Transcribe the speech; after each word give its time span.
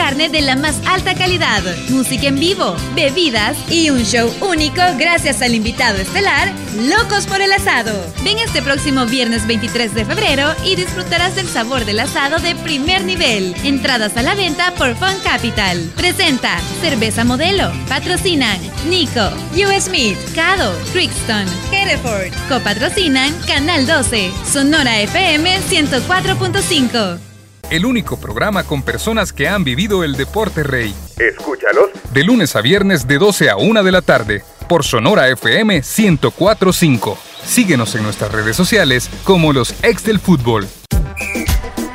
carne 0.00 0.30
de 0.30 0.40
la 0.40 0.56
más 0.56 0.80
alta 0.86 1.14
calidad, 1.14 1.62
música 1.90 2.28
en 2.28 2.40
vivo, 2.40 2.74
bebidas 2.94 3.54
y 3.70 3.90
un 3.90 4.02
show 4.02 4.32
único 4.40 4.80
gracias 4.96 5.42
al 5.42 5.54
invitado 5.54 5.98
estelar, 5.98 6.50
Locos 6.88 7.26
por 7.26 7.42
el 7.42 7.52
Asado. 7.52 7.92
Ven 8.24 8.38
este 8.38 8.62
próximo 8.62 9.04
viernes 9.04 9.46
23 9.46 9.94
de 9.94 10.06
febrero 10.06 10.54
y 10.64 10.74
disfrutarás 10.74 11.36
del 11.36 11.48
sabor 11.48 11.84
del 11.84 12.00
asado 12.00 12.38
de 12.38 12.54
primer 12.54 13.04
nivel. 13.04 13.54
Entradas 13.62 14.16
a 14.16 14.22
la 14.22 14.34
venta 14.34 14.72
por 14.72 14.96
Fun 14.96 15.20
Capital. 15.22 15.78
Presenta 15.96 16.58
Cerveza 16.80 17.24
Modelo. 17.24 17.70
Patrocinan 17.86 18.58
Nico, 18.88 19.28
US 19.54 19.84
Smith, 19.84 20.16
Cado, 20.34 20.74
Crixton, 20.94 21.44
Hereford. 21.72 22.32
Copatrocinan 22.48 23.34
Canal 23.46 23.86
12, 23.86 24.32
Sonora 24.50 24.98
FM 25.02 25.60
104.5. 25.60 27.29
El 27.70 27.86
único 27.86 28.18
programa 28.18 28.64
con 28.64 28.82
personas 28.82 29.32
que 29.32 29.48
han 29.48 29.62
vivido 29.62 30.02
el 30.02 30.16
deporte 30.16 30.64
rey. 30.64 30.92
Escúchalos. 31.16 31.90
De 32.12 32.24
lunes 32.24 32.56
a 32.56 32.62
viernes 32.62 33.06
de 33.06 33.18
12 33.18 33.48
a 33.48 33.56
1 33.56 33.84
de 33.84 33.92
la 33.92 34.02
tarde 34.02 34.42
por 34.68 34.84
Sonora 34.84 35.28
FM 35.28 35.74
1045. 35.76 37.16
Síguenos 37.44 37.94
en 37.94 38.02
nuestras 38.02 38.32
redes 38.32 38.56
sociales 38.56 39.08
como 39.22 39.52
los 39.52 39.72
ex 39.84 40.02
del 40.02 40.18
fútbol. 40.18 40.66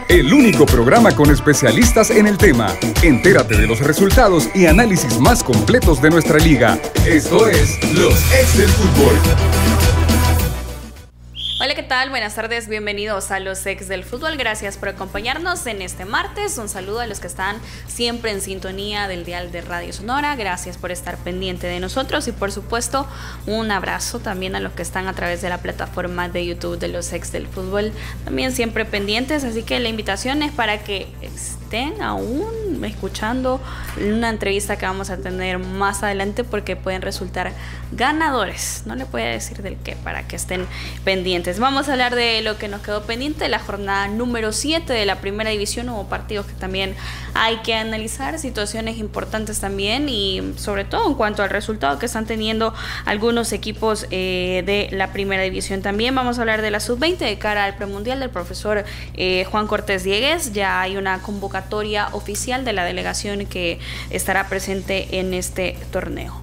El 0.08 0.34
único 0.34 0.66
programa 0.66 1.14
con 1.14 1.30
especialistas 1.30 2.10
en 2.10 2.28
el 2.28 2.38
tema. 2.38 2.74
Entérate 3.04 3.58
de 3.58 3.68
los 3.68 3.82
resultados 3.82 4.48
y 4.56 4.68
análisis 4.68 5.20
más 5.20 5.44
completos 5.44 6.02
de 6.02 6.10
nuestra 6.10 6.38
liga. 6.40 6.80
Esto 7.06 7.50
es 7.50 7.84
Los 7.94 8.14
Ex 8.34 8.58
del 8.58 8.70
Fútbol. 8.70 10.05
Hola, 11.58 11.74
¿qué 11.74 11.84
tal? 11.84 12.10
Buenas 12.10 12.36
tardes, 12.36 12.68
bienvenidos 12.68 13.32
a 13.32 13.40
los 13.40 13.66
ex 13.66 13.88
del 13.88 14.04
fútbol. 14.04 14.36
Gracias 14.36 14.76
por 14.76 14.90
acompañarnos 14.90 15.66
en 15.68 15.82
este 15.82 16.04
martes. 16.04 16.58
Un 16.58 16.68
saludo 16.68 17.00
a 17.00 17.08
los 17.08 17.22
que 17.22 17.28
están 17.28 17.62
siempre 17.88 18.32
en 18.32 18.42
sintonía 18.42 19.08
del 19.08 19.24
dial 19.24 19.54
de 19.54 19.62
Radio 19.62 19.94
Sonora. 19.94 20.36
Gracias 20.36 20.78
por 20.78 20.92
estar 20.92 21.16
pendiente 21.16 21.68
de 21.68 21.80
nosotros 21.80 22.28
y 22.28 22.34
por 22.34 22.52
supuesto 22.52 23.08
un 23.48 23.72
abrazo 23.72 24.20
también 24.20 24.58
a 24.58 24.60
los 24.60 24.74
que 24.74 24.82
están 24.82 25.08
a 25.08 25.14
través 25.14 25.42
de 25.42 25.48
la 25.48 25.60
plataforma 25.60 26.28
de 26.28 26.46
YouTube 26.46 26.78
de 26.78 26.90
los 26.90 27.14
ex 27.14 27.32
del 27.32 27.48
fútbol. 27.48 27.94
También 28.26 28.52
siempre 28.52 28.84
pendientes, 28.84 29.46
así 29.46 29.64
que 29.64 29.80
la 29.80 29.88
invitación 29.88 30.44
es 30.44 30.52
para 30.52 30.84
que 30.84 31.08
aún 32.02 32.84
escuchando 32.84 33.62
una 33.98 34.30
entrevista 34.30 34.78
que 34.78 34.86
vamos 34.86 35.10
a 35.10 35.18
tener 35.18 35.60
más 35.60 36.04
adelante 36.04 36.44
porque 36.44 36.76
pueden 36.76 37.02
resultar 37.02 37.52
ganadores. 37.92 38.84
No 38.86 38.96
le 38.96 39.06
voy 39.06 39.22
a 39.22 39.28
decir 39.28 39.62
del 39.62 39.78
qué 39.78 39.96
para 39.96 40.28
que 40.28 40.36
estén 40.36 40.66
pendientes. 41.04 41.60
Vamos 41.60 41.88
a 41.88 41.94
hablar 41.94 42.16
de 42.16 42.42
lo 42.42 42.58
que 42.58 42.68
nos 42.68 42.82
quedó 42.82 43.04
pendiente, 43.04 43.48
la 43.50 43.60
jornada 43.60 44.08
número 44.08 44.52
7 44.52 44.92
de 44.92 45.06
la 45.06 45.22
primera 45.22 45.50
división. 45.50 45.90
Hubo 45.90 46.08
partidos 46.08 46.46
que 46.46 46.54
también 46.54 46.96
hay 47.34 47.58
que 47.58 47.76
analizar, 47.76 48.38
situaciones 48.40 48.98
importantes 48.98 49.60
también 49.60 50.10
y 50.10 50.54
sobre 50.58 50.86
todo 50.86 51.08
en 51.08 51.16
cuanto 51.16 51.44
al 51.44 51.50
resultado 51.50 52.00
que 52.00 52.06
están 52.06 52.26
teniendo 52.26 52.74
algunos 53.06 53.52
equipos 53.54 54.08
eh, 54.12 54.64
de 54.66 54.90
la 54.92 55.12
primera 55.12 55.44
división. 55.44 55.82
También 55.82 56.16
vamos 56.16 56.38
a 56.38 56.42
hablar 56.42 56.62
de 56.62 56.72
la 56.72 56.80
sub-20 56.80 57.18
de 57.18 57.38
cara 57.38 57.66
al 57.66 57.76
premundial 57.76 58.20
del 58.20 58.30
profesor 58.30 58.84
eh, 59.14 59.46
Juan 59.46 59.68
Cortés 59.68 60.04
Diegues. 60.04 60.54
Ya 60.54 60.82
hay 60.82 60.98
una 60.98 61.22
convocatoria 61.22 61.65
oficial 62.14 62.66
de 62.66 62.74
la 62.74 62.84
delegación 62.84 63.46
que 63.46 63.80
estará 64.10 64.48
presente 64.48 65.20
en 65.20 65.34
este 65.34 65.78
torneo. 65.92 66.34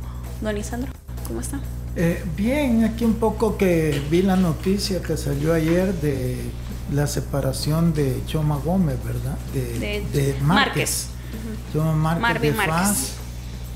Don 0.40 0.54
Lisandro, 0.54 0.92
¿cómo 1.26 1.40
está? 1.40 1.60
Eh, 1.94 2.24
bien, 2.36 2.84
aquí 2.84 3.04
un 3.04 3.14
poco 3.14 3.58
que 3.58 4.00
vi 4.10 4.22
la 4.22 4.36
noticia 4.36 5.02
que 5.02 5.16
salió 5.16 5.52
ayer 5.52 5.92
de 5.94 6.38
la 6.92 7.06
separación 7.06 7.92
de 7.92 8.22
Choma 8.26 8.56
Gómez, 8.56 8.96
¿verdad? 9.04 9.36
De, 9.52 10.02
de, 10.12 10.36
Márquez. 10.42 11.08
Choma 11.72 11.92
Márquez 11.94 12.42
de 12.42 12.52
Faz, 12.52 13.12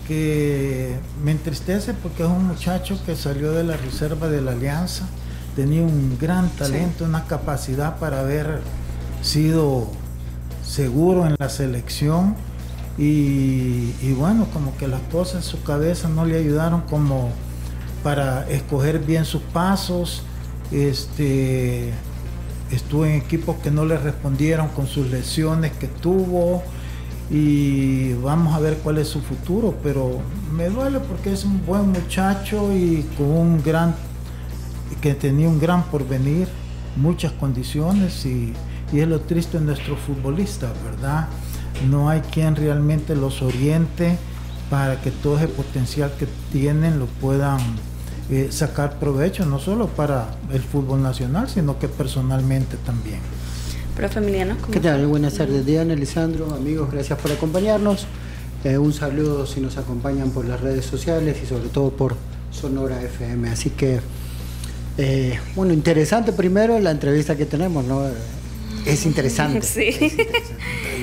que 0.06 0.96
me 1.22 1.32
entristece 1.32 1.94
porque 1.94 2.22
es 2.22 2.28
un 2.28 2.46
muchacho 2.46 2.98
que 3.04 3.16
salió 3.16 3.52
de 3.52 3.64
la 3.64 3.76
reserva 3.76 4.28
de 4.28 4.40
la 4.40 4.52
Alianza, 4.52 5.06
tenía 5.54 5.82
un 5.82 6.18
gran 6.18 6.48
talento, 6.50 7.04
una 7.04 7.26
capacidad 7.26 7.98
para 7.98 8.20
haber 8.20 8.60
sido 9.22 9.90
seguro 10.66 11.26
en 11.26 11.36
la 11.38 11.48
selección 11.48 12.34
y, 12.98 14.12
bueno, 14.14 14.46
como 14.52 14.76
que 14.76 14.88
las 14.88 15.02
cosas 15.12 15.36
en 15.36 15.42
su 15.42 15.62
cabeza 15.62 16.08
no 16.08 16.24
le 16.24 16.38
ayudaron 16.38 16.82
como 16.82 17.30
para 18.02 18.48
escoger 18.48 19.00
bien 19.00 19.24
sus 19.24 19.42
pasos. 19.42 20.22
Este, 20.72 21.92
estuvo 22.70 23.04
en 23.04 23.12
equipos 23.12 23.56
que 23.62 23.70
no 23.70 23.84
le 23.84 23.98
respondieron 23.98 24.68
con 24.68 24.86
sus 24.86 25.10
lesiones 25.10 25.72
que 25.72 25.88
tuvo 25.88 26.62
y 27.30 28.14
vamos 28.14 28.54
a 28.54 28.60
ver 28.60 28.78
cuál 28.78 28.98
es 28.98 29.08
su 29.08 29.20
futuro, 29.20 29.74
pero 29.82 30.20
me 30.52 30.68
duele 30.68 31.00
porque 31.00 31.32
es 31.32 31.44
un 31.44 31.64
buen 31.66 31.90
muchacho 31.90 32.72
y 32.72 33.04
con 33.16 33.26
un 33.26 33.62
gran 33.62 33.94
que 35.00 35.14
tenía 35.14 35.48
un 35.48 35.60
gran 35.60 35.84
porvenir, 35.84 36.48
muchas 36.96 37.32
condiciones 37.32 38.24
y 38.24 38.54
y 38.92 39.00
es 39.00 39.08
lo 39.08 39.20
triste 39.20 39.58
en 39.58 39.66
nuestros 39.66 39.98
futbolistas, 40.00 40.70
¿verdad? 40.84 41.28
No 41.88 42.08
hay 42.08 42.20
quien 42.20 42.56
realmente 42.56 43.14
los 43.14 43.42
oriente 43.42 44.16
para 44.70 45.00
que 45.00 45.10
todo 45.10 45.36
ese 45.36 45.48
potencial 45.48 46.12
que 46.18 46.26
tienen 46.52 46.98
lo 46.98 47.06
puedan 47.06 47.58
eh, 48.30 48.48
sacar 48.50 48.98
provecho, 48.98 49.46
no 49.46 49.58
solo 49.58 49.86
para 49.86 50.28
el 50.52 50.60
fútbol 50.60 51.02
nacional, 51.02 51.48
sino 51.48 51.78
que 51.78 51.88
personalmente 51.88 52.76
también. 52.78 53.20
Profe 53.94 54.18
Emiliano, 54.18 54.56
¿qué 54.70 54.80
tal? 54.80 55.06
Buenas 55.06 55.34
tardes, 55.34 55.64
Diana, 55.64 55.94
Lisandro, 55.94 56.52
amigos, 56.54 56.90
gracias 56.90 57.18
por 57.18 57.32
acompañarnos. 57.32 58.06
Eh, 58.64 58.78
un 58.78 58.92
saludo 58.92 59.46
si 59.46 59.60
nos 59.60 59.76
acompañan 59.78 60.30
por 60.30 60.44
las 60.44 60.60
redes 60.60 60.84
sociales 60.84 61.38
y 61.42 61.46
sobre 61.46 61.68
todo 61.68 61.90
por 61.90 62.16
Sonora 62.50 63.00
FM. 63.00 63.48
Así 63.48 63.70
que, 63.70 64.00
eh, 64.98 65.38
bueno, 65.54 65.72
interesante 65.72 66.32
primero 66.32 66.78
la 66.80 66.90
entrevista 66.90 67.36
que 67.36 67.46
tenemos, 67.46 67.84
¿no? 67.84 68.02
Es 68.86 69.06
interesante. 69.06 69.62
Sí. 69.62 70.16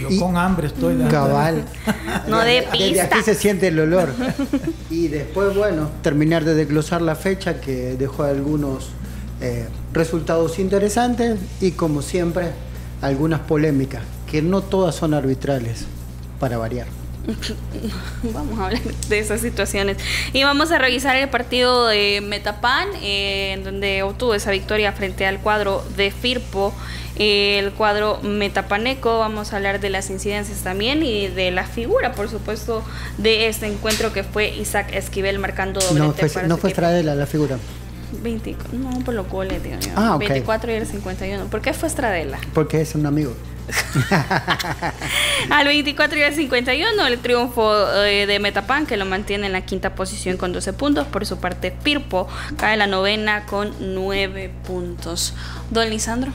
Yo 0.02 0.20
con 0.20 0.38
hambre 0.38 0.68
estoy. 0.68 0.96
De 0.96 1.08
Cabal. 1.08 1.66
No 2.28 2.40
de 2.40 2.64
pista. 2.72 2.78
Desde 2.78 3.02
aquí 3.02 3.24
se 3.24 3.36
siente 3.36 3.68
el 3.68 3.80
olor. 3.80 4.14
Y 4.90 5.08
después, 5.08 5.56
bueno, 5.56 5.90
terminar 6.02 6.46
de 6.46 6.56
desglosar 6.56 7.02
la 7.02 7.16
fecha 7.16 7.60
que 7.60 7.96
dejó 7.96 8.24
algunos 8.24 8.90
eh, 9.42 9.68
resultados 9.92 10.60
interesantes 10.60 11.38
y 11.60 11.72
como 11.72 12.02
siempre, 12.02 12.52
algunas 13.02 13.42
polémicas, 13.42 14.02
que 14.30 14.42
no 14.42 14.62
todas 14.62 14.96
son 14.96 15.14
arbitrales, 15.14 15.86
para 16.40 16.58
variar. 16.58 17.03
Vamos 18.34 18.60
a 18.60 18.66
hablar 18.66 18.82
de 18.82 19.20
esas 19.20 19.42
situaciones. 19.42 19.98
Y 20.34 20.44
vamos 20.44 20.72
a 20.72 20.78
revisar 20.78 21.16
el 21.16 21.30
partido 21.30 21.88
de 21.88 22.22
Metapan, 22.22 22.90
eh, 23.02 23.54
en 23.54 23.64
donde 23.64 24.04
obtuvo 24.04 24.36
esa 24.36 24.52
victoria 24.52 24.92
frente 24.92 25.26
al 25.26 25.40
cuadro 25.40 25.86
de 25.96 26.12
Firpo 26.12 26.74
el 27.16 27.72
cuadro 27.74 28.20
Metapaneco. 28.24 29.20
Vamos 29.20 29.54
a 29.54 29.58
hablar 29.58 29.80
de 29.80 29.90
las 29.90 30.10
incidencias 30.10 30.60
también 30.60 31.04
y 31.04 31.28
de 31.28 31.52
la 31.52 31.66
figura, 31.66 32.14
por 32.14 32.30
supuesto, 32.30 32.84
de 33.18 33.48
este 33.48 33.68
encuentro 33.68 34.14
que 34.14 34.24
fue 34.24 34.50
Isaac 34.50 34.94
Esquivel 34.94 35.40
marcando 35.40 35.80
doblete. 35.80 36.24
No 36.24 36.30
fue, 36.30 36.44
no 36.48 36.58
fue 36.58 36.70
Estradela 36.72 37.16
la 37.16 37.26
figura. 37.26 37.58
20, 38.22 38.56
no, 38.74 39.00
por 39.04 39.14
lo 39.14 39.26
goles, 39.26 39.62
Ah, 39.96 40.18
24 40.20 40.72
y 40.72 40.76
el 40.76 40.86
51. 40.86 41.46
¿Por 41.46 41.62
qué 41.62 41.74
fue 41.74 41.88
Estradela? 41.88 42.40
Porque 42.54 42.82
es 42.82 42.96
un 42.96 43.06
amigo. 43.06 43.34
Al 45.50 45.68
24 45.68 46.18
y 46.18 46.24
al 46.24 46.34
51, 46.34 47.08
el 47.08 47.20
triunfo 47.20 47.74
eh, 48.04 48.26
de 48.26 48.40
Metapan, 48.40 48.86
que 48.86 48.98
lo 48.98 49.06
mantiene 49.06 49.48
en 49.48 49.54
la 49.54 49.62
quinta 49.62 49.96
posición 49.96 50.38
con 50.38 50.52
12 50.54 50.74
puntos. 50.74 51.08
Por 51.08 51.26
su 51.26 51.38
parte, 51.38 51.72
Pirpo 51.72 52.28
cae 52.58 52.78
la 52.78 52.88
novena 52.88 53.46
con 53.46 53.74
9 53.80 54.52
puntos. 54.66 55.34
Don 55.70 55.90
Lisandro. 55.90 56.32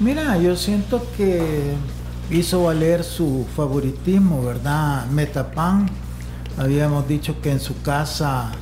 Mira, 0.00 0.36
yo 0.38 0.56
siento 0.56 1.06
que 1.16 1.74
hizo 2.30 2.64
valer 2.64 3.04
su 3.04 3.46
favoritismo, 3.56 4.42
¿verdad? 4.44 5.06
Metapan, 5.06 5.88
habíamos 6.58 7.08
dicho 7.08 7.40
que 7.40 7.50
en 7.50 7.60
su 7.60 7.80
casa, 7.82 8.52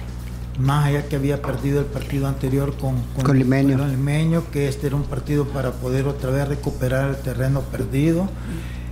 más 0.59 0.87
allá 0.87 1.06
que 1.09 1.17
había 1.17 1.43
perdido 1.43 1.81
el 1.81 1.87
partido 1.87 2.29
anterior 2.29 2.77
con, 2.77 2.97
con, 3.23 3.37
Limeño. 3.37 4.43
que 4.53 4.69
este 4.69 4.87
era 4.87 4.97
un 4.97 5.05
partido 5.05 5.47
para 5.47 5.73
poder 5.73 6.06
otra 6.06 6.31
vez 6.31 6.49
recuperar 6.49 7.11
el 7.11 7.17
terreno 7.17 7.61
perdido, 7.62 8.29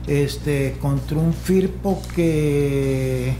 este, 0.06 0.76
contra 0.80 1.18
un 1.18 1.32
Firpo 1.32 2.02
que 2.14 3.34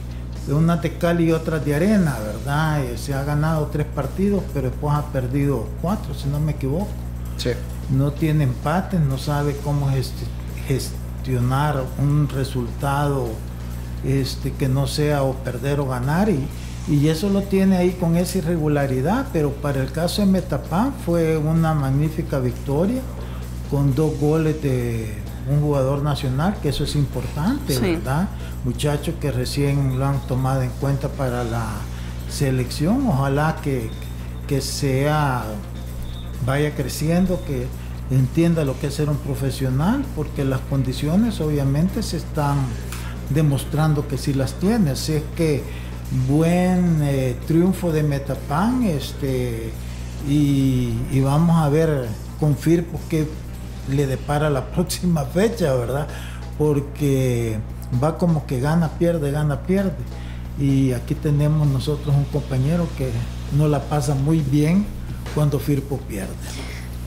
una 0.49 0.77
de 0.77 0.97
cal 0.99 1.21
y 1.21 1.33
otra 1.33 1.59
de 1.59 1.75
arena, 1.75 2.17
¿verdad? 2.19 2.85
Eh, 2.85 2.99
se 2.99 3.15
ha 3.15 3.23
ganado 3.25 3.67
tres 3.67 3.87
partidos, 3.87 4.43
pero 4.53 4.71
después 4.71 4.95
ha 4.95 5.07
perdido 5.13 5.69
cuatro, 5.81 6.15
si 6.15 6.29
no 6.29 6.41
me 6.41 6.53
equivoco. 6.53 6.89
Sí 7.37 7.51
no 7.93 8.13
tiene 8.13 8.45
empate, 8.45 8.99
no 8.99 9.19
sabe 9.19 9.57
cómo 9.63 9.91
gestionar 10.67 11.85
un 11.99 12.29
resultado 12.29 13.29
este, 14.05 14.53
que 14.53 14.69
no 14.69 14.87
sea 14.87 15.23
o 15.23 15.35
perder 15.35 15.81
o 15.81 15.87
ganar 15.87 16.29
y, 16.29 16.47
y 16.89 17.09
eso 17.09 17.29
lo 17.29 17.43
tiene 17.43 17.77
ahí 17.77 17.93
con 17.93 18.17
esa 18.17 18.39
irregularidad, 18.39 19.29
pero 19.33 19.53
para 19.53 19.83
el 19.83 19.93
caso 19.93 20.23
de 20.23 20.27
Metapán 20.27 20.93
fue 21.05 21.37
una 21.37 21.75
magnífica 21.75 22.41
victoria 22.41 23.01
con 23.71 23.95
dos 23.95 24.19
goles 24.19 24.61
de 24.63 25.15
un 25.49 25.61
jugador 25.61 26.03
nacional, 26.03 26.57
que 26.63 26.71
eso 26.71 26.85
es 26.85 26.95
importante, 26.97 27.79
¿verdad? 27.79 28.29
muchacho 28.65 29.15
que 29.21 29.31
recién 29.31 29.99
lo 29.99 30.07
han 30.07 30.21
tomado 30.27 30.63
en 30.63 30.71
cuenta 30.81 31.09
para 31.09 31.45
la 31.45 31.67
selección. 32.29 33.07
Ojalá 33.09 33.57
que, 33.63 33.91
que 34.47 34.61
sea, 34.61 35.45
vaya 36.47 36.75
creciendo, 36.75 37.43
que 37.45 37.67
entienda 38.11 38.65
lo 38.65 38.79
que 38.79 38.89
es 38.89 38.95
ser 38.95 39.09
un 39.09 39.17
profesional, 39.17 40.05
porque 40.15 40.45
las 40.45 40.61
condiciones 40.61 41.41
obviamente 41.41 42.03
se 42.03 42.19
están 42.19 42.59
demostrando 43.31 44.07
que 44.07 44.19
sí 44.19 44.35
las 44.35 44.55
tiene. 44.55 44.91
Así 44.91 45.15
es 45.15 45.23
que 45.37 45.63
buen 46.29 46.99
eh, 47.03 47.37
triunfo 47.47 47.93
de 47.93 48.03
Metapan 48.03 48.83
este, 48.85 49.71
y, 50.29 51.21
vamos 51.21 51.57
a 51.57 51.69
ver 51.69 52.09
con 52.39 52.57
Firpo 52.57 53.01
qué 53.09 53.27
le 53.91 54.07
depara 54.07 54.51
la 54.51 54.67
próxima 54.73 55.25
fecha, 55.25 55.75
¿verdad? 55.75 56.07
Porque 56.59 57.59
va 58.03 58.19
como 58.19 58.47
que 58.47 58.61
gana, 58.61 58.89
pierde, 58.91 59.31
gana, 59.31 59.63
pierde. 59.63 59.93
Y 60.59 60.93
aquí 60.93 61.15
tenemos 61.15 61.67
nosotros 61.67 62.15
un 62.15 62.25
compañero 62.25 62.87
que 62.99 63.11
no 63.57 63.69
la 63.69 63.81
pasa 63.81 64.15
muy 64.15 64.41
bien 64.41 64.85
cuando 65.35 65.59
Firpo 65.59 65.99
pierde. 65.99 66.35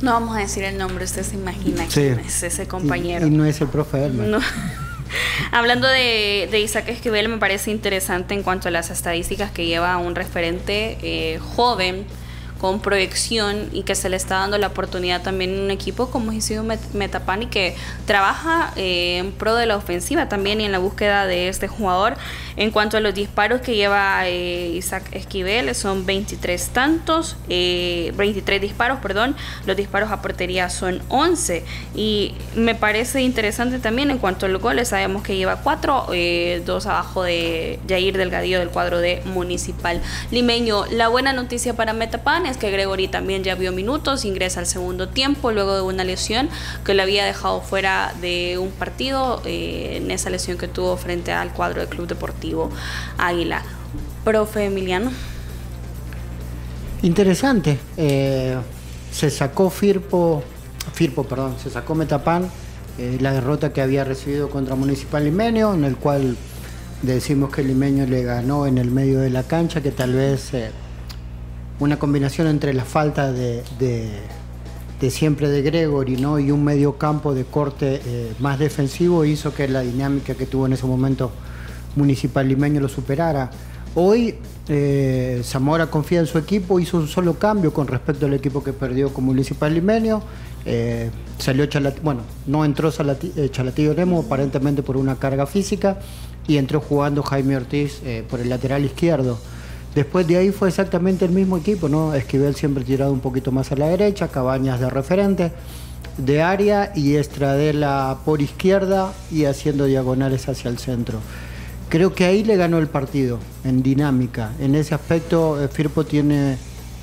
No 0.02 0.12
vamos 0.12 0.36
a 0.36 0.40
decir 0.40 0.64
el 0.64 0.78
nombre, 0.78 1.06
usted 1.06 1.24
se 1.24 1.36
imagina 1.36 1.86
quién 1.92 2.20
es 2.20 2.44
ese 2.44 2.68
compañero. 2.68 3.28
Y, 3.28 3.30
no 3.30 3.46
es 3.46 3.62
el 3.62 3.68
profe 3.68 4.10
No. 4.10 4.40
Hablando 5.52 5.88
de, 5.88 6.60
Isaac 6.60 6.90
Esquivel, 6.90 7.30
me 7.30 7.38
parece 7.38 7.72
interesante 7.72 8.34
en 8.34 8.44
cuanto 8.44 8.68
a 8.68 8.72
las 8.72 8.90
estadísticas 8.90 9.52
que 9.52 9.66
lleva 9.66 9.98
un 9.98 10.16
referente 10.16 10.98
eh, 11.02 11.40
joven 11.40 12.06
con 12.60 12.80
proyección 12.80 13.70
y 13.74 13.84
que 13.84 13.96
se 13.96 14.10
le 14.10 14.16
está 14.16 14.36
dando 14.36 14.58
la 14.58 14.68
oportunidad 14.68 15.22
también 15.22 15.54
en 15.54 15.62
un 15.62 15.72
equipo 15.72 16.10
como 16.10 16.32
es 16.32 16.46
sido 16.46 16.64
Metapan 16.94 17.44
y 17.44 17.48
que 17.48 17.76
trabaja 18.06 18.72
eh, 18.76 19.18
en 19.18 19.32
pro 19.32 19.56
de 19.56 19.66
la 19.66 19.76
ofensiva 19.78 20.30
también 20.30 20.62
y 20.62 20.66
en 20.66 20.72
la 20.72 20.80
búsqueda 20.80 21.26
de 21.26 21.50
este 21.50 21.68
jugador. 21.68 22.16
En 22.58 22.72
cuanto 22.72 22.96
a 22.96 23.02
los 23.02 23.14
disparos 23.14 23.60
que 23.60 23.76
lleva 23.76 24.28
eh, 24.28 24.70
Isaac 24.70 25.04
Esquivel, 25.12 25.76
son 25.76 26.06
23 26.06 26.70
tantos, 26.70 27.36
23 27.48 28.48
eh, 28.48 28.60
disparos, 28.62 29.00
perdón, 29.00 29.36
los 29.66 29.76
disparos 29.76 30.10
a 30.12 30.22
portería 30.22 30.70
son 30.70 31.02
11 31.10 31.66
y 31.96 32.34
me 32.56 32.74
parece 32.74 33.22
interesante 33.22 33.80
también 33.80 34.10
en 34.10 34.20
cuanto 34.20 34.46
a 34.46 34.50
los 34.50 34.62
goles, 34.62 34.88
sabemos 34.88 35.22
que 35.22 35.36
lleva 35.36 35.58
4, 35.58 36.08
2 36.66 36.86
abajo 36.86 37.24
de 37.24 37.80
Jair 37.90 38.18
Delgadillo 38.18 38.60
del 38.60 38.70
cuadro 38.70 39.00
de 39.00 39.22
Municipal 39.26 40.02
Limeño. 40.32 40.86
La 40.92 41.10
buena 41.10 41.34
noticia 41.34 41.74
para 41.74 41.92
Metapan 41.92 42.45
es 42.46 42.58
que 42.58 42.72
Gregory 42.72 43.08
también 43.08 43.44
ya 43.44 43.56
vio 43.56 43.72
minutos, 43.72 44.26
ingresa 44.26 44.60
al 44.60 44.66
segundo 44.66 45.10
tiempo 45.10 45.52
luego 45.52 45.76
de 45.76 45.82
una 45.82 46.04
lesión 46.04 46.50
que 46.84 46.94
le 46.94 47.02
había 47.02 47.26
dejado 47.26 47.62
fuera 47.62 48.14
de 48.22 48.58
un 48.58 48.72
partido 48.72 49.42
eh, 49.46 49.98
en 49.98 50.12
esa 50.12 50.30
lesión 50.30 50.58
que 50.58 50.68
tuvo 50.68 50.98
frente 50.98 51.32
al 51.32 51.52
cuadro 51.54 51.82
del 51.82 51.90
Club 51.90 52.08
Deportivo 52.08 52.70
Águila. 53.18 53.64
Profe 54.24 54.66
Emiliano. 54.66 55.12
Interesante. 57.02 57.78
Eh, 57.98 58.58
se 59.12 59.30
sacó 59.30 59.70
Firpo, 59.70 60.44
Firpo, 60.94 61.24
perdón, 61.24 61.56
se 61.62 61.70
sacó 61.70 61.96
Metapan, 61.96 62.50
eh, 62.98 63.18
la 63.20 63.32
derrota 63.32 63.72
que 63.72 63.82
había 63.82 64.04
recibido 64.04 64.50
contra 64.50 64.76
Municipal 64.76 65.24
Limeño, 65.24 65.74
en 65.74 65.84
el 65.84 65.98
cual 65.98 66.36
decimos 67.02 67.52
que 67.52 67.64
Limeño 67.64 68.06
le 68.06 68.24
ganó 68.24 68.66
en 68.66 68.78
el 68.78 68.92
medio 68.92 69.20
de 69.20 69.30
la 69.30 69.44
cancha, 69.44 69.82
que 69.82 69.92
tal 69.92 70.14
vez 70.14 70.52
una 71.80 72.00
combinación 72.00 72.48
entre 72.48 72.74
la 72.74 72.86
falta 72.86 73.32
de, 73.32 73.64
siempre 75.10 75.50
de 75.50 75.62
Gregory 75.62 76.16
y 76.16 76.52
un 76.52 76.64
medio 76.64 76.98
campo 76.98 77.36
de 77.36 77.46
corte 77.46 78.02
eh, 78.04 78.34
más 78.40 78.58
defensivo 78.58 79.24
hizo 79.24 79.54
que 79.54 79.68
la 79.68 79.82
dinámica 79.82 80.34
que 80.34 80.48
tuvo 80.48 80.66
en 80.66 80.74
ese 80.74 80.88
momento 80.88 81.32
Municipal 81.96 82.48
Limeño 82.48 82.82
lo 82.82 82.90
superara. 82.90 83.52
Hoy 83.94 84.36
eh, 84.68 85.42
Zamora 85.44 85.88
confía 85.88 86.20
en 86.20 86.26
su 86.26 86.38
equipo, 86.38 86.80
hizo 86.80 86.98
un 86.98 87.08
solo 87.08 87.36
cambio 87.36 87.72
con 87.72 87.88
respecto 87.88 88.26
al 88.26 88.34
equipo 88.34 88.64
que 88.64 88.74
perdió 88.74 89.14
con 89.14 89.26
Municipal 89.26 89.74
Limeño. 89.74 90.22
Eh, 90.66 91.12
salió 91.38 91.68
bueno, 92.02 92.22
no 92.48 92.66
entró 92.66 92.92
Chalatillo 92.92 93.94
Remo 93.94 94.22
aparentemente 94.26 94.82
por 94.82 94.98
una 94.98 95.18
carga 95.18 95.46
física 95.46 96.00
y 96.48 96.58
entró 96.58 96.82
jugando 96.82 97.22
Jaime 97.22 97.56
Ortiz 97.58 98.02
por 98.28 98.40
el 98.40 98.50
lateral 98.50 98.84
izquierdo. 98.84 99.38
Después 99.96 100.28
de 100.28 100.36
ahí 100.36 100.52
fue 100.52 100.68
exactamente 100.68 101.24
el 101.24 101.32
mismo 101.32 101.56
equipo, 101.56 101.88
¿no? 101.88 102.14
Esquivel 102.14 102.54
siempre 102.54 102.84
tirado 102.84 103.14
un 103.14 103.22
poquito 103.22 103.54
más 103.54 103.72
a 103.72 103.78
la 103.78 103.88
derecha, 103.88 104.28
Cabañas 104.28 104.82
de 104.82 104.90
referente, 104.90 105.54
de 106.18 106.42
área 106.42 106.92
y 106.94 107.16
Estradela 107.16 108.18
por 108.26 108.42
izquierda 108.42 109.14
y 109.32 109.46
haciendo 109.46 109.86
diagonales 109.86 110.50
hacia 110.50 110.70
el 110.70 110.80
centro. 110.80 111.20
Creo 111.88 112.14
que 112.14 112.26
ahí 112.26 112.44
le 112.44 112.58
ganó 112.58 112.78
el 112.80 112.88
partido, 112.88 113.40
en 113.64 113.84
dinámica. 113.84 114.52
En 114.60 114.76
ese 114.76 114.94
aspecto, 114.94 115.64
eh, 115.64 115.70
Firpo 115.70 116.04
tiene 116.04 116.58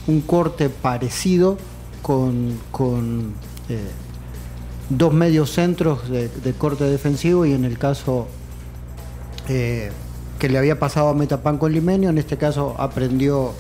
un 0.06 0.20
corte 0.20 0.68
parecido 0.68 1.56
con, 2.02 2.58
eh, 3.70 3.78
dos 4.90 5.14
medios 5.14 5.50
centros 5.50 6.10
de, 6.10 6.28
corte 6.58 6.84
defensivo 6.84 7.46
y 7.46 7.52
en 7.52 7.64
el 7.64 7.78
caso 7.78 8.26
eh, 9.48 9.90
que 10.42 10.48
le 10.48 10.58
había 10.58 10.76
pasado 10.76 11.08
a 11.10 11.14
Metapan 11.14 11.56
con 11.56 11.72
Limenio, 11.72 12.10
en 12.10 12.18
este 12.18 12.36
caso 12.36 12.74
aprendió 12.76 13.52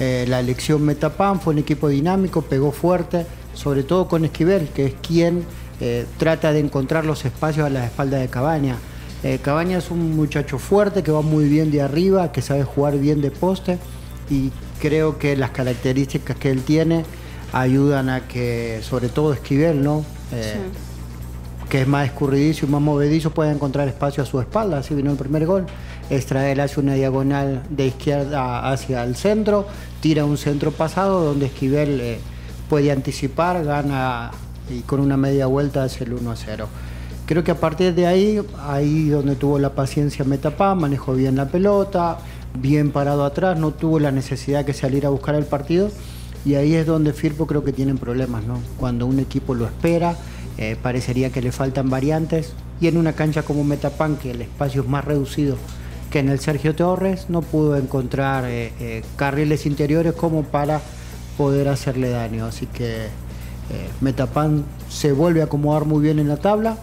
eh, 0.00 0.24
la 0.26 0.40
elección 0.40 0.82
Metapan, 0.82 1.40
fue 1.40 1.52
un 1.52 1.60
equipo 1.60 1.88
dinámico, 1.88 2.42
pegó 2.42 2.72
fuerte, 2.72 3.24
sobre 3.54 3.84
todo 3.84 4.08
con 4.08 4.24
Esquivel, 4.24 4.66
que 4.70 4.86
es 4.86 4.94
quien 4.94 5.44
eh, 5.80 6.06
trata 6.18 6.52
de 6.52 6.58
encontrar 6.58 7.06
los 7.06 7.24
espacios 7.24 7.64
a 7.64 7.70
la 7.70 7.84
espalda 7.84 8.18
de 8.18 8.26
Cabaña. 8.26 8.78
Eh, 9.22 9.38
Cabaña 9.40 9.78
es 9.78 9.92
un 9.92 10.16
muchacho 10.16 10.58
fuerte 10.58 11.04
que 11.04 11.12
va 11.12 11.22
muy 11.22 11.48
bien 11.48 11.70
de 11.70 11.82
arriba, 11.82 12.32
que 12.32 12.42
sabe 12.42 12.64
jugar 12.64 12.98
bien 12.98 13.20
de 13.20 13.30
poste 13.30 13.78
y 14.28 14.50
creo 14.80 15.20
que 15.20 15.36
las 15.36 15.50
características 15.50 16.36
que 16.36 16.50
él 16.50 16.64
tiene 16.64 17.04
ayudan 17.52 18.08
a 18.08 18.26
que, 18.26 18.80
sobre 18.82 19.08
todo 19.08 19.32
Esquivel, 19.34 19.84
¿no? 19.84 20.04
que 21.68 21.82
es 21.82 21.88
más 21.88 22.06
escurridizo 22.06 22.66
y 22.66 22.68
más 22.68 22.80
movedizo, 22.80 23.30
pueda 23.30 23.50
encontrar 23.50 23.88
espacio 23.88 24.22
a 24.22 24.26
su 24.26 24.40
espalda. 24.40 24.78
Así 24.78 24.94
vino 24.94 25.10
el 25.10 25.16
primer 25.16 25.46
gol. 25.46 25.66
Estrael 26.10 26.60
hace 26.60 26.80
una 26.80 26.94
diagonal 26.94 27.62
de 27.70 27.86
izquierda 27.86 28.70
hacia 28.70 29.04
el 29.04 29.16
centro, 29.16 29.66
tira 30.00 30.24
un 30.24 30.36
centro 30.36 30.70
pasado 30.70 31.24
donde 31.24 31.46
Esquivel 31.46 32.00
eh, 32.00 32.18
puede 32.68 32.92
anticipar, 32.92 33.64
gana 33.64 34.30
y 34.70 34.80
con 34.80 35.00
una 35.00 35.16
media 35.16 35.46
vuelta 35.46 35.84
hace 35.84 36.04
el 36.04 36.14
1 36.14 36.30
a 36.30 36.36
0. 36.36 36.68
Creo 37.26 37.42
que 37.42 37.52
a 37.52 37.60
partir 37.60 37.94
de 37.94 38.06
ahí, 38.06 38.40
ahí 38.60 39.08
donde 39.08 39.34
tuvo 39.34 39.58
la 39.58 39.70
paciencia 39.70 40.24
Metapá, 40.24 40.74
manejó 40.74 41.14
bien 41.14 41.36
la 41.36 41.46
pelota, 41.46 42.18
bien 42.58 42.90
parado 42.90 43.24
atrás, 43.24 43.58
no 43.58 43.70
tuvo 43.70 43.98
la 43.98 44.10
necesidad 44.10 44.64
de 44.64 44.74
salir 44.74 45.06
a 45.06 45.08
buscar 45.08 45.34
el 45.34 45.46
partido 45.46 45.90
y 46.44 46.54
ahí 46.56 46.74
es 46.74 46.86
donde 46.86 47.14
Firpo 47.14 47.46
creo 47.46 47.64
que 47.64 47.72
tienen 47.72 47.96
problemas, 47.96 48.44
¿no? 48.44 48.60
Cuando 48.76 49.06
un 49.06 49.18
equipo 49.18 49.54
lo 49.54 49.64
espera, 49.64 50.16
eh, 50.58 50.76
parecería 50.80 51.30
que 51.30 51.40
le 51.40 51.50
faltan 51.50 51.88
variantes 51.88 52.52
y 52.80 52.88
en 52.88 52.98
una 52.98 53.14
cancha 53.14 53.42
como 53.42 53.64
Metapan, 53.64 54.16
que 54.16 54.32
el 54.32 54.42
espacio 54.42 54.82
es 54.82 54.88
más 54.88 55.04
reducido, 55.04 55.56
que 56.14 56.20
en 56.20 56.28
el 56.28 56.38
Sergio 56.38 56.76
Torres 56.76 57.28
no 57.28 57.42
pudo 57.42 57.76
encontrar 57.76 58.44
eh, 58.44 58.72
eh, 58.78 59.02
carriles 59.16 59.66
interiores 59.66 60.12
como 60.12 60.44
para 60.44 60.80
poder 61.36 61.66
hacerle 61.66 62.08
daño. 62.08 62.46
Así 62.46 62.66
que 62.66 63.06
eh, 63.06 63.08
Metapan 64.00 64.64
se 64.88 65.10
vuelve 65.10 65.40
a 65.40 65.46
acomodar 65.46 65.86
muy 65.86 66.00
bien 66.04 66.20
en 66.20 66.28
la 66.28 66.36
tabla. 66.36 66.78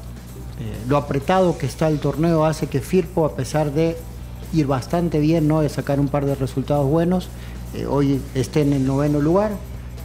lo 0.89 0.97
apretado 0.97 1.57
que 1.57 1.65
está 1.65 1.87
el 1.87 1.99
torneo 1.99 2.43
hace 2.43 2.67
que 2.67 2.81
Firpo, 2.81 3.23
a 3.23 3.33
pesar 3.37 3.71
de 3.71 3.95
ir 4.51 4.67
bastante 4.67 5.21
bien, 5.21 5.47
¿no? 5.47 5.61
de 5.61 5.69
sacar 5.69 6.01
un 6.01 6.09
par 6.09 6.25
de 6.25 6.35
resultados 6.35 6.85
buenos, 6.89 7.29
hoy 7.87 8.19
esté 8.35 8.63
en 8.63 8.73
el 8.73 8.85
noveno 8.85 9.21
lugar, 9.21 9.51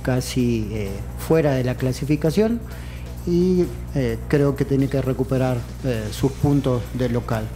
casi 0.03 0.89
fuera 1.19 1.51
de 1.55 1.65
la 1.65 1.75
clasificación 1.75 2.61
y 3.27 3.65
creo 4.29 4.55
que 4.55 4.65
tiene 4.65 4.87
que 4.87 5.03
recuperar 5.03 5.57
sus 6.13 6.31
puntos 6.31 6.81
de 6.95 7.09
local. 7.09 7.49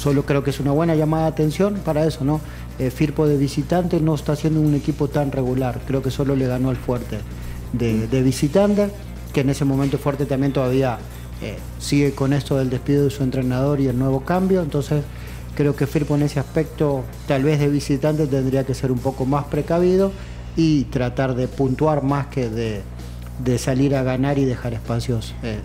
Solo 0.00 0.24
creo 0.24 0.42
que 0.42 0.48
es 0.48 0.60
una 0.60 0.72
buena 0.72 0.94
llamada 0.94 1.24
de 1.24 1.28
atención 1.28 1.74
para 1.84 2.06
eso, 2.06 2.24
¿no? 2.24 2.40
Eh, 2.78 2.90
Firpo 2.90 3.26
de 3.26 3.36
visitante 3.36 4.00
no 4.00 4.14
está 4.14 4.34
siendo 4.34 4.58
un 4.58 4.74
equipo 4.74 5.08
tan 5.08 5.30
regular, 5.30 5.82
creo 5.86 6.00
que 6.00 6.10
solo 6.10 6.34
le 6.34 6.46
ganó 6.46 6.70
al 6.70 6.76
fuerte 6.76 7.18
de, 7.74 8.22
visitante, 8.22 8.90
que 9.34 9.42
en 9.42 9.50
ese 9.50 9.66
momento 9.66 9.98
fuerte 9.98 10.24
también 10.24 10.54
todavía 10.54 10.96
eh, 11.42 11.58
sigue 11.78 12.12
con 12.12 12.32
esto 12.32 12.56
del 12.56 12.70
despido 12.70 13.04
de 13.04 13.10
su 13.10 13.22
entrenador 13.22 13.78
y 13.78 13.88
el 13.88 13.98
nuevo 13.98 14.20
cambio, 14.20 14.62
entonces 14.62 15.04
creo 15.54 15.76
que 15.76 15.86
Firpo 15.86 16.14
en 16.14 16.22
ese 16.22 16.40
aspecto, 16.40 17.04
tal 17.28 17.44
vez 17.44 17.60
de 17.60 17.68
visitante, 17.68 18.26
tendría 18.26 18.64
que 18.64 18.72
ser 18.72 18.90
un 18.92 19.00
poco 19.00 19.26
más 19.26 19.44
precavido 19.44 20.12
y 20.56 20.84
tratar 20.84 21.34
de 21.34 21.46
puntuar 21.46 22.02
más 22.02 22.28
que 22.28 22.48
de, 22.48 23.58
salir 23.58 23.94
a 23.94 24.02
ganar 24.02 24.38
y 24.38 24.46
dejar 24.46 24.72
espacios 24.72 25.34
eh, 25.42 25.60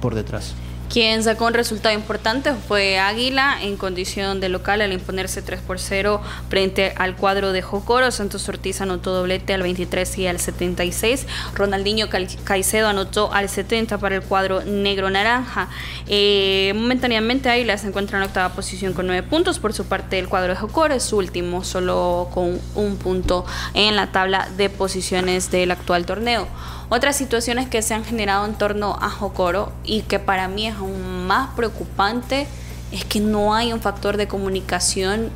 por 0.00 0.14
detrás. 0.14 0.54
Quien 0.90 1.22
sacó 1.22 1.44
un 1.46 1.52
resultado 1.52 1.94
importante 1.94 2.54
fue 2.54 2.98
Águila 2.98 3.58
en 3.60 3.76
condición 3.76 4.40
de 4.40 4.48
local 4.48 4.80
al 4.80 4.94
imponerse 4.94 5.42
3 5.42 5.60
por 5.60 5.78
0 5.78 6.22
frente 6.48 6.94
al 6.96 7.14
cuadro 7.14 7.52
de 7.52 7.60
Jocoro. 7.60 8.10
Santos 8.10 8.48
Ortiz 8.48 8.80
anotó 8.80 9.12
doblete 9.12 9.52
al 9.52 9.62
23 9.62 10.16
y 10.16 10.26
al 10.26 10.38
76. 10.38 11.26
Ronaldinho 11.54 12.08
Caicedo 12.44 12.88
anotó 12.88 13.30
al 13.34 13.50
70 13.50 13.98
para 13.98 14.16
el 14.16 14.22
cuadro 14.22 14.62
negro-naranja. 14.64 15.68
Eh, 16.06 16.72
momentáneamente 16.74 17.50
Águila 17.50 17.76
se 17.76 17.88
encuentra 17.88 18.16
en 18.16 18.24
octava 18.24 18.54
posición 18.54 18.94
con 18.94 19.06
9 19.06 19.24
puntos. 19.24 19.58
Por 19.58 19.74
su 19.74 19.84
parte 19.84 20.18
el 20.18 20.28
cuadro 20.28 20.54
de 20.54 20.58
Jocoro 20.58 20.94
es 20.94 21.12
último, 21.12 21.64
solo 21.64 22.30
con 22.32 22.58
un 22.74 22.96
punto 22.96 23.44
en 23.74 23.94
la 23.94 24.10
tabla 24.10 24.48
de 24.56 24.70
posiciones 24.70 25.50
del 25.50 25.70
actual 25.70 26.06
torneo. 26.06 26.48
Otras 26.90 27.16
situaciones 27.16 27.68
que 27.68 27.82
se 27.82 27.94
han 27.94 28.04
generado 28.04 28.46
en 28.46 28.54
torno 28.54 28.96
a 29.00 29.10
Jocoro 29.10 29.72
y 29.84 30.02
que 30.02 30.18
para 30.18 30.48
mí 30.48 30.66
es 30.66 30.76
aún 30.76 31.26
más 31.26 31.50
preocupante 31.54 32.46
es 32.92 33.04
que 33.04 33.20
no 33.20 33.54
hay 33.54 33.72
un 33.74 33.80
factor 33.80 34.16
de 34.16 34.26
comunicación 34.26 35.30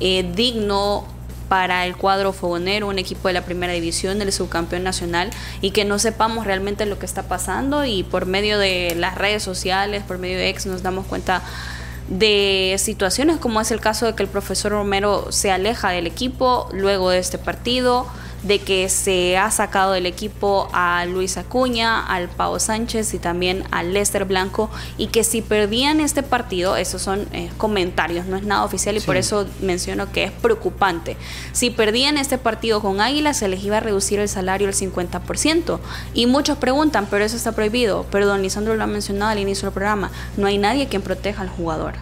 eh, 0.00 0.30
digno 0.34 1.04
para 1.48 1.86
el 1.86 1.96
cuadro 1.96 2.32
fogonero, 2.32 2.88
un 2.88 2.98
equipo 2.98 3.28
de 3.28 3.34
la 3.34 3.44
primera 3.44 3.72
división, 3.72 4.18
del 4.18 4.32
subcampeón 4.32 4.84
nacional, 4.84 5.30
y 5.60 5.70
que 5.70 5.84
no 5.84 5.98
sepamos 5.98 6.46
realmente 6.46 6.86
lo 6.86 6.98
que 6.98 7.06
está 7.06 7.22
pasando 7.24 7.84
y 7.84 8.02
por 8.02 8.26
medio 8.26 8.58
de 8.58 8.94
las 8.96 9.16
redes 9.16 9.42
sociales, 9.42 10.02
por 10.06 10.18
medio 10.18 10.36
de 10.36 10.48
ex, 10.50 10.66
nos 10.66 10.82
damos 10.82 11.06
cuenta 11.06 11.42
de 12.08 12.76
situaciones 12.78 13.36
como 13.36 13.60
es 13.60 13.70
el 13.70 13.80
caso 13.80 14.06
de 14.06 14.14
que 14.14 14.22
el 14.22 14.30
profesor 14.30 14.72
Romero 14.72 15.30
se 15.30 15.50
aleja 15.50 15.90
del 15.90 16.06
equipo 16.06 16.68
luego 16.72 17.10
de 17.10 17.18
este 17.18 17.36
partido 17.36 18.06
de 18.42 18.60
que 18.60 18.88
se 18.88 19.36
ha 19.36 19.50
sacado 19.50 19.92
del 19.92 20.06
equipo 20.06 20.68
a 20.72 21.04
Luis 21.06 21.36
Acuña, 21.36 22.04
al 22.06 22.28
Pau 22.28 22.58
Sánchez 22.60 23.14
y 23.14 23.18
también 23.18 23.64
a 23.70 23.82
Lester 23.82 24.24
Blanco 24.24 24.70
y 24.96 25.08
que 25.08 25.24
si 25.24 25.42
perdían 25.42 26.00
este 26.00 26.22
partido, 26.22 26.76
esos 26.76 27.02
son 27.02 27.26
eh, 27.32 27.50
comentarios, 27.56 28.26
no 28.26 28.36
es 28.36 28.44
nada 28.44 28.64
oficial 28.64 28.96
y 28.96 29.00
por 29.00 29.16
eso 29.16 29.46
menciono 29.60 30.12
que 30.12 30.24
es 30.24 30.32
preocupante. 30.32 31.16
Si 31.52 31.70
perdían 31.70 32.16
este 32.16 32.38
partido 32.38 32.80
con 32.80 33.00
Águila, 33.00 33.34
se 33.34 33.48
les 33.48 33.62
iba 33.64 33.78
a 33.78 33.80
reducir 33.80 34.20
el 34.20 34.28
salario 34.28 34.68
al 34.68 34.74
50%. 34.74 35.78
Y 36.14 36.26
muchos 36.26 36.58
preguntan, 36.58 37.06
pero 37.10 37.24
eso 37.24 37.36
está 37.36 37.52
prohibido. 37.52 38.04
Perdón, 38.04 38.42
Lisandro 38.42 38.76
lo 38.76 38.84
ha 38.84 38.86
mencionado 38.86 39.32
al 39.32 39.38
inicio 39.38 39.66
del 39.66 39.74
programa, 39.74 40.10
no 40.36 40.46
hay 40.46 40.58
nadie 40.58 40.86
quien 40.88 41.02
proteja 41.02 41.42
al 41.42 41.48
jugador. 41.48 41.94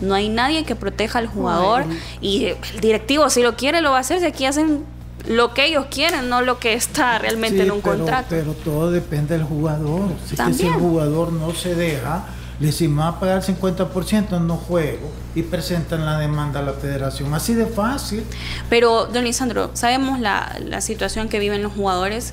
No 0.00 0.14
hay 0.14 0.28
nadie 0.28 0.64
que 0.64 0.74
proteja 0.74 1.18
al 1.18 1.28
jugador 1.28 1.84
y 2.20 2.46
el 2.46 2.80
directivo 2.80 3.30
si 3.30 3.42
lo 3.42 3.56
quiere 3.56 3.80
lo 3.80 3.90
va 3.90 3.98
a 3.98 4.00
hacer, 4.00 4.20
si 4.20 4.26
aquí 4.26 4.44
hacen 4.44 4.84
lo 5.26 5.54
que 5.54 5.66
ellos 5.66 5.86
quieren, 5.90 6.28
no 6.28 6.42
lo 6.42 6.58
que 6.58 6.74
está 6.74 7.18
realmente 7.18 7.62
en 7.62 7.70
un 7.70 7.80
contrato. 7.80 8.26
Pero 8.30 8.52
todo 8.52 8.90
depende 8.90 9.36
del 9.36 9.46
jugador. 9.46 10.10
Si, 10.26 10.36
si 10.54 10.66
el 10.66 10.74
jugador 10.74 11.32
no 11.32 11.54
se 11.54 11.74
deja, 11.74 12.24
le 12.62 12.68
decimos 12.68 13.04
a 13.04 13.18
pagar 13.18 13.42
50% 13.42 14.40
no 14.40 14.56
juego 14.56 15.10
y 15.34 15.42
presentan 15.42 16.06
la 16.06 16.16
demanda 16.16 16.60
a 16.60 16.62
la 16.62 16.72
federación. 16.72 17.34
Así 17.34 17.54
de 17.54 17.66
fácil. 17.66 18.22
Pero, 18.70 19.06
don 19.06 19.24
Lisandro, 19.24 19.72
sabemos 19.74 20.20
la, 20.20 20.56
la 20.64 20.80
situación 20.80 21.28
que 21.28 21.40
viven 21.40 21.60
los 21.64 21.72
jugadores. 21.72 22.32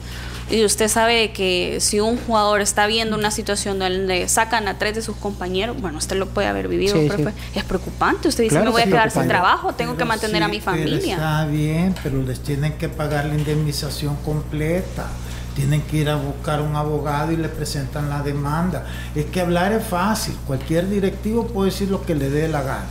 Y 0.52 0.64
usted 0.64 0.88
sabe 0.88 1.32
que 1.32 1.80
si 1.80 2.00
un 2.00 2.18
jugador 2.18 2.62
está 2.62 2.86
viendo 2.86 3.18
una 3.18 3.32
situación 3.32 3.80
donde 3.80 4.28
sacan 4.28 4.68
a 4.68 4.78
tres 4.78 4.94
de 4.94 5.02
sus 5.02 5.16
compañeros, 5.16 5.82
bueno, 5.82 5.98
usted 5.98 6.16
lo 6.16 6.28
puede 6.28 6.48
haber 6.48 6.68
vivido, 6.68 6.96
es 6.96 7.64
preocupante. 7.64 8.28
Usted 8.28 8.44
dice, 8.44 8.60
me 8.60 8.70
voy 8.70 8.84
a 8.84 8.86
quedar 8.86 9.10
sin 9.10 9.28
trabajo, 9.28 9.74
tengo 9.74 9.98
que 9.98 10.06
mantener 10.06 10.44
a 10.44 10.48
mi 10.48 10.62
familia. 10.62 11.16
Está 11.16 11.46
bien, 11.46 11.96
pero 12.04 12.22
les 12.22 12.40
tienen 12.40 12.74
que 12.74 12.88
pagar 12.88 13.26
la 13.26 13.34
indemnización 13.34 14.16
completa. 14.18 15.08
Tienen 15.56 15.82
que 15.82 15.98
ir 15.98 16.10
a 16.10 16.16
buscar 16.16 16.62
un 16.62 16.76
abogado 16.76 17.32
y 17.32 17.38
le 17.38 17.50
presentan 17.50 18.10
la 18.10 18.22
demanda. 18.22 18.86
Es 19.16 19.26
que 19.26 19.42
hablar 19.42 19.74
es 19.74 19.84
fácil. 19.86 20.36
Cualquier 20.48 20.90
directivo 20.90 21.48
puede 21.48 21.72
decir 21.72 21.90
lo 21.90 22.02
que 22.04 22.16
le 22.16 22.30
dé 22.30 22.48
la 22.48 22.62
gana. 22.62 22.88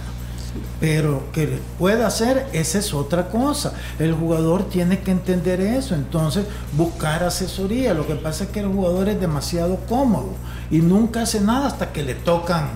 Pero 0.81 1.25
que 1.33 1.61
pueda 1.79 2.07
hacer, 2.07 2.47
esa 2.53 2.79
es 2.79 2.95
otra 2.95 3.29
cosa. 3.29 3.73
El 3.99 4.13
jugador 4.15 4.69
tiene 4.69 5.01
que 5.01 5.11
entender 5.11 5.61
eso, 5.61 5.95
entonces 5.95 6.47
buscar 6.77 7.25
asesoría. 7.25 7.95
Lo 7.95 8.07
que 8.07 8.15
pasa 8.15 8.45
es 8.45 8.51
que 8.51 8.61
el 8.61 8.69
jugador 8.69 9.09
es 9.09 9.21
demasiado 9.21 9.79
cómodo 9.89 10.35
y 10.71 10.79
nunca 10.79 11.23
hace 11.23 11.41
nada 11.41 11.67
hasta 11.67 11.93
que 11.93 12.03
le 12.03 12.15
tocan 12.15 12.69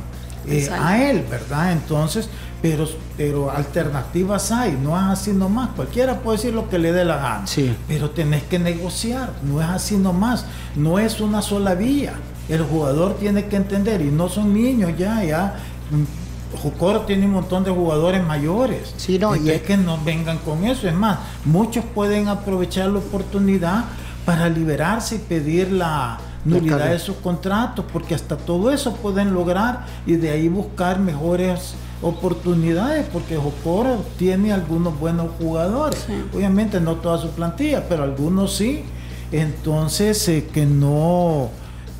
eh, 0.46 0.68
a 0.72 1.02
él, 1.02 1.24
¿verdad? 1.30 1.72
Entonces, 1.72 2.28
pero, 2.62 2.88
pero 3.16 3.50
alternativas 3.50 4.52
hay, 4.52 4.78
no 4.80 4.96
es 4.96 5.02
así 5.02 5.32
nomás. 5.32 5.70
Cualquiera 5.70 6.20
puede 6.20 6.38
decir 6.38 6.54
lo 6.54 6.70
que 6.70 6.78
le 6.78 6.92
dé 6.92 7.04
la 7.04 7.16
gana, 7.16 7.44
pero 7.88 8.10
tenés 8.10 8.44
que 8.44 8.58
negociar, 8.58 9.32
no 9.42 9.60
es 9.60 9.68
así 9.68 9.96
nomás, 9.96 10.46
no 10.76 10.98
es 11.00 11.20
una 11.20 11.42
sola 11.42 11.74
vía. 11.74 12.14
El 12.48 12.62
jugador 12.62 13.16
tiene 13.16 13.46
que 13.46 13.56
entender, 13.56 14.00
y 14.00 14.10
no 14.10 14.28
son 14.28 14.54
niños 14.54 14.92
ya, 14.96 15.24
ya 15.24 15.56
Jocoro 16.60 17.00
tiene 17.00 17.26
un 17.26 17.32
montón 17.32 17.64
de 17.64 17.70
jugadores 17.70 18.24
mayores. 18.24 18.94
Sí, 18.96 19.18
no, 19.18 19.34
y 19.34 19.50
es 19.50 19.62
que 19.62 19.76
no 19.76 19.98
vengan 20.04 20.38
con 20.38 20.64
eso. 20.64 20.86
Es 20.86 20.94
más, 20.94 21.18
muchos 21.44 21.84
pueden 21.94 22.28
aprovechar 22.28 22.88
la 22.90 22.98
oportunidad 22.98 23.84
para 24.24 24.48
liberarse 24.48 25.16
y 25.16 25.18
pedir 25.18 25.72
la 25.72 26.18
nulidad 26.44 26.90
de 26.90 26.98
sus 26.98 27.16
contratos, 27.16 27.84
porque 27.92 28.14
hasta 28.14 28.36
todo 28.36 28.70
eso 28.70 28.94
pueden 28.96 29.32
lograr 29.32 29.86
y 30.06 30.16
de 30.16 30.30
ahí 30.30 30.48
buscar 30.48 30.98
mejores 30.98 31.74
oportunidades, 32.02 33.06
porque 33.12 33.36
Jocoro 33.36 34.04
tiene 34.18 34.52
algunos 34.52 34.98
buenos 34.98 35.28
jugadores. 35.38 36.06
Obviamente 36.34 36.80
no 36.80 36.96
toda 36.96 37.18
su 37.18 37.30
plantilla, 37.30 37.88
pero 37.88 38.02
algunos 38.02 38.54
sí. 38.54 38.82
Entonces, 39.30 40.28
eh, 40.28 40.48
que 40.52 40.66
no 40.66 41.50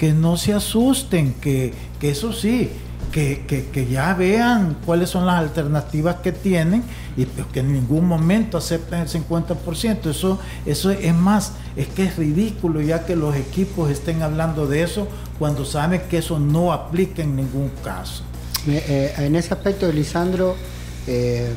que 0.02 0.12
no 0.12 0.36
se 0.36 0.52
asusten, 0.52 1.32
que, 1.34 1.72
que 2.00 2.10
eso 2.10 2.32
sí, 2.32 2.70
que, 3.12 3.88
ya 3.88 4.14
vean 4.14 4.76
cuáles 4.84 5.10
son 5.10 5.26
las 5.26 5.36
alternativas 5.36 6.16
que 6.16 6.32
tienen 6.32 6.82
y 7.16 7.26
pues, 7.26 7.46
que 7.52 7.60
en 7.60 7.72
ningún 7.72 8.08
momento 8.08 8.58
acepten 8.58 9.00
el 9.00 9.08
50%. 9.08 10.10
Eso, 10.10 10.40
eso 10.66 10.90
es 10.90 11.14
más, 11.14 11.52
es 11.76 11.86
que 11.86 12.04
es 12.04 12.16
ridículo 12.16 12.80
ya 12.80 13.04
que 13.04 13.14
los 13.14 13.36
equipos 13.36 13.90
estén 13.90 14.22
hablando 14.22 14.66
de 14.66 14.82
eso 14.82 15.06
cuando 15.38 15.64
saben 15.64 16.02
que 16.08 16.18
eso 16.18 16.38
no 16.38 16.72
aplica 16.72 17.22
en 17.22 17.36
ningún 17.36 17.70
caso. 17.84 18.24
Eh, 18.68 19.12
en 19.18 19.36
ese 19.36 19.54
aspecto, 19.54 19.90
Lisandro, 19.90 20.56
eh, 21.06 21.52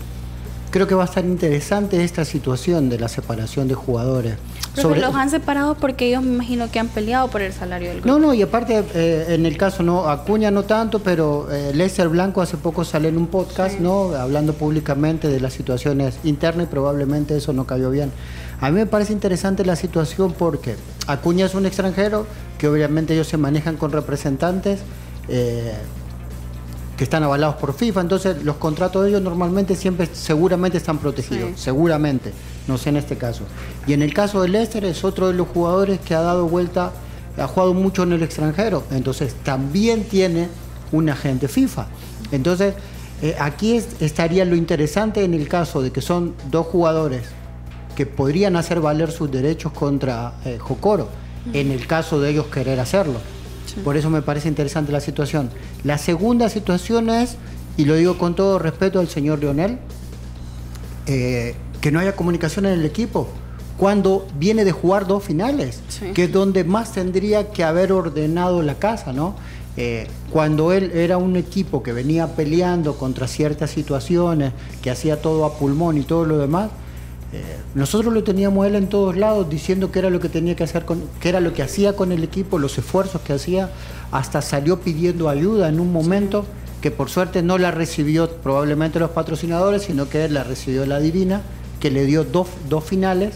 creo 0.75 0.88
que 0.88 0.95
va 0.95 1.03
a 1.03 1.05
estar 1.05 1.24
interesante 1.24 2.03
esta 2.03 2.25
situación 2.25 2.89
de 2.89 3.00
la 3.00 3.07
separación 3.07 3.69
de 3.69 3.75
jugadores. 3.75 4.35
Sobre... 4.75 5.00
los 5.00 5.15
han 5.15 5.29
separado 5.29 5.75
porque 5.75 6.07
ellos 6.07 6.21
me 6.21 6.33
imagino 6.33 6.69
que 6.69 6.79
han 6.79 6.89
peleado 6.89 7.29
por 7.29 7.41
el 7.41 7.53
salario 7.53 7.88
del 7.88 8.01
grupo. 8.01 8.19
No, 8.19 8.27
no, 8.27 8.33
y 8.33 8.41
aparte 8.41 8.83
eh, 8.93 9.27
en 9.29 9.45
el 9.45 9.55
caso 9.55 9.83
no 9.83 10.09
Acuña 10.09 10.51
no 10.51 10.63
tanto, 10.63 11.00
pero 11.00 11.47
eh, 11.50 11.71
Lester 11.74 12.09
Blanco 12.09 12.41
hace 12.41 12.57
poco 12.57 12.83
salió 12.83 13.07
en 13.07 13.15
un 13.15 13.27
podcast, 13.27 13.79
¿no? 13.79 14.13
Hablando 14.15 14.51
públicamente 14.51 15.29
de 15.29 15.39
las 15.39 15.53
situaciones 15.53 16.19
internas 16.25 16.65
y 16.65 16.69
probablemente 16.69 17.38
eso 17.38 17.53
no 17.53 17.65
cayó 17.65 17.89
bien. 17.89 18.12
A 18.59 18.69
mí 18.69 18.75
me 18.75 18.85
parece 18.85 19.13
interesante 19.13 19.63
la 19.63 19.77
situación 19.77 20.33
porque 20.38 20.75
Acuña 21.07 21.45
es 21.45 21.55
un 21.55 21.65
extranjero 21.65 22.27
que 22.57 22.67
obviamente 22.67 23.13
ellos 23.13 23.27
se 23.27 23.38
manejan 23.38 23.77
con 23.77 23.93
representantes. 23.93 24.81
Eh, 25.29 25.74
que 26.98 27.04
están 27.04 27.24
avalados 27.24 27.56
por 27.56 27.74
FIFA, 27.74 28.02
entonces 28.02 28.44
los 28.44 28.56
contratos 28.56 29.04
de 29.04 29.10
ellos 29.10 29.22
normalmente 29.22 29.75
siempre 29.75 30.08
seguramente 30.14 30.78
están 30.78 30.98
protegidos, 30.98 31.60
seguramente, 31.60 32.32
no 32.68 32.78
sé 32.78 32.90
en 32.90 32.98
este 32.98 33.18
caso. 33.18 33.44
Y 33.86 33.94
en 33.94 34.02
el 34.02 34.14
caso 34.14 34.42
de 34.42 34.48
Lester 34.48 34.86
es 34.86 35.04
otro 35.04 35.28
de 35.28 35.34
los 35.34 35.48
jugadores 35.48 36.00
que 36.00 36.16
ha 36.16 36.22
dado 36.22 36.48
vuelta, 36.48 36.92
ha 37.38 37.48
jugado 37.48 37.74
mucho 37.74 38.04
en 38.04 38.14
el 38.14 38.24
extranjero, 38.24 38.84
entonces 38.92 39.36
también 39.44 40.06
tiene 40.06 40.48
un 40.92 41.10
agente 41.10 41.50
FIFA. 41.50 41.88
Entonces, 42.32 42.75
eh, 43.22 43.36
aquí 43.40 43.82
estaría 44.00 44.46
lo 44.46 44.56
interesante 44.56 45.24
en 45.24 45.34
el 45.34 45.48
caso 45.48 45.82
de 45.82 45.92
que 45.92 46.02
son 46.02 46.34
dos 46.50 46.68
jugadores 46.68 47.24
que 47.96 48.06
podrían 48.06 48.56
hacer 48.56 48.80
valer 48.82 49.12
sus 49.12 49.32
derechos 49.32 49.72
contra 49.74 50.34
eh, 50.46 50.58
Jocoro, 50.60 51.10
en 51.54 51.72
el 51.72 51.88
caso 51.88 52.20
de 52.20 52.32
ellos 52.32 52.48
querer 52.48 52.80
hacerlo. 52.80 53.20
Por 53.84 53.98
eso 53.98 54.10
me 54.10 54.22
parece 54.22 54.48
interesante 54.48 54.91
la 54.91 55.01
situación. 55.01 55.50
La 55.84 55.98
segunda 55.98 56.50
situación 56.50 57.10
es, 57.10 57.38
y 57.77 57.86
lo 57.86 57.95
digo 57.95 58.17
con 58.17 58.36
todo 58.36 58.60
respeto 58.60 59.00
al 59.00 59.07
señor 59.07 59.39
Leonel, 59.39 59.79
eh, 61.07 61.55
que 61.81 61.91
no 61.91 62.00
haya 62.00 62.15
comunicación 62.15 62.65
en 62.65 62.74
el 62.74 62.86
equipo 62.86 63.27
cuando 63.77 64.25
viene 64.39 64.63
de 64.63 64.72
jugar 64.72 65.05
dos 65.05 65.24
finales, 65.24 65.81
que 66.13 66.25
es 66.25 66.31
donde 66.31 66.63
más 66.63 66.93
tendría 66.93 67.51
que 67.51 67.63
haber 67.63 67.91
ordenado 67.91 68.62
la 68.62 68.75
casa, 68.75 69.12
¿no? 69.12 69.36
Eh, 69.77 70.07
cuando 70.31 70.72
él 70.72 70.91
era 70.93 71.17
un 71.17 71.36
equipo 71.36 71.84
que 71.84 71.91
venía 71.91 72.27
peleando 72.27 72.98
contra 72.98 73.27
ciertas 73.27 73.72
situaciones, 73.72 74.53
que 74.81 74.89
hacía 74.89 75.22
todo 75.22 75.43
a 75.43 75.57
pulmón 75.57 75.98
y 75.98 76.03
todo 76.03 76.25
lo 76.25 76.38
demás, 76.38 76.69
nosotros 77.74 78.13
lo 78.13 78.24
teníamos 78.24 78.65
él 78.65 78.75
en 78.75 78.88
todos 78.88 79.15
lados 79.15 79.50
diciendo 79.50 79.92
que 79.92 80.00
era 80.00 80.10
lo 80.10 80.20
que 80.20 80.30
tenía 80.30 80.56
que 80.56 80.63
hacer 80.63 80.86
con, 80.86 81.04
que 81.20 81.30
era 81.30 81.39
lo 81.39 81.54
que 81.54 81.63
hacía 81.63 81.96
con 81.96 82.12
el 82.12 82.24
equipo, 82.24 82.60
los 82.60 82.77
esfuerzos 82.77 83.22
que 83.22 83.34
hacía, 83.34 83.70
hasta 84.12 84.42
salió 84.42 84.80
pidiendo 84.80 85.30
ayuda 85.30 85.70
en 85.70 85.80
un 85.80 85.92
momento 85.92 86.46
que 86.82 86.92
por 86.92 87.10
suerte 87.10 87.42
no 87.42 87.58
la 87.58 87.72
recibió 87.72 88.30
probablemente 88.30 89.00
los 89.00 89.10
patrocinadores, 89.10 89.84
sino 89.84 90.08
que 90.08 90.30
la 90.30 90.44
recibió 90.44 90.86
la 90.86 91.00
Divina, 91.00 91.42
que 91.80 91.89
le 91.89 92.06
dio 92.06 92.24
dos, 92.24 92.48
finales 92.84 93.36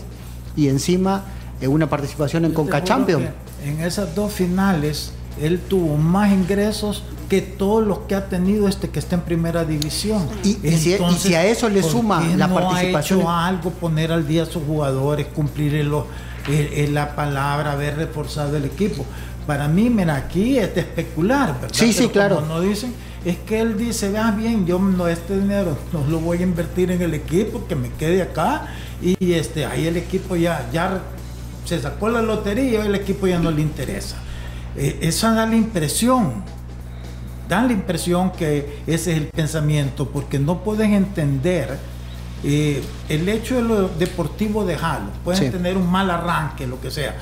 y 0.55 0.67
encima 0.67 1.25
eh, 1.59 1.67
una 1.67 1.89
participación 1.89 2.45
en 2.45 2.53
Conca 2.53 2.83
Champions. 2.83 3.25
En 3.65 3.81
esas 3.81 4.15
dos 4.15 4.31
finales 4.31 5.13
él 5.41 5.59
tuvo 5.59 5.97
más 5.97 6.31
ingresos 6.31 7.03
que 7.29 7.41
todos 7.41 7.85
los 7.85 7.99
que 7.99 8.15
ha 8.15 8.27
tenido 8.27 8.67
este 8.67 8.89
que 8.89 8.99
está 8.99 9.15
en 9.15 9.21
primera 9.21 9.63
división. 9.63 10.27
Y, 10.43 10.53
si, 10.53 11.35
a 11.35 11.45
eso 11.45 11.69
le 11.69 11.83
suma 11.83 12.21
la 12.35 12.47
no 12.47 12.55
participación. 12.55 13.19
Ha 13.19 13.21
hecho 13.21 13.29
algo, 13.29 13.69
poner 13.71 14.11
al 14.11 14.27
día 14.27 14.43
a 14.43 14.45
sus 14.45 14.63
jugadores, 14.63 15.27
cumplir 15.27 15.85
la 15.85 17.15
palabra, 17.15 17.73
haber 17.73 17.97
reforzado 17.97 18.57
el 18.57 18.65
equipo. 18.65 19.05
Para 19.45 19.67
mí, 19.67 19.89
mira, 19.89 20.15
aquí 20.15 20.57
es 20.57 20.75
de 20.75 20.81
especular, 20.81 21.53
¿verdad? 21.53 21.69
Sí, 21.71 21.93
sí, 21.93 22.09
claro. 22.09 22.41
no 22.41 22.61
dicen, 22.61 22.93
es 23.25 23.37
que 23.37 23.59
él 23.59 23.77
dice, 23.77 24.09
vea 24.09 24.31
bien, 24.31 24.65
yo 24.65 24.79
no 24.79 25.07
este 25.07 25.39
dinero 25.39 25.77
no 25.91 26.05
lo 26.09 26.19
voy 26.19 26.39
a 26.39 26.43
invertir 26.43 26.91
en 26.91 27.01
el 27.01 27.13
equipo, 27.13 27.65
que 27.67 27.75
me 27.75 27.89
quede 27.91 28.21
acá 28.21 28.67
y, 29.01 29.33
este 29.33 29.65
ahí 29.65 29.87
el 29.87 29.97
equipo 29.97 30.35
ya 30.35 30.69
ya 30.71 31.01
se 31.65 31.79
sacó 31.79 32.09
la 32.09 32.21
lotería, 32.21 32.85
el 32.85 32.95
equipo 32.95 33.27
ya 33.27 33.39
no 33.39 33.51
le 33.51 33.61
interesa. 33.61 34.17
Eh, 34.75 34.99
esa 35.01 35.33
da 35.33 35.45
la 35.45 35.55
impresión, 35.55 36.43
da 37.49 37.63
la 37.63 37.73
impresión 37.73 38.31
que 38.31 38.83
ese 38.87 39.11
es 39.11 39.17
el 39.17 39.25
pensamiento, 39.25 40.07
porque 40.07 40.39
no 40.39 40.59
pueden 40.59 40.93
entender 40.93 41.77
eh, 42.43 42.81
el 43.09 43.27
hecho 43.27 43.55
de 43.55 43.63
lo 43.63 43.89
deportivo 43.89 44.63
de 44.63 44.77
Jalo. 44.77 45.09
Pueden 45.25 45.51
tener 45.51 45.75
un 45.75 45.89
mal 45.89 46.09
arranque, 46.11 46.67
lo 46.67 46.79
que 46.79 46.91
sea, 46.91 47.15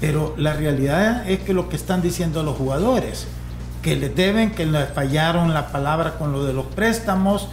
pero 0.00 0.34
la 0.38 0.54
realidad 0.54 1.30
es 1.30 1.40
que 1.40 1.52
lo 1.52 1.68
que 1.68 1.76
están 1.76 2.02
diciendo 2.02 2.42
los 2.42 2.56
jugadores, 2.56 3.26
que 3.82 3.94
les 3.94 4.16
deben, 4.16 4.52
que 4.52 4.64
le 4.64 4.86
fallaron 4.86 5.52
la 5.52 5.70
palabra 5.70 6.16
con 6.16 6.32
lo 6.32 6.44
de 6.44 6.54
los 6.54 6.64
préstamos, 6.66 7.48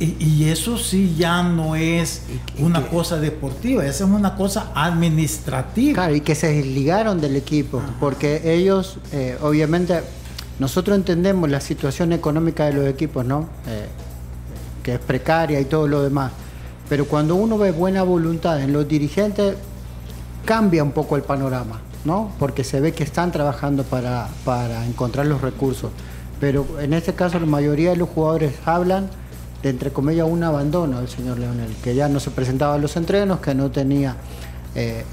y, 0.00 0.44
eso 0.48 0.78
sí 0.78 1.14
ya 1.18 1.42
no 1.42 1.76
es 1.76 2.22
una 2.58 2.86
cosa 2.86 3.18
deportiva, 3.18 3.84
esa 3.84 4.04
es 4.04 4.10
una 4.10 4.34
cosa 4.34 4.72
administrativa. 4.74 5.92
Claro, 5.92 6.14
y 6.14 6.22
que 6.22 6.34
se 6.34 6.50
desligaron 6.50 7.20
del 7.20 7.36
equipo, 7.36 7.82
porque 8.00 8.54
ellos, 8.54 8.96
eh, 9.12 9.36
obviamente, 9.42 10.00
nosotros 10.58 10.96
entendemos 10.96 11.50
la 11.50 11.60
situación 11.60 12.12
económica 12.12 12.64
de 12.66 12.72
los 12.72 12.86
equipos, 12.86 13.24
¿no? 13.24 13.48
Eh, 13.66 13.86
que 14.82 14.94
es 14.94 15.00
precaria 15.00 15.60
y 15.60 15.64
todo 15.64 15.86
lo 15.88 16.02
demás. 16.02 16.32
Pero 16.88 17.06
cuando 17.06 17.34
uno 17.34 17.58
ve 17.58 17.72
buena 17.72 18.02
voluntad 18.02 18.62
en 18.62 18.72
los 18.72 18.86
dirigentes, 18.86 19.56
cambia 20.44 20.82
un 20.82 20.92
poco 20.92 21.16
el 21.16 21.22
panorama, 21.22 21.80
¿no? 22.04 22.32
Porque 22.38 22.64
se 22.64 22.80
ve 22.80 22.92
que 22.92 23.02
están 23.02 23.32
trabajando 23.32 23.82
para, 23.82 24.28
para 24.44 24.86
encontrar 24.86 25.26
los 25.26 25.42
recursos. 25.42 25.90
Pero 26.40 26.66
en 26.80 26.92
este 26.92 27.14
caso 27.14 27.40
la 27.40 27.46
mayoría 27.46 27.90
de 27.90 27.96
los 27.96 28.08
jugadores 28.08 28.54
hablan 28.64 29.10
de, 29.62 29.70
entre 29.70 29.90
comillas, 29.90 30.28
un 30.28 30.42
abandono 30.44 30.98
del 30.98 31.08
señor 31.08 31.38
Leonel, 31.38 31.74
que 31.82 31.94
ya 31.94 32.08
no 32.08 32.20
se 32.20 32.30
presentaba 32.30 32.74
a 32.74 32.78
los 32.78 32.96
entrenos, 32.96 33.40
que 33.40 33.54
no 33.54 33.70
tenía 33.70 34.16
eh, 34.74 35.00
eh, 35.00 35.04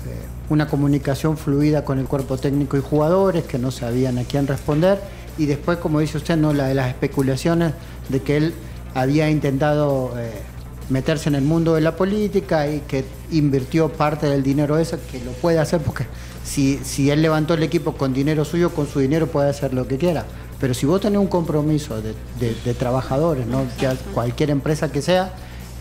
una 0.50 0.68
comunicación 0.68 1.38
fluida 1.38 1.86
con 1.86 1.98
el 1.98 2.06
cuerpo 2.06 2.38
técnico 2.38 2.78
y 2.78 2.82
jugadores, 2.82 3.46
que 3.46 3.58
no 3.58 3.72
sabían 3.72 4.18
a 4.18 4.24
quién 4.24 4.46
responder. 4.46 5.00
Y 5.38 5.46
después, 5.46 5.78
como 5.80 6.00
dice 6.00 6.18
usted, 6.18 6.38
no 6.38 6.54
la 6.54 6.68
de 6.68 6.76
las 6.76 6.90
especulaciones 6.90 7.74
de 8.10 8.22
que 8.22 8.38
él 8.38 8.54
había 8.94 9.30
intentado 9.30 10.14
eh, 10.18 10.32
meterse 10.90 11.30
en 11.30 11.36
el 11.36 11.44
mundo 11.44 11.76
de 11.76 11.82
la 11.82 11.96
política 11.96 12.68
y 12.68 12.82
que 12.82 13.04
invirtió 13.32 13.90
parte 13.90 14.28
del 14.28 14.44
dinero 14.44 14.78
ese, 14.78 15.00
que 15.12 15.24
lo 15.24 15.32
puede 15.32 15.60
hacer 15.60 15.82
porque 15.82 16.06
si, 16.44 16.80
si 16.84 17.10
él 17.10 17.22
levantó 17.22 17.54
el 17.56 17.64
equipo 17.64 17.94
con 17.94 18.14
dinero 18.14 18.46
suyo, 18.46 18.72
con 18.72 18.88
su 18.88 19.00
dinero 19.00 19.28
puede 19.28 19.50
hacer 19.50 19.74
lo 19.74 19.88
que 19.88 19.98
quiera. 19.98 20.26
Pero 20.60 20.74
si 20.74 20.86
vos 20.86 21.02
tenés 21.02 21.20
un 21.20 21.28
compromiso 21.28 22.02
de, 22.02 22.74
trabajadores, 22.76 23.46
¿no? 23.48 23.66
cualquier 24.14 24.50
empresa 24.50 24.92
que 24.92 25.02
sea, 25.02 25.34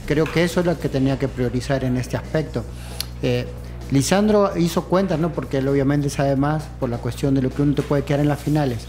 creo 0.07 0.25
que 0.25 0.43
eso 0.43 0.61
es 0.61 0.67
lo 0.67 0.79
que 0.79 0.89
tenía 0.89 1.19
que 1.19 1.29
priorizar 1.29 1.85
en 1.85 1.97
este 1.97 2.17
aspecto. 2.17 2.65
Eh, 3.23 3.47
Lisandro 3.93 4.57
hizo 4.57 4.85
cuentas, 4.85 5.21
¿no? 5.21 5.33
porque 5.33 5.59
él 5.59 5.69
obviamente 5.69 6.11
sabe 6.11 6.35
más 6.35 6.65
por 6.81 6.89
la 6.89 6.99
cuestión 6.99 7.35
de 7.35 7.43
lo 7.43 7.51
que 7.51 7.63
uno 7.63 7.75
te 7.75 7.83
puede 7.83 8.03
quedar 8.03 8.21
en 8.21 8.29
las 8.29 8.41
finales. 8.41 8.87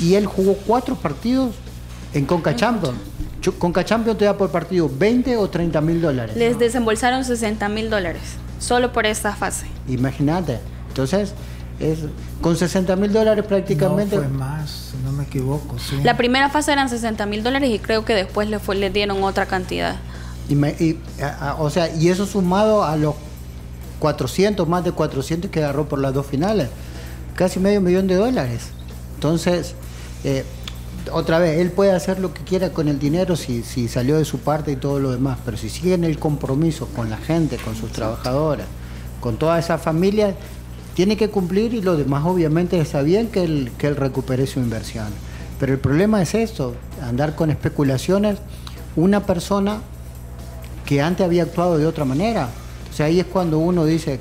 Y 0.00 0.14
él 0.14 0.26
jugó 0.26 0.54
cuatro 0.54 0.94
partidos 0.96 1.54
en 2.12 2.24
Conca 2.24 2.54
Champions. 2.54 2.98
Conca 3.58 3.84
Champions 3.84 4.18
te 4.18 4.24
da 4.24 4.36
por 4.36 4.50
partido 4.50 4.90
20 4.92 5.36
o 5.36 5.48
30 5.48 5.80
mil 5.80 6.00
dólares. 6.00 6.36
Les 6.36 6.58
desembolsaron 6.58 7.24
60 7.24 7.68
mil 7.68 7.88
dólares, 7.88 8.22
solo 8.58 8.92
por 8.92 9.06
esta 9.06 9.34
fase. 9.34 9.66
Imagínate. 9.88 10.58
Entonces, 10.88 11.32
es, 11.80 12.00
con 12.40 12.56
60 12.56 12.94
mil 12.96 13.12
dólares 13.12 13.44
prácticamente. 13.46 14.16
No 14.16 14.22
fue 14.22 14.30
más, 14.30 14.90
si 14.90 14.96
no 15.04 15.12
me 15.12 15.24
equivoco. 15.24 15.76
La 16.02 16.16
primera 16.16 16.50
fase 16.50 16.72
eran 16.72 16.88
60 16.88 17.24
mil 17.26 17.42
dólares 17.42 17.70
y 17.70 17.78
creo 17.78 18.04
que 18.04 18.14
después 18.14 18.48
le, 18.48 18.58
fue, 18.58 18.74
le 18.74 18.90
dieron 18.90 19.22
otra 19.22 19.46
cantidad. 19.46 19.96
Y, 20.48 20.96
o 21.58 21.70
sea, 21.70 21.94
y 21.94 22.08
eso 22.08 22.26
sumado 22.26 22.82
a 22.84 22.96
los 22.96 23.14
400, 23.98 24.66
más 24.68 24.84
de 24.84 24.92
400 24.92 25.50
que 25.50 25.60
agarró 25.62 25.88
por 25.88 25.98
las 25.98 26.14
dos 26.14 26.26
finales, 26.26 26.68
casi 27.34 27.60
medio 27.60 27.80
millón 27.80 28.06
de 28.06 28.14
dólares. 28.14 28.70
Entonces, 29.18 29.74
eh, 30.22 30.44
otra 31.10 31.40
vez, 31.40 31.58
él 31.58 31.72
puede 31.72 31.90
hacer 31.90 32.20
lo 32.20 32.32
que 32.32 32.44
quiera 32.44 32.70
con 32.70 32.86
el 32.86 33.00
dinero 33.00 33.34
si, 33.34 33.64
si 33.64 33.88
salió 33.88 34.16
de 34.16 34.24
su 34.24 34.38
parte 34.38 34.70
y 34.70 34.76
todo 34.76 35.00
lo 35.00 35.10
demás, 35.10 35.38
pero 35.44 35.56
si 35.56 35.68
sigue 35.68 35.94
en 35.94 36.04
el 36.04 36.20
compromiso 36.20 36.86
con 36.94 37.10
la 37.10 37.16
gente, 37.16 37.56
con 37.56 37.74
sus 37.74 37.90
trabajadoras, 37.90 38.68
con 39.20 39.36
toda 39.36 39.58
esa 39.58 39.76
familia, 39.76 40.36
tiene 40.94 41.16
que 41.16 41.30
cumplir 41.30 41.74
y 41.74 41.82
lo 41.82 41.96
demás 41.96 42.24
obviamente 42.24 42.78
está 42.78 43.02
bien 43.02 43.26
que 43.26 43.42
él, 43.42 43.72
que 43.76 43.88
él 43.88 43.96
recupere 43.96 44.46
su 44.46 44.60
inversión. 44.60 45.08
Pero 45.58 45.72
el 45.72 45.80
problema 45.80 46.22
es 46.22 46.36
esto, 46.36 46.76
andar 47.02 47.34
con 47.34 47.50
especulaciones, 47.50 48.38
una 48.94 49.26
persona 49.26 49.80
que 50.86 51.02
antes 51.02 51.26
había 51.26 51.42
actuado 51.42 51.76
de 51.76 51.86
otra 51.86 52.04
manera. 52.04 52.50
O 52.88 52.94
sea, 52.94 53.06
ahí 53.06 53.18
es 53.18 53.26
cuando 53.26 53.58
uno 53.58 53.84
dice, 53.84 54.20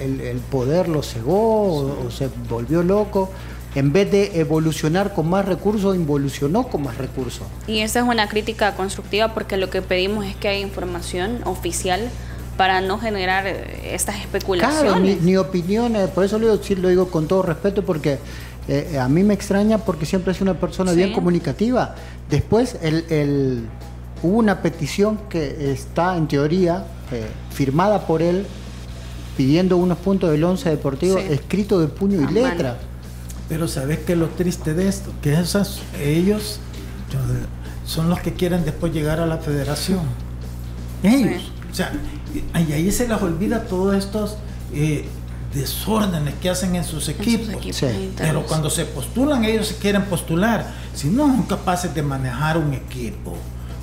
el, 0.00 0.40
poder 0.50 0.88
lo 0.88 1.02
cegó 1.02 2.06
o, 2.06 2.10
se 2.10 2.28
volvió 2.48 2.82
loco 2.82 3.30
en 3.74 3.92
vez 3.92 4.10
de 4.10 4.38
evolucionar 4.40 5.14
con 5.14 5.28
más 5.28 5.44
recursos, 5.44 5.96
involucionó 5.96 6.68
con 6.68 6.82
más 6.82 6.96
recursos. 6.96 7.46
Y 7.66 7.80
esa 7.80 8.00
es 8.00 8.06
una 8.06 8.28
crítica 8.28 8.74
constructiva 8.76 9.34
porque 9.34 9.56
lo 9.56 9.70
que 9.70 9.82
pedimos 9.82 10.24
es 10.26 10.36
que 10.36 10.48
haya 10.48 10.60
información 10.60 11.40
oficial 11.44 12.08
para 12.56 12.80
no 12.80 12.98
generar 12.98 13.46
eh, 13.46 13.94
estas 13.94 14.20
especulaciones. 14.20 14.80
Claro, 14.80 15.00
ni, 15.00 15.36
opiniones, 15.36 16.08
por 16.10 16.24
eso 16.24 16.38
lo 16.38 16.56
digo, 16.56 16.80
lo 16.80 16.88
digo 16.88 17.08
con 17.10 17.26
todo 17.26 17.42
respeto 17.42 17.84
porque 17.84 18.18
eh, 18.68 18.98
a 18.98 19.08
mí 19.08 19.24
me 19.24 19.34
extraña 19.34 19.78
porque 19.78 20.06
siempre 20.06 20.32
es 20.32 20.40
una 20.40 20.54
persona 20.54 20.92
bien 20.92 21.12
comunicativa. 21.12 21.96
Después 22.30 22.78
el, 22.80 23.66
hubo 24.22 24.38
una 24.38 24.62
petición 24.62 25.18
que 25.28 25.72
está 25.72 26.16
en 26.16 26.28
teoría 26.28 26.86
eh, 27.10 27.26
firmada 27.50 28.06
por 28.06 28.22
él 28.22 28.46
pidiendo 29.36 29.76
unos 29.76 29.98
puntos 29.98 30.30
del 30.30 30.44
once 30.44 30.70
deportivo 30.70 31.18
escrito 31.18 31.80
de 31.80 31.88
puño 31.88 32.20
y 32.20 32.32
letra. 32.32 32.78
Pero 33.48 33.68
sabes 33.68 33.98
que 34.00 34.16
lo 34.16 34.28
triste 34.28 34.74
de 34.74 34.88
esto, 34.88 35.12
que 35.22 35.34
esas 35.34 35.80
ellos 36.00 36.60
son 37.86 38.08
los 38.08 38.20
que 38.20 38.32
quieren 38.32 38.64
después 38.64 38.92
llegar 38.92 39.20
a 39.20 39.26
la 39.26 39.38
federación. 39.38 40.00
Ellos. 41.02 41.52
O 41.70 41.74
sea, 41.74 41.92
y 42.34 42.72
ahí 42.72 42.90
se 42.90 43.08
les 43.08 43.20
olvida 43.20 43.64
todos 43.64 43.94
estos 43.94 44.36
eh, 44.72 45.06
desórdenes 45.52 46.34
que 46.40 46.50
hacen 46.50 46.74
en 46.76 46.84
sus 46.84 47.08
equipos. 47.08 47.54
Pero 48.16 48.46
cuando 48.46 48.70
se 48.70 48.84
postulan, 48.84 49.44
ellos 49.44 49.68
se 49.68 49.76
quieren 49.76 50.04
postular. 50.04 50.72
Si 50.94 51.08
no 51.08 51.26
son 51.26 51.42
capaces 51.44 51.94
de 51.94 52.02
manejar 52.02 52.58
un 52.58 52.72
equipo, 52.72 53.36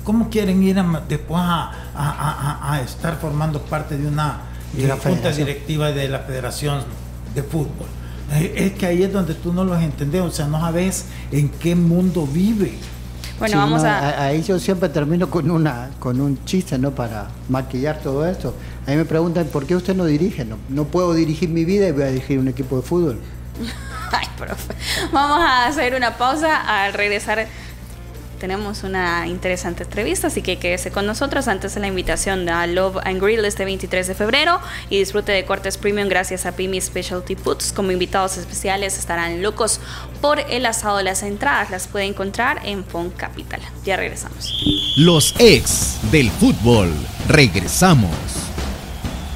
¿cómo 0.04 0.28
quieren 0.28 0.62
ir 0.62 0.76
después 1.08 1.40
a, 1.42 2.80
estar 2.84 3.18
formando 3.18 3.60
parte 3.62 3.96
de 3.96 4.06
una, 4.06 4.40
eh, 4.76 4.90
junta 5.02 5.30
directiva 5.30 5.92
de 5.92 6.08
la 6.08 6.20
Federación 6.20 6.82
de 7.34 7.42
Fútbol? 7.42 7.86
Es 8.32 8.72
que 8.72 8.86
ahí 8.86 9.02
es 9.02 9.12
donde 9.12 9.34
tú 9.34 9.52
no 9.52 9.64
los 9.64 9.80
entendés, 9.82 10.22
o 10.22 10.30
sea, 10.30 10.46
no 10.46 10.60
sabes 10.60 11.06
en 11.30 11.48
qué 11.48 11.74
mundo 11.74 12.26
vive. 12.26 12.72
Bueno, 13.38 13.56
vamos 13.58 13.82
a... 13.82 14.24
Ahí 14.24 14.42
yo 14.42 14.58
siempre 14.58 14.88
termino 14.88 15.28
con 15.28 15.50
una 15.50 15.90
con 15.98 16.20
un 16.20 16.44
chiste, 16.44 16.78
¿no? 16.78 16.92
Para 16.92 17.28
maquillar 17.48 17.98
todo 18.00 18.26
esto. 18.26 18.54
A 18.86 18.90
mí 18.90 18.96
me 18.96 19.04
preguntan, 19.04 19.46
¿por 19.46 19.66
qué 19.66 19.74
usted 19.74 19.96
no 19.96 20.04
dirige? 20.04 20.44
No, 20.44 20.58
no 20.68 20.84
puedo 20.84 21.12
dirigir 21.12 21.48
mi 21.48 21.64
vida 21.64 21.88
y 21.88 21.92
voy 21.92 22.02
a 22.04 22.06
dirigir 22.06 22.38
un 22.38 22.48
equipo 22.48 22.76
de 22.76 22.82
fútbol. 22.82 23.18
Ay, 24.12 24.26
profe. 24.38 24.74
Vamos 25.12 25.40
a 25.40 25.66
hacer 25.66 25.94
una 25.94 26.16
pausa. 26.16 26.84
Al 26.84 26.92
regresar 26.92 27.46
tenemos 28.42 28.82
una 28.82 29.28
interesante 29.28 29.84
entrevista, 29.84 30.26
así 30.26 30.42
que 30.42 30.58
quédese 30.58 30.90
con 30.90 31.06
nosotros 31.06 31.46
antes 31.46 31.76
de 31.76 31.80
la 31.80 31.86
invitación 31.86 32.48
a 32.48 32.66
Love 32.66 32.96
and 33.04 33.22
Grill 33.22 33.44
este 33.44 33.64
23 33.64 34.04
de 34.08 34.16
febrero 34.16 34.58
y 34.90 34.98
disfrute 34.98 35.30
de 35.30 35.44
cortes 35.44 35.78
premium 35.78 36.08
gracias 36.08 36.44
a 36.44 36.50
Pimi 36.50 36.80
Specialty 36.80 37.36
Foods. 37.36 37.72
Como 37.72 37.92
invitados 37.92 38.38
especiales 38.38 38.98
estarán 38.98 39.42
locos 39.42 39.78
por 40.20 40.40
el 40.40 40.66
asado. 40.66 41.00
Las 41.02 41.22
entradas 41.22 41.70
las 41.70 41.86
puede 41.86 42.06
encontrar 42.06 42.62
en 42.64 42.84
Fon 42.84 43.10
Capital. 43.10 43.60
Ya 43.84 43.96
regresamos. 43.96 44.60
Los 44.96 45.36
ex 45.38 46.00
del 46.10 46.28
fútbol. 46.32 46.92
Regresamos. 47.28 48.10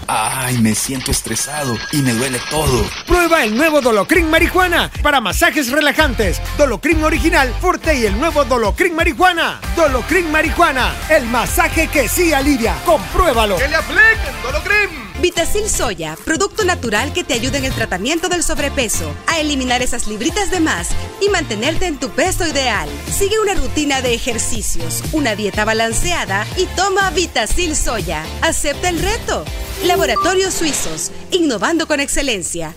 Ay, 0.08 0.58
me 0.58 0.74
siento 0.74 1.10
estresado 1.10 1.76
y 1.92 2.02
me 2.02 2.12
duele 2.12 2.40
todo. 2.50 2.84
Prueba 3.06 3.44
el 3.44 3.56
nuevo 3.56 3.80
Dolocrin 3.80 4.30
Marihuana 4.30 4.90
para 5.02 5.20
masajes 5.20 5.70
relajantes. 5.70 6.40
Dolocrin 6.56 7.02
original, 7.02 7.52
fuerte 7.60 7.94
y 7.96 8.06
el 8.06 8.18
nuevo 8.18 8.44
Dolocrin 8.44 8.94
Marihuana. 8.94 9.60
Dolocrin 9.74 10.30
Marihuana, 10.30 10.94
el 11.08 11.26
masaje 11.26 11.88
que 11.88 12.08
sí 12.08 12.32
alivia. 12.32 12.76
Compruébalo. 12.84 13.56
¡Que 13.56 13.68
le 13.68 13.76
apliquen 13.76 14.42
Dolocrin! 14.42 15.05
Vitacil 15.20 15.68
Soya, 15.70 16.16
producto 16.24 16.64
natural 16.64 17.12
que 17.12 17.24
te 17.24 17.32
ayuda 17.32 17.56
en 17.56 17.64
el 17.64 17.72
tratamiento 17.72 18.28
del 18.28 18.42
sobrepeso, 18.42 19.14
a 19.26 19.40
eliminar 19.40 19.80
esas 19.80 20.06
libritas 20.06 20.50
de 20.50 20.60
más 20.60 20.88
y 21.22 21.30
mantenerte 21.30 21.86
en 21.86 21.98
tu 21.98 22.10
peso 22.10 22.46
ideal. 22.46 22.88
Sigue 23.10 23.40
una 23.40 23.54
rutina 23.54 24.02
de 24.02 24.12
ejercicios, 24.12 25.02
una 25.12 25.34
dieta 25.34 25.64
balanceada 25.64 26.46
y 26.58 26.66
toma 26.76 27.10
Vitacil 27.10 27.74
Soya. 27.74 28.24
Acepta 28.42 28.90
el 28.90 29.00
reto. 29.00 29.44
Laboratorios 29.84 30.52
Suizos, 30.52 31.10
innovando 31.30 31.86
con 31.86 32.00
excelencia. 32.00 32.74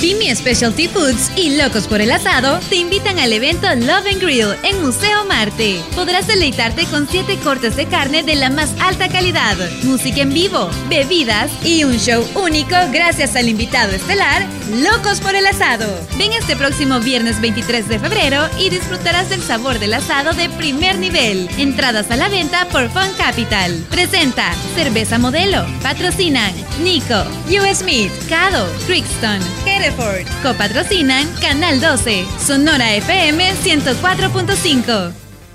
Pimi 0.00 0.34
Specialty 0.34 0.88
Foods 0.88 1.30
y 1.36 1.56
Locos 1.56 1.86
por 1.86 2.00
el 2.00 2.10
Asado 2.12 2.58
te 2.68 2.76
invitan 2.76 3.18
al 3.18 3.32
evento 3.32 3.66
Love 3.74 4.06
and 4.12 4.22
Grill 4.22 4.54
en 4.62 4.80
Museo 4.82 5.24
Marte. 5.24 5.80
Podrás 5.94 6.26
deleitarte 6.26 6.84
con 6.86 7.08
siete 7.08 7.36
cortes 7.38 7.76
de 7.76 7.86
carne 7.86 8.22
de 8.22 8.36
la 8.36 8.50
más 8.50 8.72
alta 8.80 9.08
calidad, 9.08 9.56
música 9.82 10.20
en 10.22 10.32
vivo, 10.32 10.70
bebidas 10.88 11.50
y 11.64 11.84
un 11.84 11.98
show 11.98 12.24
único 12.34 12.76
gracias 12.92 13.34
al 13.36 13.48
invitado 13.48 13.92
estelar 13.92 14.46
Locos 14.76 15.20
por 15.20 15.34
el 15.34 15.46
Asado. 15.46 15.86
Ven 16.16 16.32
este 16.32 16.54
próximo 16.54 17.00
viernes 17.00 17.40
23 17.40 17.88
de 17.88 17.98
febrero 17.98 18.48
y 18.58 18.70
disfrutarás 18.70 19.28
del 19.28 19.42
sabor 19.42 19.80
del 19.80 19.94
asado 19.94 20.32
de 20.32 20.48
primer 20.50 20.98
nivel. 20.98 21.48
Entradas 21.58 22.10
a 22.10 22.16
la 22.16 22.28
venta 22.28 22.68
por 22.68 22.88
Fun 22.90 23.12
Capital. 23.18 23.84
Presenta 23.90 24.54
Cerveza 24.76 25.18
Modelo. 25.18 25.66
Patrocinan 25.82 26.54
Nico, 26.82 27.24
US 27.48 27.80
Smith, 27.80 28.12
Cado, 28.28 28.66
Crixton, 28.86 29.40
Hereford. 29.80 30.26
Copatrocinan 30.42 31.26
Canal 31.40 31.80
12, 31.80 32.26
Sonora 32.38 32.94
FM 32.96 33.54
104.5. 33.54 35.12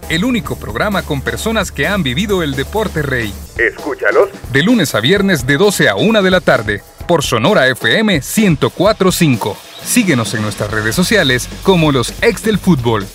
El 0.10 0.26
único 0.26 0.58
programa 0.58 1.04
con 1.04 1.22
personas 1.22 1.72
que 1.72 1.88
han 1.88 2.04
vivido 2.04 2.44
el 2.44 2.56
deporte 2.56 3.02
rey. 3.02 3.34
Escúchalos. 3.58 4.30
De 4.52 4.64
lunes 4.64 4.96
a 4.96 5.00
viernes 5.00 5.46
de 5.46 5.58
12 5.58 5.90
a 5.90 5.96
1 5.96 6.22
de 6.22 6.32
la 6.32 6.42
tarde 6.42 6.82
por 7.08 7.24
Sonora 7.24 7.68
FM 7.68 8.14
1045. 8.14 9.58
Síguenos 9.84 10.34
en 10.34 10.42
nuestras 10.42 10.72
redes 10.72 10.96
sociales 10.96 11.48
como 11.64 11.92
los 11.92 12.14
ex 12.22 12.44
del 12.44 12.58
fútbol. 12.58 13.06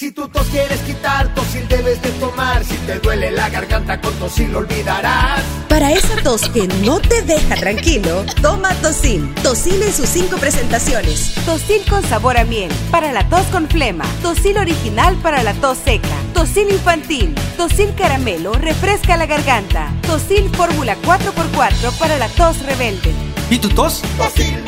Si 0.00 0.12
tu 0.12 0.26
tos 0.28 0.46
quieres 0.46 0.80
quitar, 0.80 1.34
tosil 1.34 1.68
debes 1.68 2.00
de 2.00 2.08
tomar. 2.12 2.64
Si 2.64 2.74
te 2.86 2.98
duele 3.00 3.30
la 3.32 3.50
garganta, 3.50 4.00
con 4.00 4.14
tosil 4.14 4.50
lo 4.50 4.60
olvidarás. 4.60 5.42
Para 5.68 5.92
esa 5.92 6.16
tos 6.22 6.48
que 6.48 6.66
no 6.86 7.00
te 7.00 7.20
deja 7.20 7.54
tranquilo, 7.56 8.24
toma 8.40 8.70
Tosil. 8.76 9.30
Tosil 9.42 9.82
en 9.82 9.92
sus 9.92 10.08
cinco 10.08 10.38
presentaciones. 10.38 11.34
Tosil 11.44 11.82
con 11.86 12.02
sabor 12.02 12.38
a 12.38 12.46
miel, 12.46 12.72
para 12.90 13.12
la 13.12 13.28
tos 13.28 13.44
con 13.48 13.68
flema. 13.68 14.06
Tosil 14.22 14.56
original 14.56 15.16
para 15.16 15.42
la 15.42 15.52
tos 15.52 15.76
seca. 15.84 16.16
Tosil 16.32 16.70
infantil. 16.70 17.34
Tosil 17.58 17.92
caramelo, 17.94 18.54
refresca 18.54 19.18
la 19.18 19.26
garganta. 19.26 19.92
Tosil 20.06 20.48
fórmula 20.56 20.96
4x4 21.02 21.98
para 21.98 22.16
la 22.16 22.28
tos 22.30 22.62
rebelde. 22.62 23.12
¿Y 23.50 23.58
tu 23.58 23.68
tos? 23.68 24.00
Tosil. 24.16 24.64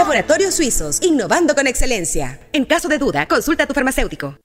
Laboratorios 0.00 0.54
Suizos, 0.54 0.98
innovando 1.02 1.54
con 1.54 1.66
excelencia. 1.66 2.40
En 2.54 2.64
caso 2.64 2.88
de 2.88 2.96
duda, 2.96 3.28
consulta 3.28 3.64
a 3.64 3.66
tu 3.66 3.74
farmacéutico. 3.74 4.38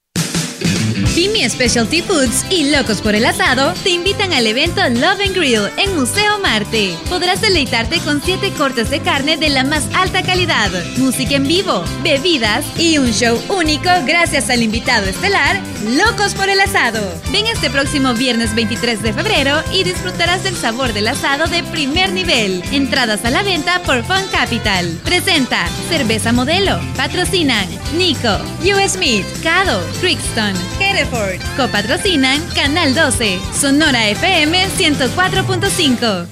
Pimi 1.16 1.48
Specialty 1.48 2.02
Foods 2.02 2.44
y 2.50 2.70
Locos 2.70 3.00
por 3.00 3.14
el 3.14 3.24
Asado 3.24 3.72
te 3.82 3.88
invitan 3.88 4.34
al 4.34 4.46
evento 4.46 4.86
Love 4.86 5.22
and 5.24 5.34
Grill 5.34 5.62
en 5.78 5.96
Museo 5.96 6.38
Marte. 6.40 6.94
Podrás 7.08 7.40
deleitarte 7.40 8.00
con 8.00 8.20
siete 8.22 8.50
cortes 8.50 8.90
de 8.90 9.00
carne 9.00 9.38
de 9.38 9.48
la 9.48 9.64
más 9.64 9.88
alta 9.94 10.22
calidad, 10.22 10.70
música 10.98 11.36
en 11.36 11.48
vivo, 11.48 11.82
bebidas 12.02 12.66
y 12.78 12.98
un 12.98 13.12
show 13.12 13.40
único 13.48 13.88
gracias 14.04 14.50
al 14.50 14.62
invitado 14.62 15.06
estelar 15.06 15.58
Locos 15.88 16.34
por 16.34 16.50
el 16.50 16.60
Asado. 16.60 17.00
Ven 17.32 17.46
este 17.46 17.70
próximo 17.70 18.12
viernes 18.12 18.54
23 18.54 19.02
de 19.02 19.14
febrero 19.14 19.62
y 19.72 19.84
disfrutarás 19.84 20.44
del 20.44 20.56
sabor 20.56 20.92
del 20.92 21.08
asado 21.08 21.46
de 21.46 21.62
primer 21.62 22.12
nivel. 22.12 22.62
Entradas 22.72 23.24
a 23.24 23.30
la 23.30 23.42
venta 23.42 23.80
por 23.84 24.04
Fun 24.04 24.26
Capital. 24.32 24.86
Presenta 25.04 25.66
Cerveza 25.88 26.32
Modelo. 26.32 26.78
Patrocinan 26.96 27.66
Nico, 27.96 28.36
US 28.62 28.92
Smith, 28.92 29.24
Cado, 29.42 29.80
Crixton, 30.00 30.54
Hereford. 31.06 31.40
Copatrocinan 31.56 32.40
Canal 32.54 32.94
12, 32.94 33.38
Sonora 33.52 34.08
FM 34.08 34.68
104.5. 34.68 36.26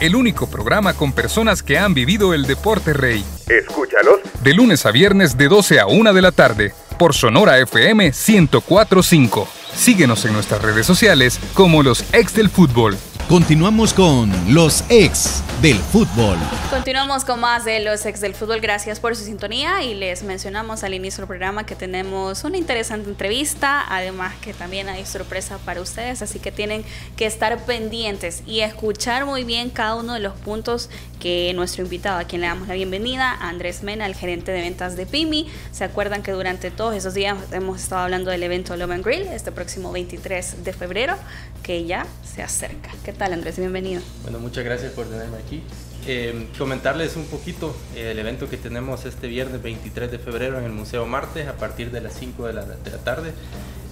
El 0.00 0.14
único 0.14 0.48
programa 0.50 0.94
con 0.94 1.12
personas 1.12 1.62
que 1.62 1.78
han 1.78 1.94
vivido 1.94 2.34
el 2.34 2.46
deporte 2.46 2.92
rey. 2.92 3.24
Escúchalos. 3.48 4.20
De 4.42 4.52
lunes 4.52 4.84
a 4.84 4.90
viernes 4.90 5.38
de 5.38 5.48
12 5.48 5.80
a 5.80 5.86
1 5.86 6.12
de 6.12 6.22
la 6.22 6.32
tarde 6.32 6.74
por 6.98 7.14
Sonora 7.14 7.58
FM 7.58 8.04
1045. 8.04 9.48
Síguenos 9.74 10.24
en 10.24 10.32
nuestras 10.32 10.62
redes 10.62 10.86
sociales 10.86 11.40
como 11.54 11.82
los 11.82 12.04
ex 12.12 12.34
del 12.34 12.50
fútbol. 12.50 12.96
Continuamos 13.28 13.92
con 13.92 14.30
los 14.54 14.84
ex 14.88 15.42
del 15.60 15.78
fútbol. 15.78 16.38
Continuamos 16.70 17.24
con 17.24 17.40
más 17.40 17.64
de 17.64 17.80
los 17.80 18.06
ex 18.06 18.20
del 18.20 18.34
fútbol. 18.34 18.60
Gracias 18.60 19.00
por 19.00 19.16
su 19.16 19.24
sintonía 19.24 19.82
y 19.82 19.94
les 19.94 20.22
mencionamos 20.22 20.84
al 20.84 20.94
inicio 20.94 21.22
del 21.22 21.26
programa 21.26 21.66
que 21.66 21.74
tenemos 21.74 22.44
una 22.44 22.56
interesante 22.56 23.10
entrevista, 23.10 23.84
además 23.88 24.36
que 24.40 24.54
también 24.54 24.88
hay 24.88 25.04
sorpresa 25.06 25.58
para 25.64 25.80
ustedes, 25.80 26.22
así 26.22 26.38
que 26.38 26.52
tienen 26.52 26.84
que 27.16 27.26
estar 27.26 27.64
pendientes 27.64 28.44
y 28.46 28.60
escuchar 28.60 29.26
muy 29.26 29.42
bien 29.42 29.70
cada 29.70 29.96
uno 29.96 30.14
de 30.14 30.20
los 30.20 30.34
puntos 30.34 30.88
que 31.18 31.52
nuestro 31.54 31.82
invitado, 31.82 32.20
a 32.20 32.24
quien 32.24 32.42
le 32.42 32.46
damos 32.46 32.68
la 32.68 32.74
bienvenida, 32.74 33.32
Andrés 33.40 33.82
Mena, 33.82 34.06
el 34.06 34.14
gerente 34.14 34.52
de 34.52 34.60
ventas 34.60 34.94
de 34.94 35.04
PIMI. 35.04 35.48
Se 35.72 35.82
acuerdan 35.82 36.22
que 36.22 36.30
durante 36.30 36.70
todos 36.70 36.94
esos 36.94 37.14
días 37.14 37.36
hemos 37.50 37.82
estado 37.82 38.02
hablando 38.02 38.30
del 38.30 38.44
evento 38.44 38.76
Love 38.76 38.92
and 38.92 39.04
Grill 39.04 39.22
este 39.22 39.50
próximo 39.50 39.90
23 39.90 40.62
de 40.62 40.72
febrero, 40.72 41.16
que 41.64 41.84
ya 41.86 42.06
se 42.22 42.42
acerca. 42.42 42.90
¿Qué 43.04 43.15
tal 43.16 43.32
Andrés? 43.32 43.58
Bienvenido. 43.58 44.02
Bueno, 44.22 44.38
muchas 44.38 44.64
gracias 44.64 44.92
por 44.92 45.06
tenerme 45.06 45.38
aquí. 45.38 45.62
Eh, 46.06 46.48
comentarles 46.56 47.16
un 47.16 47.24
poquito 47.24 47.74
el 47.96 48.18
evento 48.18 48.48
que 48.48 48.56
tenemos 48.56 49.04
este 49.06 49.26
viernes 49.26 49.60
23 49.60 50.10
de 50.10 50.18
febrero 50.18 50.58
en 50.58 50.64
el 50.64 50.72
Museo 50.72 51.04
Marte 51.06 51.48
a 51.48 51.56
partir 51.56 51.90
de 51.90 52.00
las 52.00 52.14
5 52.14 52.46
de 52.46 52.52
la, 52.52 52.64
de 52.64 52.90
la 52.90 52.98
tarde. 52.98 53.32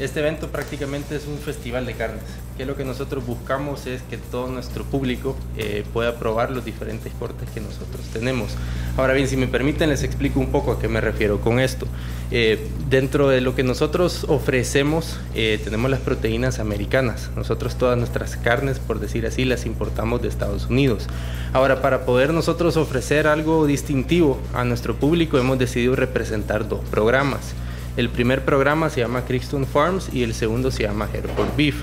Este 0.00 0.18
evento 0.18 0.48
prácticamente 0.48 1.14
es 1.14 1.28
un 1.28 1.38
festival 1.38 1.86
de 1.86 1.94
carnes, 1.94 2.24
que 2.56 2.66
lo 2.66 2.74
que 2.74 2.84
nosotros 2.84 3.24
buscamos 3.24 3.86
es 3.86 4.02
que 4.02 4.16
todo 4.18 4.48
nuestro 4.48 4.82
público 4.82 5.36
eh, 5.56 5.84
pueda 5.92 6.16
probar 6.16 6.50
los 6.50 6.64
diferentes 6.64 7.12
cortes 7.12 7.48
que 7.50 7.60
nosotros 7.60 8.04
tenemos. 8.12 8.56
Ahora 8.96 9.14
bien, 9.14 9.28
si 9.28 9.36
me 9.36 9.46
permiten, 9.46 9.90
les 9.90 10.02
explico 10.02 10.40
un 10.40 10.50
poco 10.50 10.72
a 10.72 10.80
qué 10.80 10.88
me 10.88 11.00
refiero 11.00 11.40
con 11.40 11.60
esto. 11.60 11.86
Eh, 12.32 12.66
dentro 12.90 13.28
de 13.28 13.40
lo 13.40 13.54
que 13.54 13.62
nosotros 13.62 14.24
ofrecemos, 14.28 15.20
eh, 15.36 15.60
tenemos 15.62 15.88
las 15.88 16.00
proteínas 16.00 16.58
americanas. 16.58 17.30
Nosotros 17.36 17.76
todas 17.76 17.96
nuestras 17.96 18.36
carnes, 18.36 18.80
por 18.80 18.98
decir 18.98 19.24
así, 19.26 19.44
las 19.44 19.64
importamos 19.64 20.20
de 20.22 20.26
Estados 20.26 20.66
Unidos. 20.66 21.06
Ahora, 21.52 21.82
para 21.82 22.04
poder 22.04 22.32
nosotros 22.32 22.76
ofrecer 22.76 23.28
algo 23.28 23.64
distintivo 23.64 24.40
a 24.54 24.64
nuestro 24.64 24.96
público, 24.96 25.38
hemos 25.38 25.56
decidido 25.56 25.94
representar 25.94 26.68
dos 26.68 26.80
programas. 26.90 27.54
El 27.96 28.08
primer 28.08 28.44
programa 28.44 28.90
se 28.90 29.00
llama 29.00 29.24
Crixton 29.24 29.66
Farms 29.66 30.10
y 30.12 30.24
el 30.24 30.34
segundo 30.34 30.70
se 30.72 30.82
llama 30.82 31.08
Hereford 31.12 31.56
Beef. 31.56 31.76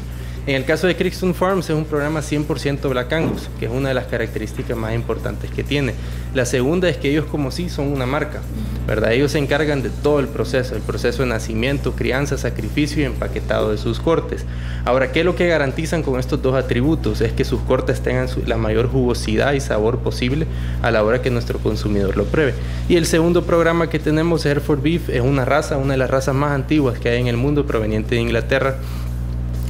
En 0.47 0.55
el 0.55 0.65
caso 0.65 0.87
de 0.87 0.95
Crixton 0.95 1.35
Farms 1.35 1.69
es 1.69 1.75
un 1.75 1.85
programa 1.85 2.21
100% 2.21 2.89
Black 2.89 3.13
Angus, 3.13 3.47
que 3.59 3.67
es 3.67 3.71
una 3.71 3.89
de 3.89 3.93
las 3.93 4.07
características 4.07 4.75
más 4.75 4.95
importantes 4.95 5.51
que 5.51 5.63
tiene. 5.63 5.93
La 6.33 6.45
segunda 6.45 6.89
es 6.89 6.97
que 6.97 7.11
ellos 7.11 7.25
como 7.25 7.51
sí 7.51 7.69
son 7.69 7.89
una 7.89 8.07
marca, 8.07 8.41
¿verdad? 8.87 9.11
Ellos 9.11 9.33
se 9.33 9.37
encargan 9.37 9.83
de 9.83 9.91
todo 9.91 10.19
el 10.19 10.27
proceso, 10.27 10.75
el 10.75 10.81
proceso 10.81 11.21
de 11.21 11.29
nacimiento, 11.29 11.91
crianza, 11.91 12.39
sacrificio 12.39 13.03
y 13.03 13.05
empaquetado 13.05 13.69
de 13.69 13.77
sus 13.77 13.99
cortes. 13.99 14.43
Ahora, 14.83 15.11
¿qué 15.11 15.19
es 15.19 15.25
lo 15.27 15.35
que 15.35 15.47
garantizan 15.47 16.01
con 16.01 16.19
estos 16.19 16.41
dos 16.41 16.55
atributos? 16.55 17.21
Es 17.21 17.33
que 17.33 17.45
sus 17.45 17.61
cortes 17.61 18.01
tengan 18.01 18.27
la 18.47 18.57
mayor 18.57 18.89
jugosidad 18.89 19.53
y 19.53 19.59
sabor 19.59 19.99
posible 19.99 20.47
a 20.81 20.89
la 20.89 21.03
hora 21.03 21.21
que 21.21 21.29
nuestro 21.29 21.59
consumidor 21.59 22.17
lo 22.17 22.25
pruebe. 22.25 22.55
Y 22.89 22.95
el 22.95 23.05
segundo 23.05 23.43
programa 23.43 23.91
que 23.91 23.99
tenemos, 23.99 24.43
Hereford 24.43 24.81
Beef, 24.81 25.09
es 25.09 25.21
una 25.21 25.45
raza, 25.45 25.77
una 25.77 25.93
de 25.93 25.97
las 25.97 26.09
razas 26.09 26.33
más 26.33 26.53
antiguas 26.53 26.97
que 26.97 27.09
hay 27.09 27.21
en 27.21 27.27
el 27.27 27.37
mundo, 27.37 27.67
proveniente 27.67 28.15
de 28.15 28.21
Inglaterra 28.21 28.77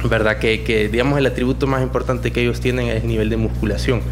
¿verdad? 0.08 0.38
Que, 0.38 0.62
que, 0.62 0.88
digamos 0.88 1.18
el 1.18 1.26
atributo 1.26 1.66
más 1.66 1.82
importante 1.82 2.30
que 2.30 2.42
ellos 2.42 2.60
tienen 2.60 2.88
es 2.88 3.02
el 3.02 3.08
nivel 3.08 3.30
de 3.30 3.36
musculación, 3.36 4.02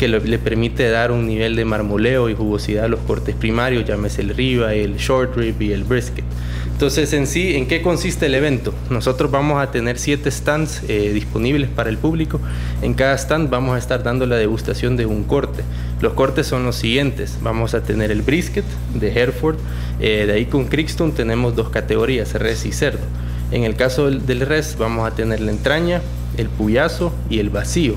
que 0.00 0.08
le, 0.08 0.38
permite 0.38 0.88
dar 0.88 1.12
un 1.12 1.26
nivel 1.26 1.56
de 1.56 1.66
marmoleo 1.66 2.30
y 2.30 2.34
jugosidad 2.34 2.86
a 2.86 2.88
los 2.88 3.00
cortes 3.00 3.34
primarios, 3.34 3.84
llámese 3.84 4.22
el 4.22 4.30
riba, 4.30 4.72
el 4.72 4.96
short 4.96 5.36
rib 5.36 5.60
y 5.60 5.72
el 5.72 5.84
brisket. 5.84 6.24
Entonces, 6.72 7.12
en 7.12 7.26
sí, 7.26 7.56
¿en 7.56 7.68
qué 7.68 7.82
consiste 7.82 8.24
el 8.24 8.34
evento? 8.34 8.72
Nosotros 8.88 9.30
vamos 9.30 9.62
a 9.62 9.70
tener 9.70 9.98
siete 9.98 10.30
stands 10.30 10.82
eh, 10.88 11.10
disponibles 11.12 11.68
para 11.68 11.90
el 11.90 11.98
público. 11.98 12.40
En 12.80 12.94
cada 12.94 13.18
stand 13.18 13.50
vamos 13.50 13.74
a 13.74 13.78
estar 13.78 14.02
dando 14.02 14.24
la 14.24 14.36
degustación 14.36 14.96
de 14.96 15.04
un 15.04 15.24
corte. 15.24 15.62
Los 16.00 16.14
cortes 16.14 16.46
son 16.46 16.64
los 16.64 16.76
siguientes. 16.76 17.36
Vamos 17.42 17.74
a 17.74 17.82
tener 17.82 18.10
el 18.10 18.22
brisket 18.22 18.64
de 18.94 19.12
Hereford. 19.12 19.58
Eh, 20.00 20.24
de 20.26 20.32
ahí 20.32 20.46
con 20.46 20.68
Crixton 20.68 21.12
tenemos 21.12 21.54
dos 21.54 21.68
categorías, 21.68 22.32
res 22.32 22.64
y 22.64 22.72
cerdo. 22.72 23.04
En 23.52 23.64
el 23.64 23.74
caso 23.76 24.10
del, 24.10 24.40
res 24.40 24.76
vamos 24.78 25.10
a 25.10 25.14
tener 25.14 25.40
la 25.40 25.50
entraña, 25.50 26.00
el 26.36 26.48
puyazo 26.48 27.12
y 27.28 27.40
el 27.40 27.50
vacío 27.50 27.94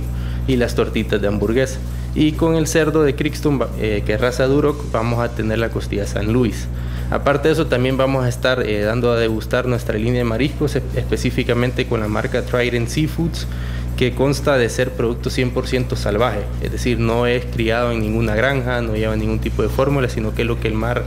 y 0.48 0.56
las 0.56 0.76
tortitas 0.76 1.22
de 1.22 1.28
hamburguesa. 1.28 1.80
Y 2.16 2.34
con 2.34 2.56
el 2.56 2.68
cerdo 2.68 3.04
de 3.04 3.16
Crixton, 3.16 3.60
eh, 3.80 4.04
que 4.06 4.14
es 4.14 4.22
raza 4.22 4.46
Duroc, 4.46 4.92
vamos 4.92 5.20
a 5.20 5.30
tener 5.30 5.60
la 5.60 5.70
costilla 5.70 6.06
San 6.06 6.32
Luis. 6.32 6.68
Aparte 7.10 7.48
de 7.48 7.54
eso, 7.54 7.68
también 7.68 7.98
vamos 7.98 8.24
a 8.24 8.30
estar 8.30 8.64
eh, 8.68 8.82
dando 8.82 9.12
a 9.12 9.18
degustar 9.18 9.68
nuestra 9.68 9.98
línea 9.98 10.20
de 10.20 10.24
mariscos, 10.24 10.76
específicamente 10.76 11.86
con 11.86 12.00
la 12.00 12.08
marca 12.08 12.44
Trident 12.44 12.88
Seafoods, 12.88 13.48
que 13.98 14.14
consta 14.14 14.58
de 14.58 14.70
ser 14.70 14.92
producto 14.92 15.30
100% 15.30 15.96
salvaje, 15.96 16.42
es 16.64 16.72
decir, 16.72 17.00
no 17.00 17.28
es 17.28 17.46
criado 17.46 17.92
en 17.92 18.00
ninguna 18.00 18.36
granja, 18.36 18.82
no 18.82 18.96
lleva 18.96 19.16
ningún 19.16 19.40
tipo 19.40 19.62
de 19.62 19.70
fórmula, 19.70 20.10
sino 20.10 20.34
que 20.34 20.44
lo 20.44 20.60
que 20.60 20.68
el 20.68 20.74
mar 20.74 21.04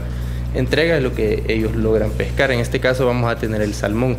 entrega 0.53 0.97
es 0.97 1.03
lo 1.03 1.13
que 1.13 1.43
ellos 1.47 1.75
logran 1.75 2.11
pescar. 2.11 2.51
En 2.51 2.59
este 2.59 2.79
caso 2.79 3.05
vamos 3.05 3.29
a 3.29 3.37
tener 3.37 3.61
el 3.61 3.73
salmón. 3.73 4.17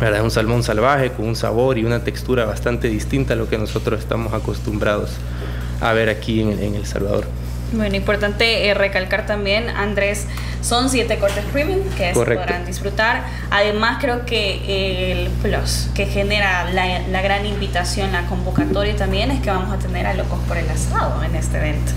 Es 0.00 0.20
un 0.20 0.30
salmón 0.30 0.62
salvaje 0.62 1.10
con 1.12 1.26
un 1.28 1.36
sabor 1.36 1.78
y 1.78 1.84
una 1.84 2.04
textura 2.04 2.44
bastante 2.44 2.88
distinta 2.88 3.34
a 3.34 3.36
lo 3.36 3.48
que 3.48 3.58
nosotros 3.58 4.00
estamos 4.00 4.32
acostumbrados 4.34 5.10
a 5.80 5.92
ver 5.92 6.08
aquí 6.08 6.40
en, 6.40 6.50
en 6.62 6.74
El 6.74 6.86
Salvador. 6.86 7.26
Bueno, 7.72 7.96
importante 7.96 8.68
eh, 8.68 8.74
recalcar 8.74 9.26
también, 9.26 9.68
Andrés, 9.68 10.26
son 10.62 10.88
siete 10.88 11.18
cortes 11.18 11.44
premium 11.52 11.80
que 11.96 12.14
se 12.14 12.14
podrán 12.14 12.66
disfrutar. 12.66 13.24
Además, 13.50 13.98
creo 14.00 14.24
que 14.26 15.12
el 15.12 15.30
plus 15.42 15.88
que 15.94 16.06
genera 16.06 16.70
la, 16.70 17.00
la, 17.00 17.22
gran 17.22 17.46
invitación, 17.46 18.12
la 18.12 18.26
convocatoria 18.26 18.94
también 18.94 19.30
es 19.30 19.40
que 19.40 19.50
vamos 19.50 19.72
a 19.72 19.78
tener 19.78 20.06
a 20.06 20.14
Locos 20.14 20.38
por 20.46 20.56
el 20.56 20.68
Asado 20.68 21.22
en 21.24 21.34
este 21.34 21.58
evento. 21.58 21.92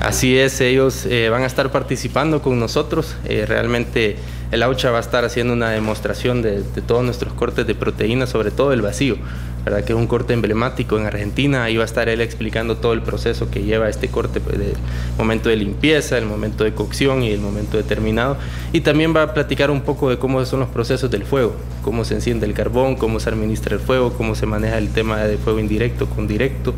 Así 0.00 0.38
es, 0.38 0.60
ellos 0.62 1.04
eh, 1.04 1.28
van 1.28 1.42
a 1.42 1.46
estar 1.46 1.70
participando 1.70 2.40
con 2.40 2.58
nosotros. 2.58 3.16
Eh, 3.26 3.44
realmente 3.46 4.16
el 4.50 4.62
AUCHA 4.62 4.90
va 4.90 4.98
a 4.98 5.00
estar 5.00 5.24
haciendo 5.24 5.52
una 5.52 5.70
demostración 5.70 6.42
de, 6.42 6.62
todos 6.86 7.04
nuestros 7.04 7.32
cortes 7.32 7.66
de 7.66 7.74
proteína, 7.74 8.26
sobre 8.26 8.50
todo 8.50 8.72
el 8.72 8.82
vacío. 8.82 9.16
¿verdad? 9.64 9.84
que 9.84 9.92
es 9.92 9.98
un 9.98 10.06
corte 10.06 10.32
emblemático 10.32 10.98
en 10.98 11.04
Argentina. 11.04 11.64
Ahí 11.64 11.76
va 11.76 11.82
a 11.82 11.86
estar 11.86 12.08
él 12.08 12.22
explicando 12.22 12.78
todo 12.78 12.94
el 12.94 13.02
proceso 13.02 13.50
que 13.50 13.62
lleva 13.62 13.90
este 13.90 14.08
corte, 14.08 14.40
pues, 14.40 14.58
del 14.58 14.72
momento 15.18 15.50
de 15.50 15.56
limpieza, 15.56 16.16
el 16.16 16.24
momento 16.24 16.64
de 16.64 16.72
cocción 16.72 17.22
y 17.22 17.30
el 17.30 17.40
momento 17.40 17.76
de 17.76 17.82
terminado. 17.82 18.38
Y 18.72 18.80
también 18.80 19.14
va 19.14 19.22
a 19.22 19.34
platicar 19.34 19.70
un 19.70 19.82
poco 19.82 20.08
de 20.08 20.18
cómo 20.18 20.42
son 20.46 20.60
los 20.60 20.70
procesos 20.70 21.10
del 21.10 21.24
fuego, 21.24 21.54
cómo 21.82 22.04
se 22.04 22.14
enciende 22.14 22.46
el 22.46 22.54
carbón, 22.54 22.96
cómo 22.96 23.20
se 23.20 23.28
administra 23.28 23.74
el 23.74 23.82
fuego, 23.82 24.14
cómo 24.14 24.34
se 24.34 24.46
maneja 24.46 24.78
el 24.78 24.88
tema 24.88 25.18
de 25.18 25.36
fuego 25.36 25.58
indirecto 25.60 26.06
con 26.06 26.26
directo. 26.26 26.74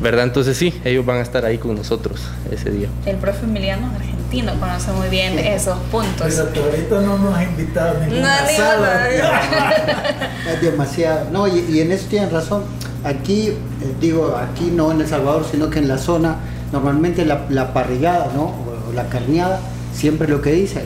¿verdad? 0.00 0.24
Entonces 0.24 0.56
sí, 0.56 0.72
ellos 0.84 1.04
van 1.04 1.18
a 1.18 1.22
estar 1.22 1.44
ahí 1.44 1.58
con 1.58 1.74
nosotros 1.74 2.22
ese 2.50 2.70
día. 2.70 2.88
El 3.06 3.16
profe 3.16 3.44
Emiliano 3.44 3.90
argentino 4.28 4.60
conoce 4.60 4.92
muy 4.92 5.08
bien 5.08 5.38
esos 5.38 5.78
puntos. 5.90 6.34
Pero 6.52 6.64
ahorita 6.64 7.00
no 7.00 7.18
nos 7.18 7.34
ha 7.34 7.44
invitado 7.44 7.96
a 7.96 8.06
ninguna 8.06 8.40
no, 8.40 8.48
sala. 8.56 9.08
es 10.52 10.60
demasiado. 10.60 11.30
No, 11.30 11.46
y, 11.48 11.80
en 11.80 11.92
eso 11.92 12.06
tienen 12.08 12.30
razón. 12.30 12.64
Aquí, 13.04 13.48
eh, 13.48 13.56
digo, 14.00 14.36
aquí 14.36 14.70
no 14.70 14.92
en 14.92 15.00
El 15.00 15.08
Salvador, 15.08 15.46
sino 15.50 15.70
que 15.70 15.78
en 15.78 15.88
la 15.88 15.98
zona, 15.98 16.36
normalmente 16.72 17.24
la, 17.24 17.72
parrillada, 17.72 18.30
¿no? 18.34 18.44
O, 18.44 18.92
la 18.94 19.08
carneada, 19.08 19.60
siempre 19.94 20.28
lo 20.28 20.42
que 20.42 20.52
dicen. 20.52 20.84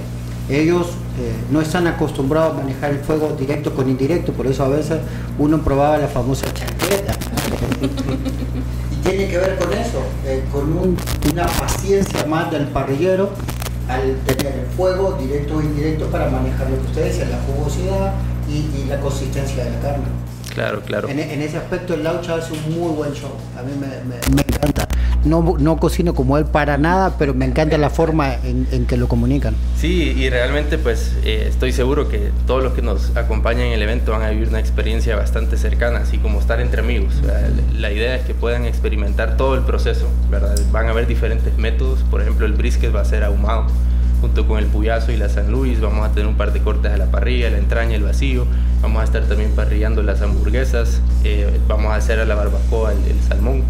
Ellos 0.49 0.89
eh, 1.19 1.33
no 1.51 1.61
están 1.61 1.87
acostumbrados 1.87 2.55
a 2.55 2.61
manejar 2.61 2.91
el 2.91 2.99
fuego 2.99 3.35
directo 3.39 3.75
con 3.75 3.89
indirecto, 3.89 4.33
por 4.33 4.47
eso 4.47 4.65
a 4.65 4.69
veces 4.69 4.99
uno 5.39 5.63
probaba 5.63 5.99
la 5.99 6.09
famosa 6.09 6.47
chaqueta. 6.53 7.15
tiene 9.03 9.29
que 9.29 9.39
ver 9.39 9.57
con 9.57 9.73
eso, 9.73 10.03
eh, 10.25 10.45
con 10.53 10.97
una 11.33 11.47
paciencia 11.47 12.25
más 12.27 12.51
del 12.51 12.67
parrillero 12.69 13.31
al 13.89 14.17
tener 14.25 14.61
el 14.61 14.67
fuego 14.77 15.19
directo 15.21 15.57
o 15.57 15.63
indirecto 15.63 16.07
para 16.07 16.29
manejar 16.29 16.71
lo 16.71 16.77
que 16.81 16.87
ustedes 16.87 17.29
la 17.29 17.39
jugosidad 17.47 18.15
y, 18.49 18.85
la 18.89 19.01
consistencia 19.01 19.65
de 19.65 19.71
la 19.71 19.81
carne. 19.81 20.22
Claro, 20.55 20.83
claro. 20.83 21.09
En, 21.09 21.19
ese 21.19 21.57
aspecto 21.57 21.95
el 21.95 22.05
Laucha 22.05 22.35
hace 22.35 22.53
un 22.53 22.79
muy 22.79 22.95
buen 22.95 23.13
show. 23.15 23.31
A 23.59 23.63
mí 23.63 23.73
me, 23.79 24.17
encanta. 24.43 24.87
No, 25.25 25.57
no, 25.59 25.77
cocino 25.79 26.15
como 26.15 26.37
él 26.37 26.45
para 26.45 26.77
nada, 26.77 27.17
pero 27.19 27.33
me 27.33 27.47
encanta 27.47 27.79
la 27.79 27.91
forma 27.91 28.35
en, 28.35 28.87
que 28.87 28.97
lo 28.97 29.09
comunican. 29.09 29.55
Sí, 29.79 30.15
y 30.17 30.29
realmente 30.29 30.79
pues 30.79 31.17
eh, 31.25 31.47
estoy 31.49 31.73
seguro 31.73 32.09
que 32.09 32.31
todos 32.47 32.63
los 32.63 32.75
que 32.75 32.83
nos 32.83 33.17
acompañan 33.17 33.69
en 33.69 33.73
el 33.73 33.83
evento 33.83 34.13
van 34.13 34.23
a 34.23 34.31
vivir 34.31 34.49
una 34.49 34.61
experiencia 34.61 35.17
bastante 35.17 35.57
cercana, 35.57 36.01
así 36.01 36.19
como 36.19 36.41
estar 36.41 36.61
entre 36.61 36.81
amigos. 36.81 37.15
La 37.79 37.91
idea 37.91 38.17
es 38.17 38.25
que 38.25 38.35
puedan 38.35 38.67
experimentar 38.67 39.37
todo 39.37 39.55
el 39.55 39.63
proceso, 39.63 40.09
¿verdad? 40.31 40.59
Van 40.71 40.87
a 40.87 40.91
haber 40.91 41.07
diferentes 41.07 41.57
métodos, 41.57 42.01
por 42.11 42.21
ejemplo 42.21 42.45
el 42.45 42.53
brisket 42.53 42.95
va 42.95 43.01
a 43.01 43.05
ser 43.05 43.25
ahumado 43.25 43.67
junto 44.23 44.47
con 44.47 44.59
el 44.61 44.67
Puyazo 44.67 45.11
y 45.11 45.17
la 45.17 45.29
San 45.29 45.51
Luis. 45.51 45.81
Vamos 45.81 46.09
a 46.09 46.13
tener 46.13 46.29
un 46.29 46.37
par 46.37 46.53
de 46.53 46.61
cortes 46.61 46.93
a 46.93 46.97
la 46.97 47.11
parrilla, 47.11 47.51
la 47.51 47.59
entraña, 47.59 47.97
el 47.97 48.05
vacío. 48.05 48.47
Vamos 48.81 49.03
a 49.03 49.05
estar 49.05 49.25
también 49.25 49.51
parrillando 49.51 50.03
las 50.03 50.23
hamburguesas. 50.23 51.03
Eh, 51.25 51.61
vamos 51.67 51.93
a 51.93 51.97
hacer 51.97 52.21
a 52.21 52.25
la 52.25 52.37
barbacoa 52.37 52.93
el, 52.93 53.21
salmón. 53.29 53.65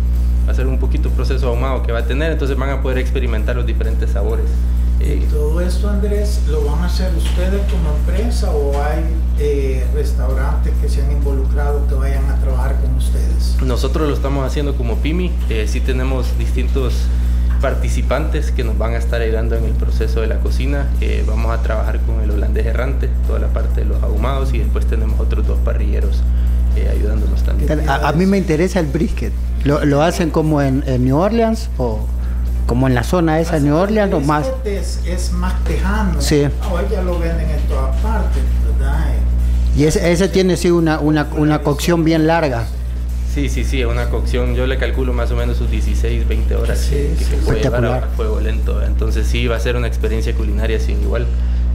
Va 0.47 0.53
a 0.53 0.55
ser 0.55 0.67
un 0.67 0.79
poquito 0.79 1.09
proceso 1.09 1.49
ahumado 1.49 1.83
que 1.83 1.91
va 1.91 2.01
a 2.01 2.05
tener, 2.05 2.33
entonces 2.33 2.57
van 2.57 2.69
a 2.69 2.83
poder 2.83 2.99
experimentar 2.99 3.57
los 3.57 3.65
diferentes 3.65 4.11
sabores. 4.11 4.45
¿Y 5.01 5.25
todo 5.27 5.61
esto, 5.61 5.89
Andrés, 5.89 6.43
lo 6.49 6.65
van 6.65 6.81
a 6.81 6.87
hacer 6.87 7.11
ustedes 7.17 7.61
como 7.71 7.97
empresa 7.97 8.51
o 8.51 8.81
hay 8.83 9.03
eh, 9.39 9.85
restaurantes 9.95 10.73
que 10.81 10.89
se 10.89 11.03
han 11.03 11.13
involucrado 11.13 11.89
que 11.89 11.95
vayan 11.95 12.29
a 12.31 12.37
trabajar 12.37 12.77
con 12.81 12.95
ustedes? 12.97 13.57
Nosotros 13.65 14.07
lo 14.07 14.15
estamos 14.15 14.47
haciendo 14.47 14.77
como 14.77 14.97
PIMI. 14.97 15.33
Eh, 15.49 15.67
sí 15.67 15.81
tenemos 15.81 16.39
distintos 16.39 16.95
participantes 17.63 18.51
que 18.51 18.65
nos 18.65 18.77
van 18.77 18.95
a 18.95 18.99
estar 18.99 19.23
ayudando 19.23 19.57
en 19.57 19.65
el 19.65 19.73
proceso 19.73 20.21
de 20.21 20.27
la 20.27 20.41
cocina. 20.41 20.89
Eh, 21.01 21.25
vamos 21.27 21.57
a 21.57 21.63
trabajar 21.63 22.01
con 22.01 22.21
el 22.21 22.31
holandés 22.31 22.67
errante, 22.67 23.09
toda 23.27 23.39
la 23.39 23.47
parte 23.47 23.83
de 23.83 23.87
los 23.87 24.03
ahumados 24.03 24.53
y 24.53 24.59
después 24.59 24.85
tenemos 24.85 25.19
otros 25.21 25.47
dos 25.47 25.59
parrilleros 25.61 26.23
eh, 26.77 26.91
ayudándonos 26.91 27.43
también. 27.45 27.89
A, 27.89 28.13
mí 28.13 28.27
me 28.27 28.37
interesa 28.37 28.81
el 28.81 28.87
brisket. 28.87 29.33
¿Lo, 29.65 30.03
hacen 30.03 30.31
como 30.31 30.61
en, 30.61 30.85
New 31.03 31.17
Orleans 31.17 31.71
o 31.79 32.05
como 32.67 32.89
en 32.89 32.95
la 32.95 33.05
zona 33.05 33.39
esa 33.39 33.55
de 33.55 33.61
New 33.61 33.77
Orleans 33.77 34.13
o 34.13 34.21
más? 34.21 34.51
Es, 34.65 35.01
es 35.07 35.33
más 35.33 35.63
tejano. 35.65 36.21
Sí. 36.21 36.43
Hoy 36.71 36.85
ya 36.91 37.03
lo 37.03 37.19
venden 37.19 37.49
en 37.49 37.61
todas 37.69 37.97
partes, 38.01 38.43
¿verdad? 38.79 39.07
Y 39.77 39.85
ese, 39.85 40.13
ese 40.13 40.29
tiene 40.29 40.57
sí 40.57 40.71
una, 40.71 40.99
una, 40.99 41.29
una 41.37 41.61
cocción 41.61 42.03
bien 42.05 42.27
larga. 42.27 42.67
Sí, 43.33 43.49
sí, 43.49 43.65
sí, 43.65 43.83
una 43.85 44.11
cocción, 44.11 44.55
yo 44.55 44.67
le 44.67 44.77
calculo 44.77 45.15
más 45.15 45.31
o 45.31 45.37
menos 45.37 45.57
sus 45.57 45.71
16, 45.71 46.29
20 46.29 46.55
horas 46.55 46.87
que, 46.91 47.15
se 47.17 47.37
puede 47.39 47.63
llevar 47.63 47.87
a 47.87 48.01
fuego 48.15 48.39
lento. 48.41 48.83
Entonces 48.83 49.27
sí, 49.27 49.47
va 49.47 49.57
a 49.57 49.61
ser 49.61 49.77
una 49.77 49.87
experiencia 49.87 50.35
culinaria 50.35 50.79
sin 50.79 51.01
igual. 51.01 51.27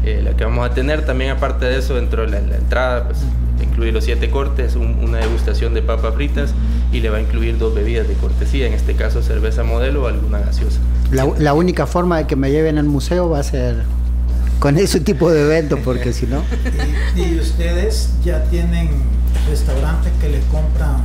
Eh, 0.05 0.21
la 0.23 0.37
que 0.37 0.43
vamos 0.43 0.69
a 0.69 0.75
tener 0.75 1.03
también 1.03 1.31
aparte 1.31 1.65
de 1.65 1.79
eso, 1.79 1.95
dentro 1.95 2.21
de 2.21 2.29
la, 2.29 2.37
entrada, 2.37 3.05
pues 3.05 3.17
incluye 3.59 3.91
los 3.91 4.03
siete 4.03 4.29
cortes, 4.29 4.75
una 4.75 5.17
degustación 5.17 5.73
de 5.73 5.81
papas 5.81 6.13
fritas 6.13 6.53
y 6.91 6.99
le 6.99 7.09
va 7.09 7.17
a 7.17 7.21
incluir 7.21 7.57
dos 7.57 7.73
bebidas 7.73 8.07
de 8.07 8.13
cortesía, 8.13 8.67
en 8.67 8.73
este 8.73 8.93
caso 8.93 9.23
cerveza 9.23 9.63
modelo 9.63 10.03
o 10.03 10.07
alguna 10.07 10.37
gaseosa. 10.37 10.79
La, 11.11 11.53
única 11.55 11.87
forma 11.87 12.19
de 12.19 12.27
que 12.27 12.35
me 12.35 12.51
lleven 12.51 12.77
al 12.77 12.85
museo 12.85 13.31
va 13.31 13.39
a 13.39 13.43
ser 13.43 13.81
con 14.59 14.77
ese 14.77 14.99
tipo 14.99 15.31
de 15.31 15.41
evento, 15.41 15.79
porque 15.83 16.13
si 16.13 16.27
no... 16.27 16.43
y 17.15 17.39
ustedes 17.39 18.11
ya 18.23 18.43
tienen 18.43 18.89
restaurantes 19.49 20.11
que 20.21 20.29
le 20.29 20.39
compran 20.51 21.01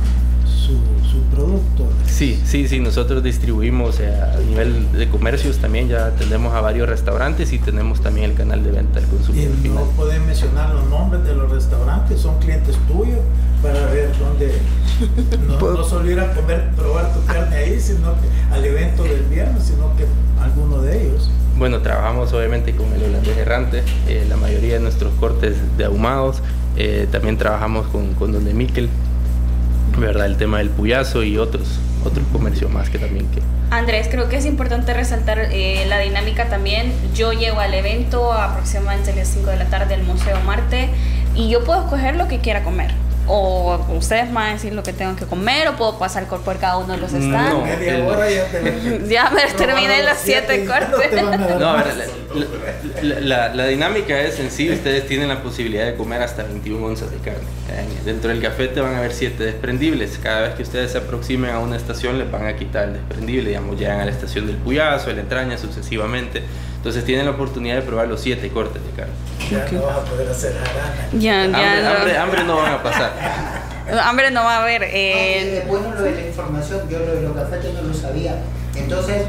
su, 0.63 1.19
producto. 1.31 1.87
Sí, 2.05 2.41
sí, 2.45 2.67
sí, 2.67 2.79
nosotros 2.79 3.23
distribuimos 3.23 3.99
eh, 3.99 4.13
a 4.13 4.39
nivel 4.39 4.91
de 4.91 5.09
comercios 5.09 5.57
también, 5.57 5.87
ya 5.87 6.11
tenemos 6.11 6.53
a 6.53 6.61
varios 6.61 6.87
restaurantes 6.87 7.53
y 7.53 7.59
tenemos 7.59 8.01
también 8.01 8.31
el 8.31 8.35
canal 8.35 8.63
de 8.63 8.71
venta 8.71 8.99
al 8.99 9.05
consumidor. 9.07 9.53
Y 9.63 9.69
no 9.69 9.83
pueden 9.95 10.25
mencionar 10.25 10.73
los 10.73 10.87
nombres 10.89 11.23
de 11.25 11.35
los 11.35 11.49
restaurantes, 11.51 12.19
son 12.19 12.39
clientes 12.39 12.77
tuyos 12.87 13.19
para 13.61 13.85
ver 13.87 14.09
dónde, 14.19 14.53
no, 15.47 15.71
no 15.71 15.83
solo 15.83 16.09
ir 16.09 16.19
a 16.19 16.33
comer, 16.33 16.69
probar 16.75 17.13
tu 17.13 17.25
carne 17.25 17.55
ahí, 17.55 17.79
sino 17.79 18.13
que 18.13 18.53
al 18.53 18.63
evento 18.63 19.03
del 19.03 19.23
viernes, 19.23 19.63
sino 19.63 19.95
que 19.95 20.05
alguno 20.41 20.81
de 20.81 21.03
ellos. 21.03 21.29
Bueno, 21.57 21.81
trabajamos 21.81 22.33
obviamente 22.33 22.75
con 22.75 22.91
el 22.93 23.03
holandés 23.03 23.37
errante, 23.37 23.83
eh, 24.07 24.25
la 24.27 24.37
mayoría 24.37 24.75
de 24.75 24.79
nuestros 24.79 25.13
cortes 25.19 25.55
de 25.77 25.85
ahumados, 25.85 26.41
eh, 26.75 27.07
también 27.11 27.37
trabajamos 27.37 27.87
con, 27.87 28.13
con 28.15 28.31
Donde 28.31 28.53
Miquel, 28.53 28.89
¿verdad? 29.97 30.25
El 30.25 30.37
tema 30.37 30.59
del 30.59 30.69
puyazo 30.69 31.23
y 31.23 31.37
otros, 31.37 31.79
otros 32.03 32.25
comercios 32.31 32.71
más 32.71 32.89
que 32.89 32.99
también 32.99 33.27
que... 33.27 33.41
Andrés, 33.69 34.07
creo 34.09 34.29
que 34.29 34.37
es 34.37 34.45
importante 34.45 34.93
resaltar 34.93 35.39
eh, 35.51 35.85
la 35.87 35.99
dinámica 35.99 36.47
también. 36.49 36.93
Yo 37.15 37.33
llego 37.33 37.59
al 37.59 37.73
evento 37.73 38.31
aproximadamente 38.31 39.11
a 39.11 39.15
las 39.15 39.27
5 39.29 39.49
de 39.49 39.57
la 39.57 39.65
tarde 39.65 39.97
del 39.97 40.05
Museo 40.05 40.39
Marte 40.41 40.89
y 41.35 41.49
yo 41.49 41.63
puedo 41.63 41.81
escoger 41.81 42.15
lo 42.15 42.27
que 42.27 42.39
quiera 42.39 42.63
comer 42.63 42.91
o 43.27 43.77
ustedes 43.95 44.27
me 44.27 44.35
van 44.35 44.49
a 44.49 44.53
decir 44.53 44.73
lo 44.73 44.83
que 44.83 44.93
tengo 44.93 45.15
que 45.15 45.25
comer 45.25 45.67
o 45.69 45.75
puedo 45.75 45.97
pasar 45.97 46.25
por 46.27 46.57
cada 46.57 46.77
uno 46.77 46.93
de 46.93 46.99
los 46.99 47.11
stands. 47.11 47.31
No, 47.31 47.65
ya, 49.07 49.29
me 49.29 49.41
terminé 49.57 50.03
los 50.03 50.17
siete, 50.17 50.65
cortes. 50.65 51.21
No, 51.59 51.69
a 51.69 51.83
ver, 51.83 52.09
la, 53.21 53.53
la, 53.53 53.67
dinámica 53.67 54.19
es 54.19 54.39
en 54.39 54.51
sí, 54.51 54.69
ustedes 54.71 55.07
tienen 55.07 55.29
la 55.29 55.41
posibilidad 55.41 55.85
de 55.85 55.95
comer 55.95 56.21
hasta 56.21 56.43
21 56.43 56.85
onzas 56.85 57.11
de 57.11 57.17
carne. 57.17 57.41
Dentro 58.05 58.29
del 58.29 58.41
café 58.41 58.67
te 58.67 58.81
van 58.81 58.93
a 58.95 58.99
haber 58.99 59.13
siete 59.13 59.43
desprendibles. 59.43 60.19
Cada 60.21 60.41
vez 60.41 60.55
que 60.55 60.63
ustedes 60.63 60.91
se 60.91 60.97
aproximen 60.97 61.51
a 61.51 61.59
una 61.59 61.75
estación 61.75 62.17
les 62.17 62.29
van 62.29 62.45
a 62.45 62.55
quitar 62.55 62.89
el 62.89 62.93
desprendible, 62.93 63.49
digamos, 63.49 63.79
llegan 63.79 64.01
a 64.01 64.05
la 64.05 64.11
estación 64.11 64.47
del 64.47 64.57
Puyazo, 64.57 65.11
la 65.11 65.21
entraña, 65.21 65.57
sucesivamente. 65.57 66.43
Entonces 66.77 67.05
tienen 67.05 67.25
la 67.25 67.31
oportunidad 67.31 67.75
de 67.75 67.81
probar 67.81 68.07
los 68.07 68.19
siete 68.19 68.49
cortes 68.49 68.83
de 68.83 68.91
carne. 68.91 69.13
Ya 69.49 69.67
no 69.71 69.81
vas 69.83 69.97
a 69.97 70.05
poder 70.05 70.29
hacer 70.29 70.53
Ya, 71.13 71.45
ya 71.47 71.97
hambre, 71.97 72.17
hambre, 72.17 72.43
no 72.43 72.57
van 72.57 72.73
a 72.73 72.83
pasar. 72.83 73.11
hambre 74.03 74.31
no 74.31 74.43
va 74.43 74.57
a 74.57 74.63
haber. 74.63 74.83
Eh... 74.85 75.63
bueno 75.67 75.93
lo 75.93 76.01
de 76.01 76.11
la 76.11 76.27
información, 76.27 76.81
yo 76.89 76.99
lo 76.99 77.15
de 77.15 77.21
los 77.21 77.35
cafés 77.35 77.73
no 77.73 77.81
lo 77.81 77.93
sabía. 77.93 78.37
Entonces, 78.75 79.23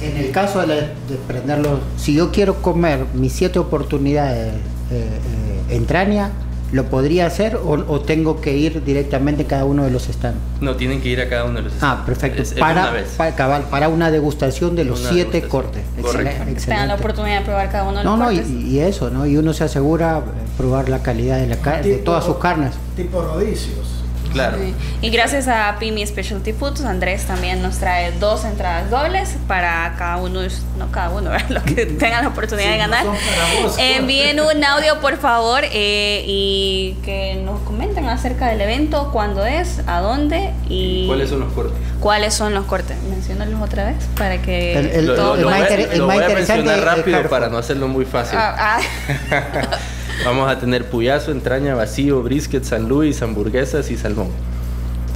en 0.00 0.16
el 0.16 0.30
caso 0.30 0.66
de, 0.66 0.88
prenderlo, 1.26 1.80
si 1.96 2.14
yo 2.14 2.30
quiero 2.30 2.62
comer 2.62 3.06
mis 3.14 3.32
siete 3.32 3.58
oportunidades 3.58 4.54
eh, 4.54 4.60
eh, 4.90 5.74
entraña, 5.74 6.30
¿Lo 6.72 6.84
podría 6.86 7.26
hacer 7.26 7.56
o, 7.56 8.00
tengo 8.00 8.40
que 8.40 8.56
ir 8.56 8.84
directamente 8.84 9.44
a 9.44 9.46
cada 9.46 9.64
uno 9.64 9.84
de 9.84 9.90
los 9.90 10.04
stands? 10.04 10.38
No, 10.60 10.74
tienen 10.74 11.00
que 11.00 11.08
ir 11.08 11.20
a 11.20 11.28
cada 11.28 11.44
uno 11.44 11.58
de 11.58 11.62
los 11.62 11.72
stands. 11.74 12.00
Ah, 12.00 12.04
perfecto. 12.04 12.42
para, 12.58 12.90
una 12.90 13.70
para, 13.70 13.88
una 13.88 14.10
degustación 14.10 14.74
de 14.74 14.84
los 14.84 15.00
siete 15.00 15.42
cortes. 15.42 15.82
Excelente. 15.98 16.60
Tengan 16.60 16.88
la 16.88 16.94
oportunidad 16.94 17.38
de 17.40 17.44
probar 17.44 17.70
cada 17.70 17.84
uno 17.84 17.98
de 17.98 18.04
los 18.04 18.18
no, 18.18 18.24
cortes. 18.24 18.48
No, 18.48 18.60
y, 18.60 18.70
y, 18.70 18.80
eso, 18.80 19.10
¿no? 19.10 19.26
Y 19.26 19.36
uno 19.36 19.52
se 19.52 19.64
asegura 19.64 20.22
probar 20.56 20.88
la 20.88 21.02
calidad 21.02 21.38
de, 21.38 21.46
la, 21.46 21.82
de 21.82 21.96
todas 21.98 22.24
sus 22.24 22.38
carnes. 22.38 22.72
Tipo 22.96 23.22
rodicios. 23.22 24.05
Claro. 24.36 24.58
Y 25.00 25.10
gracias 25.10 25.48
a 25.48 25.76
Pimi 25.78 26.06
Specialty 26.06 26.52
Foods, 26.52 26.84
Andrés 26.84 27.24
también 27.24 27.62
nos 27.62 27.78
trae 27.78 28.12
dos 28.12 28.44
entradas 28.44 28.90
dobles 28.90 29.36
para 29.48 29.94
cada 29.96 30.18
uno, 30.18 30.40
no 30.78 30.90
cada 30.90 31.08
uno, 31.10 31.30
los 31.48 31.62
que 31.62 31.86
tengan 31.98 32.22
la 32.22 32.28
oportunidad 32.28 32.70
de 32.70 32.76
ganar. 32.76 33.06
Envíen 33.78 34.40
un 34.40 34.62
audio, 34.62 35.00
por 35.00 35.16
favor, 35.16 35.62
eh, 35.64 36.22
y 36.26 36.96
que 37.02 37.36
nos 37.36 37.60
comenten 37.60 38.06
acerca 38.08 38.48
del 38.48 38.60
evento, 38.60 39.10
cuándo 39.10 39.46
es, 39.46 39.80
a 39.86 40.00
dónde 40.00 40.52
y... 40.68 41.06
¿Cuáles 41.06 41.30
son 41.30 41.40
los 41.40 41.52
cortes? 41.52 41.78
¿Cuáles 42.00 42.34
son 42.34 42.54
los 42.54 42.66
cortes? 42.66 42.96
Menciónalos 43.08 43.62
otra 43.62 43.86
vez 43.86 43.96
para 44.18 44.42
que... 44.42 44.78
El, 44.78 45.06
lo, 45.06 45.36
lo, 45.36 45.48
más, 45.48 45.68
voy 45.98 46.22
a 46.22 46.28
mencionar 46.28 46.80
rápido 46.80 47.22
para 47.30 47.48
no 47.48 47.56
hacerlo 47.56 47.88
muy 47.88 48.04
fácil. 48.04 48.38
Ah, 48.38 48.80
ah. 49.30 49.78
Vamos 50.24 50.50
a 50.50 50.58
tener 50.58 50.88
puyazo, 50.88 51.30
entraña, 51.30 51.74
vacío, 51.74 52.22
brisket, 52.22 52.64
San 52.64 52.88
Luis, 52.88 53.22
hamburguesas 53.22 53.90
y 53.90 53.96
salmón. 53.96 54.28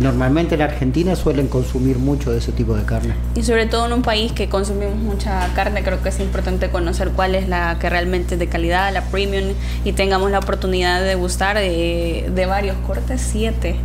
Normalmente 0.00 0.56
en 0.56 0.62
Argentina 0.62 1.14
suelen 1.14 1.46
consumir 1.46 1.98
mucho 1.98 2.32
de 2.32 2.38
ese 2.38 2.50
tipo 2.50 2.74
de 2.74 2.84
carne. 2.84 3.14
Y 3.36 3.42
sobre 3.44 3.66
todo 3.66 3.86
en 3.86 3.92
un 3.92 4.02
país 4.02 4.32
que 4.32 4.48
consumimos 4.48 4.96
mucha 4.96 5.52
carne, 5.54 5.84
creo 5.84 6.02
que 6.02 6.08
es 6.08 6.18
importante 6.18 6.68
conocer 6.70 7.10
cuál 7.10 7.34
es 7.34 7.48
la 7.48 7.78
que 7.78 7.88
realmente 7.88 8.34
es 8.34 8.40
de 8.40 8.48
calidad, 8.48 8.92
la 8.92 9.02
premium, 9.02 9.54
y 9.84 9.92
tengamos 9.92 10.30
la 10.30 10.40
oportunidad 10.40 11.00
de 11.00 11.06
degustar 11.06 11.56
de, 11.56 12.30
de 12.34 12.46
varios 12.46 12.76
cortes, 12.78 13.20
siete 13.20 13.76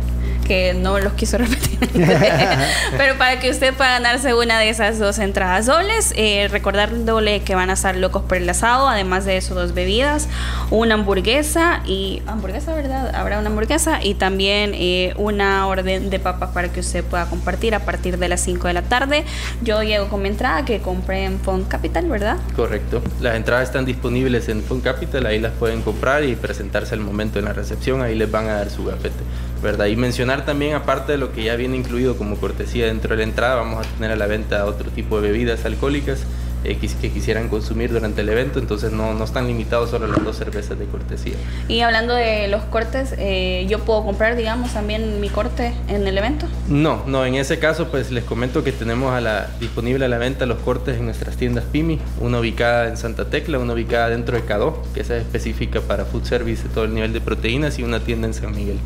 que 0.46 0.74
no 0.74 0.98
los 0.98 1.12
quiso 1.12 1.38
repetir. 1.38 1.69
Pero 2.96 3.18
para 3.18 3.40
que 3.40 3.50
usted 3.50 3.74
pueda 3.74 3.92
ganarse 3.92 4.34
una 4.34 4.58
de 4.58 4.68
esas 4.68 4.98
dos 4.98 5.18
entradas 5.18 5.66
dobles, 5.66 6.12
eh, 6.16 6.48
recordándole 6.50 7.42
que 7.42 7.54
van 7.54 7.70
a 7.70 7.74
estar 7.74 7.96
locos 7.96 8.22
por 8.22 8.36
el 8.36 8.48
asado, 8.48 8.88
además 8.88 9.24
de 9.24 9.36
eso, 9.36 9.54
dos 9.54 9.74
bebidas, 9.74 10.28
una 10.70 10.94
hamburguesa 10.94 11.82
y. 11.86 12.22
Hamburguesa, 12.26 12.74
¿verdad? 12.74 13.14
Habrá 13.14 13.38
una 13.38 13.48
hamburguesa 13.48 14.02
y 14.02 14.14
también 14.14 14.72
eh, 14.74 15.14
una 15.16 15.66
orden 15.66 16.10
de 16.10 16.18
papas 16.18 16.50
para 16.50 16.68
que 16.68 16.80
usted 16.80 17.04
pueda 17.04 17.26
compartir 17.26 17.74
a 17.74 17.80
partir 17.80 18.18
de 18.18 18.28
las 18.28 18.40
5 18.40 18.68
de 18.68 18.74
la 18.74 18.82
tarde. 18.82 19.24
Yo 19.62 19.82
llego 19.82 20.08
con 20.08 20.22
mi 20.22 20.28
entrada 20.28 20.64
que 20.64 20.80
compré 20.80 21.24
en 21.24 21.40
Fond 21.40 21.68
Capital, 21.68 22.06
¿verdad? 22.08 22.36
Correcto. 22.56 23.02
Las 23.20 23.36
entradas 23.36 23.68
están 23.68 23.84
disponibles 23.84 24.48
en 24.48 24.62
Fond 24.62 24.82
Capital, 24.82 25.26
ahí 25.26 25.38
las 25.38 25.52
pueden 25.52 25.82
comprar 25.82 26.24
y 26.24 26.36
presentarse 26.36 26.94
al 26.94 27.00
momento 27.00 27.38
en 27.38 27.46
la 27.46 27.52
recepción, 27.52 28.02
ahí 28.02 28.14
les 28.14 28.30
van 28.30 28.48
a 28.48 28.54
dar 28.54 28.70
su 28.70 28.84
gafete. 28.84 29.22
¿Verdad? 29.62 29.86
Y 29.86 29.96
mencionar 29.96 30.44
también, 30.44 30.74
aparte 30.74 31.12
de 31.12 31.18
lo 31.18 31.32
que 31.32 31.44
ya 31.44 31.56
viene 31.56 31.76
incluido 31.76 32.16
como 32.16 32.36
cortesía 32.36 32.86
dentro 32.86 33.10
de 33.10 33.18
la 33.18 33.22
entrada, 33.24 33.56
vamos 33.56 33.86
a 33.86 33.90
tener 33.90 34.10
a 34.10 34.16
la 34.16 34.26
venta 34.26 34.64
otro 34.66 34.90
tipo 34.90 35.20
de 35.20 35.28
bebidas 35.30 35.64
alcohólicas 35.64 36.24
eh, 36.62 36.76
que, 36.76 37.10
quisieran 37.10 37.48
consumir 37.48 37.90
durante 37.90 38.20
el 38.20 38.28
evento, 38.28 38.58
entonces 38.58 38.92
no, 38.92 39.14
no 39.14 39.24
están 39.24 39.46
limitados 39.46 39.88
solo 39.88 40.04
a 40.04 40.08
las 40.08 40.22
dos 40.22 40.36
cervezas 40.36 40.78
de 40.78 40.84
cortesía. 40.84 41.32
Y 41.68 41.80
hablando 41.80 42.14
de 42.14 42.48
los 42.48 42.62
cortes, 42.64 43.14
eh, 43.16 43.64
¿yo 43.66 43.78
puedo 43.78 44.04
comprar, 44.04 44.36
digamos, 44.36 44.74
también 44.74 45.22
mi 45.22 45.30
corte 45.30 45.72
en 45.88 46.06
el 46.06 46.18
evento? 46.18 46.46
No, 46.68 47.02
no, 47.06 47.24
en 47.24 47.36
ese 47.36 47.58
caso 47.58 47.88
pues 47.88 48.10
les 48.10 48.24
comento 48.24 48.62
que 48.62 48.72
tenemos 48.72 49.14
a 49.14 49.22
la, 49.22 49.48
disponible 49.58 50.04
a 50.04 50.08
la 50.08 50.18
venta 50.18 50.44
los 50.44 50.58
cortes 50.58 50.98
en 50.98 51.06
nuestras 51.06 51.38
tiendas 51.38 51.64
PIMI, 51.64 51.98
una 52.20 52.40
ubicada 52.40 52.88
en 52.88 52.98
Santa 52.98 53.30
Tecla, 53.30 53.58
una 53.58 53.72
ubicada 53.72 54.10
dentro 54.10 54.36
de 54.36 54.44
Cadó, 54.44 54.82
que 54.92 55.00
es 55.00 55.08
específica 55.08 55.80
para 55.80 56.04
food 56.04 56.24
service 56.24 56.64
de 56.64 56.68
todo 56.68 56.84
el 56.84 56.94
nivel 56.94 57.14
de 57.14 57.22
proteínas, 57.22 57.78
y 57.78 57.84
una 57.84 58.00
tienda 58.00 58.26
en 58.26 58.34
San 58.34 58.54
Miguel. 58.54 58.78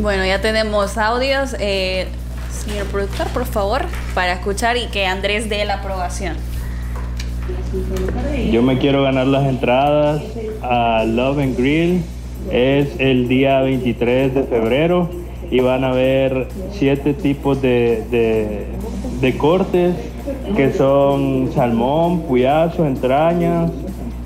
Bueno, 0.00 0.24
ya 0.24 0.40
tenemos 0.40 0.96
audios. 0.96 1.54
Eh, 1.58 2.06
señor 2.50 2.86
productor, 2.86 3.28
por 3.28 3.44
favor, 3.44 3.82
para 4.14 4.32
escuchar 4.32 4.76
y 4.78 4.86
que 4.86 5.04
Andrés 5.06 5.50
dé 5.50 5.64
la 5.66 5.74
aprobación. 5.74 6.36
Yo 8.50 8.62
me 8.62 8.78
quiero 8.78 9.02
ganar 9.02 9.26
las 9.26 9.46
entradas 9.46 10.22
a 10.62 11.04
Love 11.04 11.38
and 11.40 11.58
Grill. 11.58 12.04
Es 12.50 12.98
el 12.98 13.28
día 13.28 13.60
23 13.60 14.34
de 14.34 14.44
febrero 14.44 15.10
y 15.50 15.60
van 15.60 15.84
a 15.84 15.90
haber 15.90 16.48
siete 16.72 17.12
tipos 17.12 17.60
de, 17.60 18.66
de, 19.20 19.36
cortes 19.36 19.94
que 20.56 20.72
son 20.72 21.50
salmón, 21.54 22.22
puyazo, 22.22 22.86
entrañas. 22.86 23.70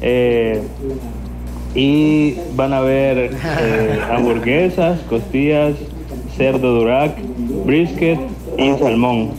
Eh, 0.00 0.62
y 1.76 2.38
van 2.54 2.72
a 2.72 2.80
ver 2.80 3.30
eh, 3.44 4.00
hamburguesas, 4.10 4.98
costillas, 5.10 5.74
cerdo 6.34 6.74
durac, 6.74 7.12
brisket 7.64 8.18
y 8.56 8.78
salmón. 8.78 9.34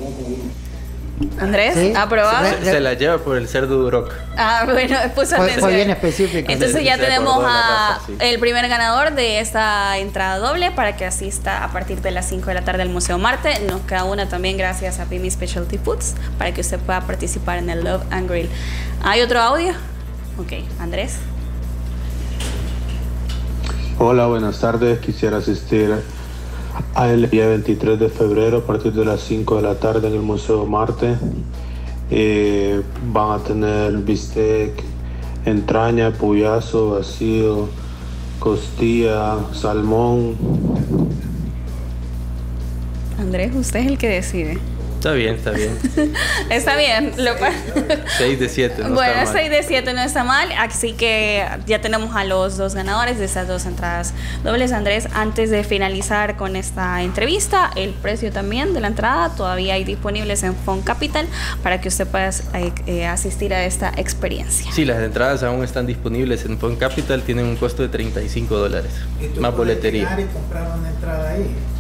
Andrés, 1.40 1.96
¿aprobado? 1.96 2.48
Se, 2.64 2.80
la 2.80 2.94
lleva 2.94 3.18
por 3.18 3.38
el 3.38 3.48
cerdo 3.48 3.78
duroc. 3.78 4.14
Ah, 4.38 4.68
bueno, 4.72 4.96
pues 5.16 5.34
fue, 5.36 5.76
bien 5.76 5.90
específico. 5.90 6.52
Entonces 6.52 6.84
ya 6.84 6.98
tenemos 7.00 7.44
a 7.44 8.00
el 8.20 8.40
primer 8.40 8.68
ganador 8.70 9.14
de 9.14 9.40
esta 9.40 9.98
entrada 9.98 10.38
doble 10.38 10.70
para 10.70 10.96
que 10.96 11.06
asista 11.06 11.64
a 11.64 11.72
partir 11.72 12.02
de 12.02 12.12
las 12.12 12.30
5 12.30 12.46
de 12.46 12.54
la 12.54 12.62
tarde 12.62 12.84
al 12.84 12.90
Museo 12.90 13.18
Marte. 13.18 13.60
Nos 13.68 13.82
queda 13.82 14.04
una 14.04 14.30
también 14.30 14.58
gracias 14.58 15.00
a 15.00 15.06
Pimi 15.06 15.32
Specialty 15.32 15.80
Foods 15.80 16.14
para 16.38 16.54
que 16.54 16.62
usted 16.62 16.78
pueda 16.80 17.02
participar 17.02 17.58
en 17.58 17.72
el 17.72 17.84
Love 17.84 18.04
and 18.12 18.30
Grill. 18.30 18.50
¿Hay 19.04 19.22
otro 19.22 19.40
audio? 19.40 19.74
Ok, 20.38 20.54
Andrés. 20.80 21.18
Hola, 24.00 24.28
buenas 24.28 24.60
tardes. 24.60 25.00
Quisiera 25.00 25.38
asistir 25.38 25.92
al 26.94 27.32
día 27.32 27.48
23 27.48 28.00
de 28.00 28.10
febrero 28.10 28.60
a 28.60 28.62
partir 28.62 28.94
de 28.94 29.04
las 29.04 29.22
5 29.22 29.56
de 29.56 29.62
la 29.64 29.80
tarde 29.80 30.08
en 30.08 30.14
el 30.14 30.22
Museo 30.22 30.68
Marte. 30.68 31.16
Eh, 32.12 32.84
van 33.12 33.40
a 33.40 33.44
tener 33.44 33.98
bistec, 33.98 34.84
entraña, 35.46 36.14
puyazo, 36.14 36.92
vacío, 36.92 37.70
costilla, 38.38 39.38
salmón. 39.54 40.36
Andrés, 43.18 43.56
usted 43.56 43.80
es 43.80 43.88
el 43.88 43.98
que 43.98 44.10
decide. 44.10 44.77
Está 45.08 45.16
bien, 45.16 45.36
está 45.36 45.52
bien. 45.52 46.14
está 46.50 46.76
bien. 46.76 47.14
Lo... 47.18 47.32
6 48.18 48.40
de 48.42 48.50
7. 48.50 48.84
No 48.84 48.96
bueno, 48.96 49.22
6 49.32 49.50
de 49.50 49.64
7 49.64 49.94
no 49.94 50.02
está 50.02 50.26
mal. 50.26 50.50
Así 50.58 50.92
que 50.92 51.48
ya 51.66 51.80
tenemos 51.80 52.14
a 52.14 52.26
los 52.26 52.58
dos 52.58 52.76
ganadores 52.76 53.18
de 53.18 53.24
esas 53.24 53.48
dos 53.48 53.66
entradas 53.66 54.14
dobles. 54.44 54.74
Andrés, 54.74 55.08
antes 55.14 55.50
de 55.50 55.64
finalizar 55.64 56.36
con 56.36 56.58
esta 56.58 57.02
entrevista, 57.04 57.72
el 57.78 57.92
precio 57.92 58.34
también 58.34 58.74
de 58.74 58.82
la 58.82 58.88
entrada 58.88 59.34
todavía 59.34 59.76
hay 59.76 59.86
disponibles 59.86 60.44
en 60.44 60.54
Fond 60.56 60.84
Capital 60.84 61.26
para 61.64 61.80
que 61.80 61.88
usted 61.88 62.06
pueda 62.06 62.30
eh, 62.30 62.74
eh, 62.86 63.06
asistir 63.06 63.54
a 63.54 63.64
esta 63.64 63.94
experiencia. 63.96 64.70
Sí, 64.74 64.84
las 64.84 65.02
entradas 65.02 65.42
aún 65.42 65.64
están 65.64 65.88
disponibles 65.88 66.44
en 66.44 66.58
Fond 66.58 66.78
Capital. 66.78 67.22
Tienen 67.22 67.46
un 67.46 67.56
costo 67.56 67.82
de 67.82 67.88
35 67.88 68.58
dólares. 68.58 68.92
Más 69.40 69.56
boletería. 69.56 70.18
y 70.20 70.26
comprar 70.26 70.68
una 70.78 70.90
entrada 70.90 71.30
ahí? 71.30 71.77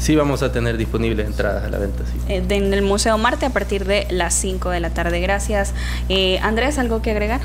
Sí, 0.00 0.16
vamos 0.16 0.42
a 0.42 0.50
tener 0.50 0.78
disponibles 0.78 1.26
entradas 1.26 1.62
a 1.62 1.68
la 1.68 1.78
venta. 1.78 2.04
Sí. 2.06 2.32
Eh, 2.32 2.42
en 2.48 2.72
el 2.72 2.80
Museo 2.80 3.18
Marte 3.18 3.44
a 3.44 3.50
partir 3.50 3.84
de 3.84 4.06
las 4.10 4.32
5 4.34 4.70
de 4.70 4.80
la 4.80 4.90
tarde. 4.90 5.20
Gracias. 5.20 5.74
Eh, 6.08 6.38
Andrés, 6.38 6.78
¿algo 6.78 7.02
que 7.02 7.10
agregar? 7.10 7.42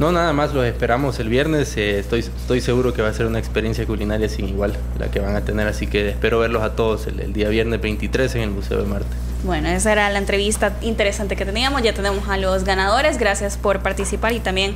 No, 0.00 0.10
nada 0.10 0.32
más, 0.32 0.52
los 0.52 0.66
esperamos 0.66 1.20
el 1.20 1.28
viernes. 1.28 1.76
Eh, 1.76 2.00
estoy, 2.00 2.20
estoy 2.20 2.60
seguro 2.60 2.92
que 2.92 3.02
va 3.02 3.08
a 3.08 3.14
ser 3.14 3.26
una 3.26 3.38
experiencia 3.38 3.86
culinaria 3.86 4.28
sin 4.28 4.48
igual 4.48 4.76
la 4.98 5.12
que 5.12 5.20
van 5.20 5.36
a 5.36 5.42
tener, 5.42 5.68
así 5.68 5.86
que 5.86 6.10
espero 6.10 6.40
verlos 6.40 6.64
a 6.64 6.74
todos 6.74 7.06
el, 7.06 7.20
el 7.20 7.32
día 7.32 7.48
viernes 7.48 7.80
23 7.80 8.34
en 8.34 8.40
el 8.42 8.50
Museo 8.50 8.78
de 8.78 8.86
Marte. 8.86 9.16
Bueno, 9.46 9.68
esa 9.68 9.92
era 9.92 10.10
la 10.10 10.18
entrevista 10.18 10.76
interesante 10.82 11.36
que 11.36 11.44
teníamos. 11.44 11.82
Ya 11.82 11.94
tenemos 11.94 12.28
a 12.28 12.36
los 12.36 12.64
ganadores. 12.64 13.16
Gracias 13.16 13.56
por 13.56 13.80
participar 13.80 14.32
y 14.32 14.40
también 14.40 14.74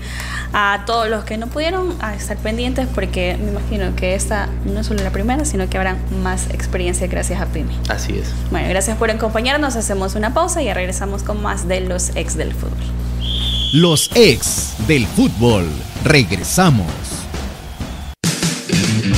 a 0.52 0.84
todos 0.86 1.08
los 1.08 1.24
que 1.24 1.36
no 1.36 1.48
pudieron 1.48 1.96
estar 2.16 2.36
pendientes 2.38 2.86
porque 2.94 3.36
me 3.42 3.50
imagino 3.50 3.94
que 3.96 4.14
esta 4.14 4.48
no 4.64 4.80
es 4.80 4.86
solo 4.86 5.02
la 5.02 5.10
primera, 5.10 5.44
sino 5.44 5.68
que 5.68 5.76
habrá 5.76 5.96
más 6.22 6.48
experiencia 6.50 7.06
gracias 7.08 7.40
a 7.40 7.46
Pimi. 7.46 7.76
Así 7.88 8.16
es. 8.16 8.32
Bueno, 8.50 8.68
gracias 8.68 8.96
por 8.96 9.10
acompañarnos. 9.10 9.74
Hacemos 9.74 10.14
una 10.14 10.32
pausa 10.32 10.62
y 10.62 10.72
regresamos 10.72 11.24
con 11.24 11.42
más 11.42 11.66
de 11.66 11.80
los 11.80 12.14
ex 12.16 12.36
del 12.36 12.54
fútbol. 12.54 12.78
Los 13.72 14.10
ex 14.14 14.74
del 14.86 15.06
fútbol. 15.06 15.68
Regresamos. 16.04 17.19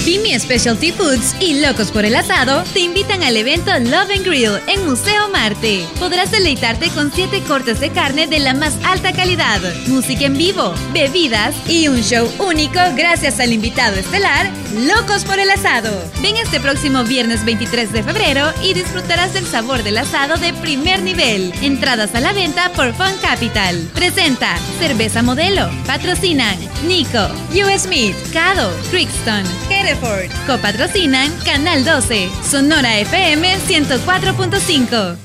Pimi 0.04 0.36
Specialty 0.38 0.90
Foods 0.90 1.36
y 1.38 1.60
Locos 1.60 1.92
por 1.92 2.04
el 2.04 2.16
Asado 2.16 2.64
te 2.72 2.80
invitan 2.80 3.22
al 3.22 3.36
evento 3.36 3.70
Love 3.78 4.10
and 4.16 4.26
Grill 4.26 4.58
en 4.66 4.84
Museo 4.84 5.28
Marte. 5.28 5.86
Podrás 6.00 6.32
deleitarte 6.32 6.88
con 6.88 7.12
siete 7.12 7.40
cortes 7.42 7.78
de 7.78 7.90
carne 7.90 8.26
de 8.26 8.40
la 8.40 8.52
más 8.52 8.76
alta 8.84 9.12
calidad, 9.12 9.60
música 9.86 10.24
en 10.24 10.36
vivo, 10.36 10.74
bebidas 10.92 11.54
y 11.68 11.86
un 11.86 12.02
show 12.02 12.28
único 12.40 12.80
gracias 12.96 13.38
al 13.38 13.52
invitado 13.52 13.96
estelar 13.96 14.50
Locos 14.74 15.24
por 15.24 15.38
el 15.38 15.50
Asado. 15.50 16.02
Ven 16.22 16.36
este 16.36 16.58
próximo 16.58 17.04
viernes 17.04 17.44
23 17.44 17.92
de 17.92 18.02
febrero 18.02 18.52
y 18.62 18.72
disfrutarás 18.72 19.34
del 19.34 19.46
sabor 19.46 19.82
del 19.82 19.98
asado 19.98 20.36
de 20.38 20.54
primer 20.54 21.02
nivel. 21.02 21.52
Entradas 21.60 22.14
a 22.14 22.20
la 22.20 22.32
venta 22.32 22.72
por 22.72 22.94
Fun 22.94 23.14
Capital. 23.20 23.76
Presenta 23.94 24.56
Cerveza 24.78 25.22
Modelo. 25.22 25.68
Patrocinan 25.86 26.56
Nico, 26.86 27.28
US 27.52 27.86
Meat, 27.86 28.16
Cado, 28.32 28.72
Crixton, 28.90 29.44
Hereford. 29.92 30.30
Copatrocinan 30.46 31.30
Canal 31.44 31.84
12, 31.84 32.30
Sonora 32.48 32.98
FM 32.98 33.58
104.5. 33.58 35.16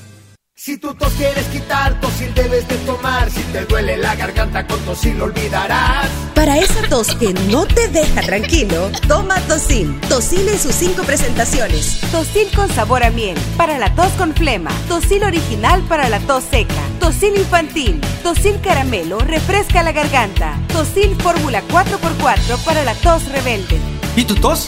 Si 0.54 0.76
tu 0.76 0.92
tos 0.94 1.12
quieres 1.12 1.46
quitar, 1.46 2.00
tosil 2.00 2.34
debes 2.34 2.66
de 2.68 2.76
tomar. 2.78 3.30
Si 3.30 3.40
te 3.44 3.64
duele 3.64 3.96
la 3.96 4.16
garganta, 4.16 4.66
con 4.66 4.78
tosil 4.80 5.16
lo 5.16 5.26
olvidarás. 5.26 6.08
Para 6.34 6.58
esa 6.58 6.82
tos 6.88 7.14
que 7.14 7.32
no 7.32 7.64
te 7.64 7.88
deja 7.88 8.20
tranquilo, 8.22 8.90
toma 9.06 9.36
Tosil. 9.42 9.98
Tosil 10.08 10.48
en 10.48 10.58
sus 10.58 10.74
cinco 10.74 11.04
presentaciones. 11.04 12.00
Tosil 12.10 12.48
con 12.54 12.68
sabor 12.70 13.04
a 13.04 13.10
miel, 13.10 13.38
para 13.56 13.78
la 13.78 13.94
tos 13.94 14.10
con 14.18 14.34
flema. 14.34 14.72
Tosil 14.88 15.22
original 15.22 15.80
para 15.82 16.08
la 16.08 16.18
tos 16.20 16.44
seca. 16.50 16.74
Tosil 16.98 17.36
infantil. 17.36 18.00
Tosil 18.24 18.60
caramelo, 18.60 19.20
refresca 19.20 19.82
la 19.84 19.92
garganta. 19.92 20.58
Tosil 20.72 21.16
fórmula 21.20 21.62
4x4 21.68 22.64
para 22.64 22.84
la 22.84 22.94
tos 22.94 23.24
rebelde. 23.28 23.97
¿Y 24.18 24.24
tu 24.24 24.34
tos? 24.34 24.66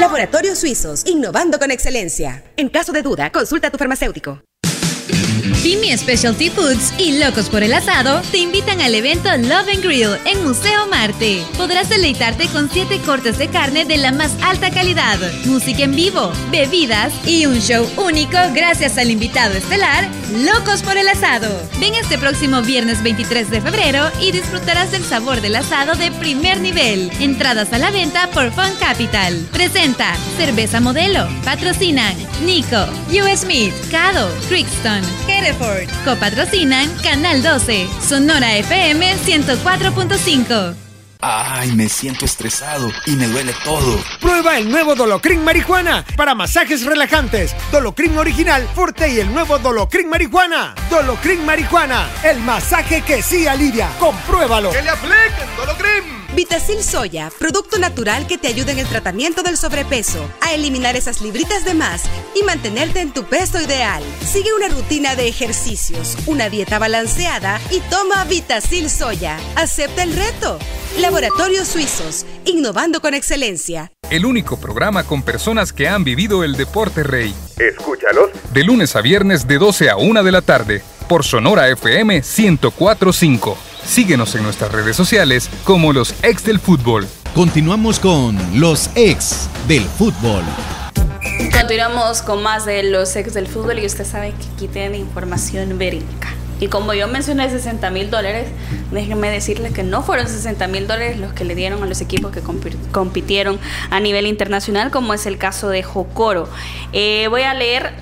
Laboratorios 0.00 0.58
Suizos, 0.58 1.04
innovando 1.04 1.58
con 1.58 1.70
excelencia. 1.70 2.42
En 2.56 2.70
caso 2.70 2.92
de 2.92 3.02
duda, 3.02 3.30
consulta 3.30 3.68
a 3.68 3.70
tu 3.70 3.76
farmacéutico. 3.76 4.40
Pimi 5.62 5.96
Specialty 5.96 6.50
Foods 6.50 6.92
y 6.98 7.18
Locos 7.18 7.48
por 7.48 7.62
el 7.62 7.72
Asado 7.72 8.20
te 8.30 8.38
invitan 8.38 8.80
al 8.80 8.94
evento 8.94 9.28
Love 9.36 9.68
and 9.74 9.82
Grill 9.82 10.16
en 10.24 10.44
Museo 10.44 10.86
Marte. 10.86 11.42
Podrás 11.56 11.88
deleitarte 11.88 12.46
con 12.48 12.70
siete 12.70 13.00
cortes 13.00 13.38
de 13.38 13.48
carne 13.48 13.84
de 13.84 13.96
la 13.96 14.12
más 14.12 14.32
alta 14.42 14.70
calidad, 14.70 15.18
música 15.44 15.84
en 15.84 15.94
vivo, 15.94 16.32
bebidas 16.50 17.12
y 17.26 17.46
un 17.46 17.60
show 17.60 17.88
único 17.96 18.38
gracias 18.54 18.98
al 18.98 19.10
invitado 19.10 19.54
estelar 19.54 20.08
Locos 20.32 20.82
por 20.82 20.96
el 20.96 21.08
Asado. 21.08 21.48
Ven 21.78 21.94
este 21.94 22.18
próximo 22.18 22.62
viernes 22.62 23.02
23 23.02 23.50
de 23.50 23.60
febrero 23.60 24.10
y 24.20 24.32
disfrutarás 24.32 24.90
del 24.90 25.04
sabor 25.04 25.40
del 25.40 25.56
asado 25.56 25.94
de 25.94 26.10
primer 26.10 26.60
nivel. 26.60 27.10
Entradas 27.20 27.72
a 27.72 27.78
la 27.78 27.90
venta 27.90 28.28
por 28.30 28.50
Fun 28.52 28.74
Capital. 28.80 29.46
Presenta 29.52 30.16
Cerveza 30.36 30.80
Modelo. 30.80 31.28
Patrocinan 31.44 32.16
Nico, 32.44 32.86
US 33.10 33.44
Meat, 33.46 33.72
Cado, 33.90 34.28
Crixton, 34.48 35.02
Hereford. 35.46 35.88
Copatrocinan 36.04 36.90
Canal 37.02 37.42
12, 37.42 37.88
Sonora 38.00 38.56
FM 38.56 39.16
104.5. 39.16 40.74
Ay, 41.20 41.72
me 41.72 41.88
siento 41.88 42.24
estresado 42.24 42.90
y 43.06 43.12
me 43.12 43.26
duele 43.26 43.54
todo. 43.64 43.98
Prueba 44.20 44.58
el 44.58 44.70
nuevo 44.70 44.94
Dolocrin 44.94 45.42
Marihuana 45.42 46.04
para 46.16 46.34
masajes 46.34 46.84
relajantes. 46.84 47.54
Dolocrin 47.72 48.18
original, 48.18 48.68
fuerte 48.74 49.08
y 49.08 49.20
el 49.20 49.32
nuevo 49.32 49.58
Dolocrin 49.58 50.08
Marihuana. 50.10 50.74
Dolocrin 50.90 51.44
Marihuana, 51.44 52.08
el 52.22 52.38
masaje 52.40 53.02
que 53.02 53.22
sí 53.22 53.46
alivia. 53.46 53.88
Compruébalo. 53.98 54.72
¡Que 54.72 54.82
le 54.82 54.90
apliquen 54.90 55.56
Dolocrin! 55.56 56.15
Vitacil 56.36 56.82
Soya, 56.82 57.32
producto 57.38 57.78
natural 57.78 58.26
que 58.26 58.36
te 58.36 58.48
ayuda 58.48 58.70
en 58.70 58.78
el 58.78 58.86
tratamiento 58.86 59.42
del 59.42 59.56
sobrepeso, 59.56 60.22
a 60.42 60.52
eliminar 60.52 60.94
esas 60.94 61.22
libritas 61.22 61.64
de 61.64 61.72
más 61.72 62.02
y 62.38 62.42
mantenerte 62.42 63.00
en 63.00 63.10
tu 63.10 63.24
peso 63.24 63.58
ideal. 63.58 64.02
Sigue 64.20 64.52
una 64.54 64.68
rutina 64.68 65.16
de 65.16 65.28
ejercicios, 65.28 66.14
una 66.26 66.50
dieta 66.50 66.78
balanceada 66.78 67.58
y 67.70 67.80
toma 67.88 68.22
Vitacil 68.24 68.90
Soya. 68.90 69.38
Acepta 69.54 70.02
el 70.02 70.14
reto. 70.14 70.58
Laboratorios 71.00 71.68
Suizos, 71.68 72.26
innovando 72.44 73.00
con 73.00 73.14
excelencia. 73.14 73.90
El 74.10 74.26
único 74.26 74.60
programa 74.60 75.04
con 75.04 75.22
personas 75.22 75.72
que 75.72 75.88
han 75.88 76.04
vivido 76.04 76.44
el 76.44 76.56
deporte 76.58 77.02
rey. 77.02 77.34
Escúchalos 77.58 78.28
De 78.52 78.62
lunes 78.62 78.94
a 78.94 79.00
viernes 79.00 79.48
de 79.48 79.56
12 79.56 79.88
a 79.88 79.96
1 79.96 80.22
de 80.22 80.32
la 80.32 80.42
tarde 80.42 80.82
por 81.08 81.24
Sonora 81.24 81.68
FM 81.70 82.20
1045. 82.20 83.56
Síguenos 83.86 84.34
en 84.34 84.42
nuestras 84.42 84.72
redes 84.72 84.96
sociales 84.96 85.48
como 85.64 85.92
los 85.92 86.14
ex 86.22 86.44
del 86.44 86.58
fútbol. 86.58 87.06
Continuamos 87.34 88.00
con 88.00 88.36
los 88.58 88.90
ex 88.94 89.48
del 89.68 89.82
fútbol. 89.84 90.42
Continuamos 91.58 92.22
con 92.22 92.42
más 92.42 92.64
de 92.66 92.82
los 92.84 93.14
ex 93.16 93.34
del 93.34 93.46
fútbol 93.46 93.78
y 93.78 93.86
usted 93.86 94.04
sabe 94.04 94.30
que 94.32 94.46
aquí 94.54 94.68
tiene 94.68 94.98
información 94.98 95.78
verídica. 95.78 96.28
Y 96.58 96.68
como 96.68 96.94
yo 96.94 97.06
mencioné 97.06 97.50
60 97.50 97.90
mil 97.90 98.10
dólares, 98.10 98.48
déjenme 98.90 99.30
decirles 99.30 99.72
que 99.72 99.82
no 99.82 100.02
fueron 100.02 100.26
60 100.26 100.66
mil 100.68 100.86
dólares 100.86 101.18
los 101.18 101.34
que 101.34 101.44
le 101.44 101.54
dieron 101.54 101.82
a 101.82 101.86
los 101.86 102.00
equipos 102.00 102.32
que 102.32 102.42
compi- 102.42 102.74
compitieron 102.92 103.58
a 103.90 104.00
nivel 104.00 104.26
internacional, 104.26 104.90
como 104.90 105.12
es 105.12 105.26
el 105.26 105.36
caso 105.36 105.68
de 105.68 105.82
Jocoro. 105.82 106.48
Eh, 106.94 107.26
voy 107.28 107.42
a 107.42 107.52
leer 107.52 107.92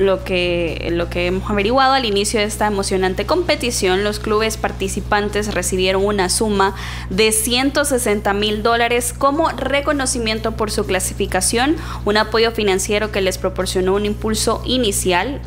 lo 0.00 0.24
que, 0.24 0.88
lo 0.92 1.08
que 1.08 1.26
hemos 1.26 1.48
averiguado 1.50 1.92
al 1.92 2.04
inicio 2.04 2.40
de 2.40 2.46
esta 2.46 2.66
emocionante 2.66 3.26
competición, 3.26 4.02
los 4.02 4.18
clubes 4.18 4.56
participantes 4.56 5.54
recibieron 5.54 6.04
una 6.04 6.28
suma 6.28 6.74
de 7.10 7.32
160 7.32 8.32
mil 8.32 8.62
dólares 8.62 9.14
como 9.16 9.48
reconocimiento 9.50 10.52
por 10.52 10.70
su 10.70 10.86
clasificación, 10.86 11.76
un 12.04 12.16
apoyo 12.16 12.50
financiero 12.50 13.12
que 13.12 13.20
les 13.20 13.38
proporcionó 13.38 13.94
un 13.94 14.06
impulso 14.06 14.62
inicial 14.64 15.40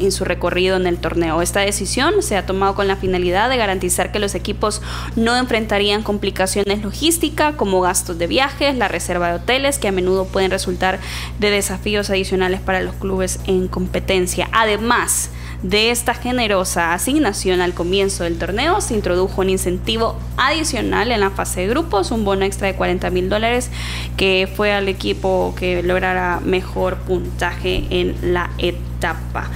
en 0.00 0.12
su 0.12 0.24
recorrido 0.24 0.76
en 0.76 0.86
el 0.86 0.98
torneo. 0.98 1.42
Esta 1.42 1.60
decisión 1.60 2.22
se 2.22 2.36
ha 2.36 2.46
tomado 2.46 2.74
con 2.74 2.88
la 2.88 2.96
finalidad 2.96 3.48
de 3.50 3.56
garantizar 3.56 4.12
que 4.12 4.18
los 4.18 4.34
equipos 4.34 4.82
no 5.16 5.36
enfrentarían 5.36 6.02
complicaciones 6.02 6.82
logísticas 6.82 7.54
como 7.54 7.80
gastos 7.80 8.18
de 8.18 8.26
viajes, 8.26 8.76
la 8.76 8.88
reserva 8.88 9.28
de 9.28 9.34
hoteles, 9.34 9.78
que 9.78 9.88
a 9.88 9.92
menudo 9.92 10.26
pueden 10.26 10.50
resultar 10.50 11.00
de 11.38 11.50
desafíos 11.50 12.10
adicionales 12.10 12.60
para 12.60 12.80
los 12.80 12.94
clubes 12.94 13.40
en 13.46 13.68
competencia. 13.68 14.48
Además, 14.52 15.30
de 15.62 15.90
esta 15.90 16.14
generosa 16.14 16.94
asignación 16.94 17.60
al 17.60 17.74
comienzo 17.74 18.24
del 18.24 18.38
torneo 18.38 18.80
se 18.80 18.94
introdujo 18.94 19.42
un 19.42 19.50
incentivo 19.50 20.16
adicional 20.38 21.12
en 21.12 21.20
la 21.20 21.30
fase 21.30 21.60
de 21.60 21.68
grupos, 21.68 22.10
un 22.10 22.24
bono 22.24 22.46
extra 22.46 22.68
de 22.68 22.74
40 22.74 23.10
mil 23.10 23.28
dólares 23.28 23.70
que 24.16 24.48
fue 24.56 24.72
al 24.72 24.88
equipo 24.88 25.54
que 25.58 25.82
lograra 25.82 26.40
mejor 26.42 26.96
puntaje 26.98 27.84
en 27.90 28.32
la 28.32 28.50
etapa. 28.56 29.50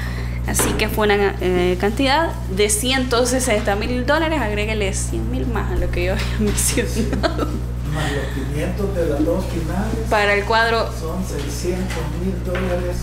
Así 0.47 0.73
que 0.75 0.89
fue 0.89 1.07
una 1.07 1.35
eh, 1.41 1.77
cantidad 1.81 2.33
de 2.55 2.69
160 2.69 3.77
mil 3.77 4.05
dólares, 4.07 4.41
agréguele 4.41 4.93
100 4.93 5.31
mil 5.31 5.47
más 5.47 5.73
a 5.73 5.77
lo 5.77 5.91
que 5.91 6.05
yo 6.05 6.13
había 6.13 6.25
mencionado. 6.41 7.49
Más 7.95 8.13
los 8.13 8.47
500 8.53 8.95
de 8.97 9.07
las 9.07 9.25
dos 9.25 9.45
finales. 9.47 9.95
Para 10.11 10.35
el 10.35 10.45
cuadro 10.45 10.91
Son 10.99 11.25
600 11.25 11.87
mil 12.25 12.35
dólares 12.45 12.97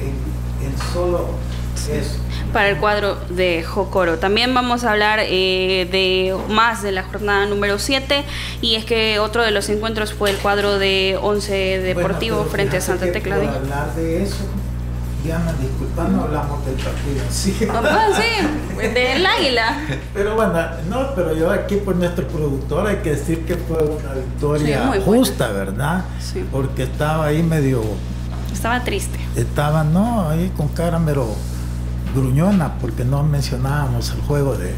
en, 0.00 0.66
en 0.66 0.78
solo 0.92 1.30
eso. 1.92 2.16
para 2.52 2.68
el 2.70 2.76
cuadro 2.78 3.16
de 3.30 3.62
Jocoro. 3.62 4.18
También 4.18 4.52
vamos 4.54 4.82
a 4.84 4.92
hablar 4.92 5.20
eh, 5.22 5.86
de 5.90 6.34
más 6.48 6.82
de 6.82 6.90
la 6.92 7.02
jornada 7.04 7.46
número 7.46 7.78
7 7.78 8.24
y 8.60 8.74
es 8.74 8.84
que 8.84 9.18
otro 9.20 9.42
de 9.42 9.50
los 9.52 9.68
encuentros 9.68 10.12
fue 10.12 10.30
el 10.30 10.36
cuadro 10.36 10.78
de 10.78 11.18
11 11.20 11.80
Deportivo 11.80 12.36
Bueno, 12.38 12.50
frente 12.50 12.76
a 12.78 12.80
Santa 12.80 13.10
Tecla 13.12 13.36
hablar 13.36 13.94
de 13.94 14.22
eso, 14.24 14.44
Diana, 15.26 15.52
disculpa, 15.60 16.04
no 16.08 16.22
hablamos 16.22 16.64
del 16.64 16.74
partido 16.76 17.22
en 17.24 17.32
sí. 17.32 17.56
Ah, 17.70 17.80
pues 17.82 18.24
sí, 18.24 18.86
del 18.94 19.26
Águila. 19.26 19.76
Pero 20.14 20.34
bueno, 20.36 20.54
no, 20.88 21.14
pero 21.14 21.34
yo 21.34 21.50
aquí 21.50 21.76
por 21.76 21.96
nuestro 21.96 22.26
productor 22.28 22.86
hay 22.86 22.96
que 22.96 23.10
decir 23.10 23.44
que 23.44 23.56
fue 23.56 23.82
una 23.82 24.12
victoria 24.14 24.80
Sí, 24.82 24.86
muy 24.88 24.98
buena. 24.98 25.04
justa, 25.18 25.48
¿verdad? 25.48 26.04
Sí. 26.20 26.44
Porque 26.50 26.84
estaba 26.84 27.26
ahí 27.26 27.42
medio, 27.42 27.82
Estaba 28.52 28.82
triste. 28.84 29.18
estaba, 29.36 29.84
no, 29.84 30.28
ahí 30.30 30.52
con 30.56 30.68
cara 30.68 30.98
mero 30.98 31.26
gruñona, 32.14 32.78
porque 32.80 33.04
no 33.04 33.22
mencionábamos 33.22 34.10
el 34.12 34.20
juego 34.22 34.56
de... 34.56 34.72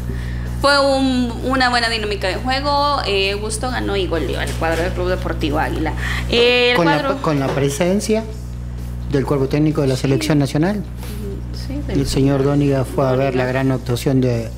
Fue 0.61 0.77
un- 0.79 1.31
una 1.45 1.69
buena 1.69 1.87
dinámica 1.87 2.27
de 2.27 2.35
juego. 2.35 2.97
Eh, 3.05 3.33
Gusto 3.35 3.71
ganó 3.71 3.95
y 3.95 4.07
goleó 4.07 4.41
al 4.41 4.49
cuadro 4.53 4.81
del 4.83 4.91
Club 4.91 5.07
Deportivo 5.07 5.57
Águila. 5.57 5.93
Eh, 6.29 6.71
el 6.71 6.75
con, 6.75 6.85
cuadro... 6.85 7.13
la, 7.13 7.21
con 7.21 7.39
la 7.39 7.47
presencia 7.47 8.25
del 9.11 9.25
cuerpo 9.25 9.47
técnico 9.47 9.81
de 9.81 9.87
la 9.87 9.95
selección 9.95 10.39
nacional. 10.39 10.83
el 11.87 12.07
señor 12.07 12.43
Dóniga 12.43 12.85
fue 12.85 13.07
a 13.07 13.13
ver 13.13 13.35
la 13.35 13.45
gran 13.45 13.71
actuación 13.71 14.21
de 14.21 14.49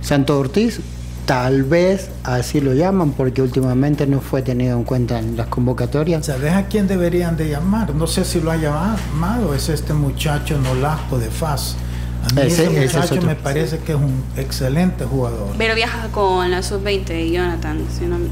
Santo 0.00 0.38
Ortiz. 0.38 0.80
Tal 1.26 1.62
vez 1.62 2.10
así 2.24 2.60
lo 2.60 2.74
llaman 2.74 3.12
porque 3.12 3.40
últimamente 3.40 4.06
no 4.06 4.20
fue 4.20 4.42
tenido 4.42 4.76
en 4.76 4.84
cuenta 4.84 5.18
en 5.20 5.36
las 5.36 5.46
convocatorias. 5.46 6.26
¿Sabes 6.26 6.52
a 6.52 6.66
quién 6.66 6.88
deberían 6.88 7.36
de 7.36 7.50
llamar? 7.50 7.94
No 7.94 8.06
sé 8.08 8.24
si 8.24 8.40
lo 8.40 8.50
ha 8.50 8.56
llamado, 8.56 9.54
es 9.54 9.68
este 9.68 9.92
muchacho 9.92 10.58
Nolasco 10.58 11.18
de 11.18 11.30
FAS 11.30 11.76
a 12.22 12.34
mí 12.34 12.42
ese, 12.42 12.68
muchacho 12.68 13.22
me 13.22 13.34
parece 13.34 13.78
que 13.78 13.92
es 13.92 13.98
un 13.98 14.22
excelente 14.36 15.04
jugador. 15.04 15.54
Pero 15.56 15.74
viaja 15.74 16.08
con 16.08 16.50
la 16.50 16.62
sub-20, 16.62 17.32
Jonathan. 17.32 17.84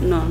no, 0.02 0.24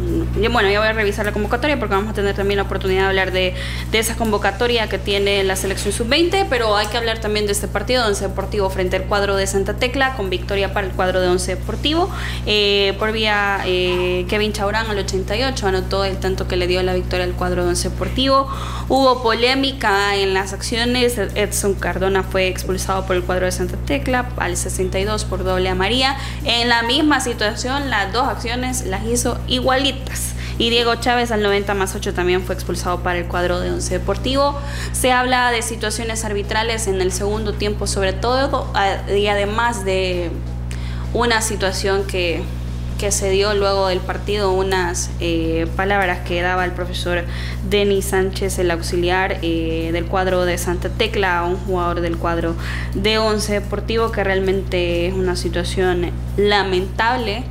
bueno, 0.52 0.70
yo 0.70 0.80
voy 0.80 0.90
a 0.90 0.94
revisar 0.94 1.26
la 1.26 1.32
convocatoria 1.32 1.80
porque 1.80 1.96
vamos 1.96 2.12
a 2.12 2.14
tener 2.14 2.36
también 2.36 2.58
la 2.58 2.64
oportunidad 2.64 3.02
de 3.04 3.08
hablar 3.08 3.32
de, 3.32 3.56
esa 3.92 4.16
convocatoria 4.16 4.88
que 4.90 5.00
tiene 5.00 5.44
la 5.44 5.56
selección 5.56 5.92
sub-20, 5.92 6.46
pero 6.50 6.78
hay 6.78 6.86
que 6.88 6.98
hablar 6.98 7.20
también 7.20 7.48
de 7.48 7.54
este 7.54 7.68
partido 7.68 8.04
de 8.04 8.10
Once 8.10 8.28
Deportivo 8.28 8.70
frente 8.70 8.98
al 8.98 9.04
cuadro 9.04 9.36
de 9.36 9.48
Santa 9.48 9.74
Tecla, 9.74 10.16
con 10.16 10.30
victoria 10.30 10.72
para 10.72 10.86
el 10.86 10.94
cuadro 10.94 11.20
de 11.20 11.28
Once 11.28 11.56
Deportivo. 11.56 12.10
Eh, 12.46 12.96
por 13.00 13.12
vía 13.12 13.62
eh, 13.66 14.26
Kevin 14.30 14.54
Chaurán 14.54 14.88
al 14.88 15.00
88 15.00 15.68
anotó 15.68 16.06
el 16.06 16.18
tanto 16.18 16.48
que 16.48 16.58
le 16.58 16.68
dio 16.68 16.84
la 16.84 16.94
victoria 16.94 17.26
al 17.26 17.34
cuadro 17.34 17.64
de 17.64 17.70
Once 17.70 17.90
Deportivo. 17.90 18.48
Hubo 18.88 19.24
polémica 19.24 20.16
en 20.16 20.36
las 20.36 20.54
acciones. 20.54 21.18
Edson 21.18 21.74
Cardona 21.74 22.22
fue 22.22 22.48
expulsado 22.48 23.06
por 23.06 23.16
el 23.16 23.24
cuadro 23.24 23.47
de 23.48 23.52
Santa 23.52 23.78
Tecla 23.78 24.30
al 24.38 24.56
62 24.56 25.26
por 25.26 25.44
doble 25.44 25.70
a 25.70 25.76
María. 25.76 26.16
En 26.44 26.70
la 26.70 26.84
misma 26.84 27.20
situación, 27.20 27.90
las 27.90 28.14
dos 28.14 28.28
acciones 28.28 28.86
las 28.86 29.06
hizo 29.06 29.40
igualitas. 29.48 30.34
Y 30.60 30.70
Diego 30.70 30.96
Chávez 30.96 31.32
al 31.32 31.44
90 31.44 31.74
más 31.76 31.96
8 31.96 32.14
también 32.14 32.44
fue 32.44 32.56
expulsado 32.56 33.02
para 33.04 33.20
el 33.20 33.26
cuadro 33.26 33.60
de 33.60 33.72
Once 33.72 33.94
Deportivo. 33.94 34.60
Se 34.92 35.12
habla 35.12 35.52
de 35.52 35.62
situaciones 35.62 36.26
arbitrales 36.26 36.88
en 36.88 37.00
el 37.00 37.12
segundo 37.12 37.54
tiempo 37.54 37.86
sobre 37.86 38.14
todo 38.14 38.72
y 39.16 39.28
además 39.28 39.86
de 39.86 40.32
una 41.14 41.42
situación 41.42 42.06
que 42.06 42.44
que 42.98 43.12
se 43.12 43.30
dio 43.30 43.54
luego 43.54 43.88
del 43.88 44.00
partido 44.00 44.52
unas 44.52 45.10
eh, 45.20 45.68
palabras 45.76 46.20
que 46.28 46.42
daba 46.42 46.66
el 46.66 46.72
profesor 46.72 47.24
Denis 47.70 48.06
Sánchez, 48.06 48.60
el 48.60 48.72
auxiliar 48.72 49.40
eh, 49.42 49.92
del 49.94 50.06
cuadro 50.06 50.46
de 50.46 50.58
Santa 50.58 50.90
Tecla, 50.90 51.44
un 51.44 51.58
jugador 51.58 52.02
del 52.02 52.18
cuadro 52.18 52.56
de 52.96 53.18
Once 53.20 53.54
Deportivo, 53.54 54.12
que 54.12 54.24
realmente 54.24 55.08
es 55.08 55.14
una 55.14 55.36
situación 55.36 56.12
lamentable 56.38 57.44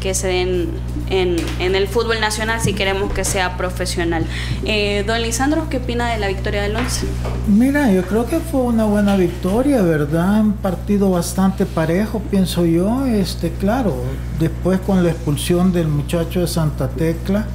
que 0.00 0.14
se 0.14 0.28
den 0.28 0.68
en, 1.10 1.36
el 1.60 1.86
fútbol 1.86 2.20
nacional 2.20 2.60
si 2.60 2.72
queremos 2.72 3.12
que 3.12 3.24
sea 3.24 3.56
profesional. 3.56 4.24
Eh, 4.64 5.04
don 5.06 5.20
Lisandro, 5.22 5.68
¿qué 5.68 5.76
opina 5.76 6.10
de 6.10 6.18
la 6.18 6.28
victoria 6.28 6.62
del 6.62 6.74
Once? 6.74 7.06
Mira, 7.46 7.92
yo 7.92 8.02
creo 8.02 8.26
que 8.26 8.40
fue 8.40 8.62
una 8.62 8.84
buena 8.84 9.16
victoria, 9.16 9.82
¿verdad? 9.82 10.40
Un 10.40 10.54
partido 10.54 11.10
bastante 11.10 11.66
parejo, 11.66 12.20
pienso 12.30 12.64
yo. 12.64 13.06
Este, 13.06 13.50
claro, 13.52 13.94
después 14.38 14.80
con 14.80 15.04
la 15.04 15.10
expulsión 15.10 15.72
del 15.72 15.88
muchacho 15.88 16.40
de 16.40 16.46
Santa 16.46 16.88
Tecla, 16.88 17.46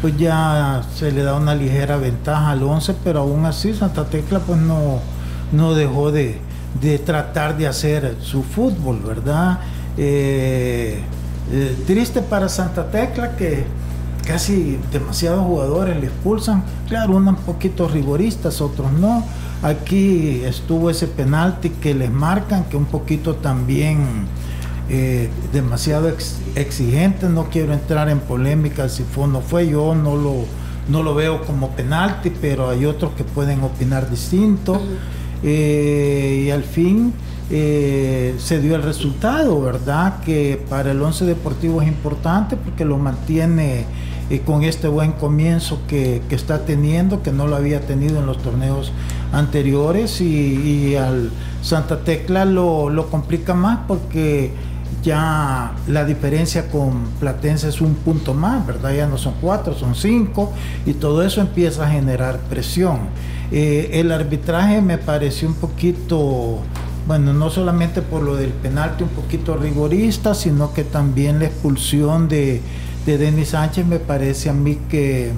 pues 0.00 0.16
ya 0.16 0.82
se 0.94 1.10
le 1.10 1.22
da 1.22 1.34
una 1.34 1.54
ligera 1.54 1.96
ventaja 1.96 2.50
al 2.50 2.62
Once, 2.62 2.94
pero 3.02 3.20
aún 3.20 3.44
así 3.44 3.74
Santa 3.74 4.04
Tecla 4.04 4.38
pues 4.40 4.58
no, 4.60 5.00
no 5.52 5.74
dejó 5.74 6.12
de, 6.12 6.38
de 6.80 6.98
tratar 6.98 7.56
de 7.56 7.66
hacer 7.66 8.16
su 8.20 8.42
fútbol, 8.42 9.00
¿verdad? 9.04 9.58
Eh, 9.96 11.02
eh, 11.50 11.76
triste 11.86 12.20
para 12.22 12.48
Santa 12.48 12.90
Tecla 12.90 13.36
que 13.36 13.64
casi 14.26 14.78
demasiados 14.92 15.44
jugadores 15.44 15.98
le 15.98 16.06
expulsan. 16.06 16.62
Claro, 16.86 17.16
unos 17.16 17.38
un 17.38 17.44
poquito 17.44 17.88
rigoristas, 17.88 18.60
otros 18.60 18.92
no. 18.92 19.24
Aquí 19.62 20.42
estuvo 20.44 20.90
ese 20.90 21.06
penalti 21.06 21.70
que 21.70 21.94
les 21.94 22.10
marcan, 22.10 22.64
que 22.64 22.76
un 22.76 22.84
poquito 22.84 23.36
también 23.36 24.26
eh, 24.90 25.30
demasiado 25.52 26.12
exigente. 26.54 27.28
No 27.28 27.48
quiero 27.48 27.72
entrar 27.72 28.10
en 28.10 28.20
polémica 28.20 28.88
si 28.88 29.02
fue 29.02 29.24
o 29.24 29.26
no 29.26 29.40
fue. 29.40 29.68
Yo 29.68 29.94
no 29.94 30.14
lo, 30.14 30.44
no 30.88 31.02
lo 31.02 31.14
veo 31.14 31.44
como 31.44 31.70
penalti, 31.70 32.30
pero 32.30 32.68
hay 32.68 32.84
otros 32.84 33.12
que 33.12 33.24
pueden 33.24 33.62
opinar 33.62 34.10
distinto. 34.10 34.80
Eh, 35.42 36.44
y 36.46 36.50
al 36.50 36.64
fin 36.64 37.14
eh, 37.50 38.34
se 38.38 38.60
dio 38.60 38.76
el 38.76 38.82
resultado, 38.82 39.60
¿verdad? 39.60 40.20
Que 40.20 40.62
para 40.68 40.92
el 40.92 41.02
Once 41.02 41.24
Deportivo 41.24 41.80
es 41.80 41.88
importante 41.88 42.56
porque 42.56 42.84
lo 42.84 42.98
mantiene 42.98 43.86
eh, 44.30 44.40
con 44.44 44.62
este 44.64 44.88
buen 44.88 45.12
comienzo 45.12 45.80
que, 45.88 46.22
está 46.30 46.66
teniendo, 46.66 47.22
que 47.22 47.32
no 47.32 47.46
lo 47.46 47.56
había 47.56 47.80
tenido 47.80 48.18
en 48.18 48.26
los 48.26 48.38
torneos 48.38 48.92
anteriores 49.32 50.20
y, 50.20 50.96
al 50.96 51.30
Santa 51.62 52.00
Tecla 52.00 52.44
lo, 52.44 52.90
lo, 52.90 53.08
complica 53.08 53.54
más 53.54 53.80
porque 53.88 54.52
ya 55.02 55.72
la 55.86 56.04
diferencia 56.04 56.68
con 56.70 57.04
Platense 57.20 57.68
es 57.68 57.80
un 57.80 57.94
punto 57.94 58.34
más, 58.34 58.66
¿verdad? 58.66 58.94
Ya 58.94 59.06
no 59.06 59.16
son 59.16 59.34
cuatro, 59.40 59.74
son 59.74 59.94
cinco 59.94 60.52
y 60.84 60.92
todo 60.92 61.22
eso 61.22 61.40
empieza 61.40 61.86
a 61.86 61.90
generar 61.90 62.40
presión. 62.50 62.98
Eh, 63.50 63.90
el 63.94 64.12
arbitraje 64.12 64.82
me 64.82 64.98
pareció 64.98 65.48
un 65.48 65.54
poquito 65.54 66.58
bueno, 67.08 67.32
no 67.32 67.48
solamente 67.48 68.02
por 68.02 68.22
lo 68.22 68.36
del 68.36 68.50
penalti 68.50 69.02
un 69.02 69.08
poquito 69.08 69.56
rigorista, 69.56 70.34
sino 70.34 70.74
que 70.74 70.84
también 70.84 71.38
la 71.38 71.46
expulsión 71.46 72.28
de, 72.28 72.60
Denis 73.06 73.48
Sánchez 73.48 73.86
me 73.86 73.98
parece 73.98 74.50
a 74.50 74.52
mí 74.52 74.78
que, 74.90 75.32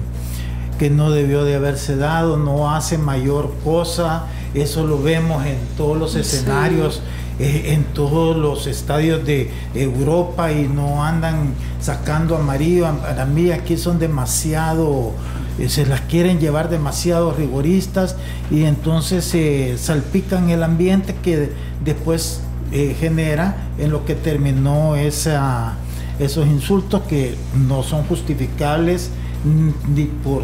que 0.77 0.89
no 0.89 1.11
debió 1.11 1.45
de 1.45 1.55
haberse 1.55 1.95
dado, 1.95 2.35
no 2.35 2.75
hace 2.75 2.97
mayor 2.97 3.53
cosa, 3.63 4.25
eso 4.53 4.85
lo 4.85 5.01
vemos 5.01 5.45
en 5.45 5.57
todos 5.77 5.97
los 5.97 6.15
escenarios. 6.15 7.01
Eh, 7.39 7.73
en 7.73 7.85
todos 7.85 8.37
los 8.37 8.67
estadios 8.67 9.25
de 9.25 9.49
Europa 9.73 10.51
y 10.51 10.67
no 10.67 11.03
andan 11.03 11.55
sacando 11.79 12.35
amarillo. 12.35 12.87
Para 13.01 13.25
mí 13.25 13.49
aquí 13.49 13.77
son 13.77 13.97
demasiado 13.97 15.13
se 15.69 15.85
las 15.85 16.01
quieren 16.01 16.39
llevar 16.39 16.69
demasiado 16.69 17.33
rigoristas 17.33 18.15
y 18.49 18.63
entonces 18.63 19.25
se 19.25 19.77
salpican 19.77 20.49
el 20.49 20.63
ambiente 20.63 21.15
que 21.21 21.51
después 21.83 22.41
eh, 22.71 22.95
genera 22.99 23.57
en 23.77 23.91
lo 23.91 24.05
que 24.05 24.15
terminó 24.15 24.95
esa, 24.95 25.73
esos 26.19 26.47
insultos 26.47 27.01
que 27.01 27.35
no 27.67 27.83
son 27.83 28.03
justificables 28.03 29.11
ni 29.43 30.05
por 30.05 30.43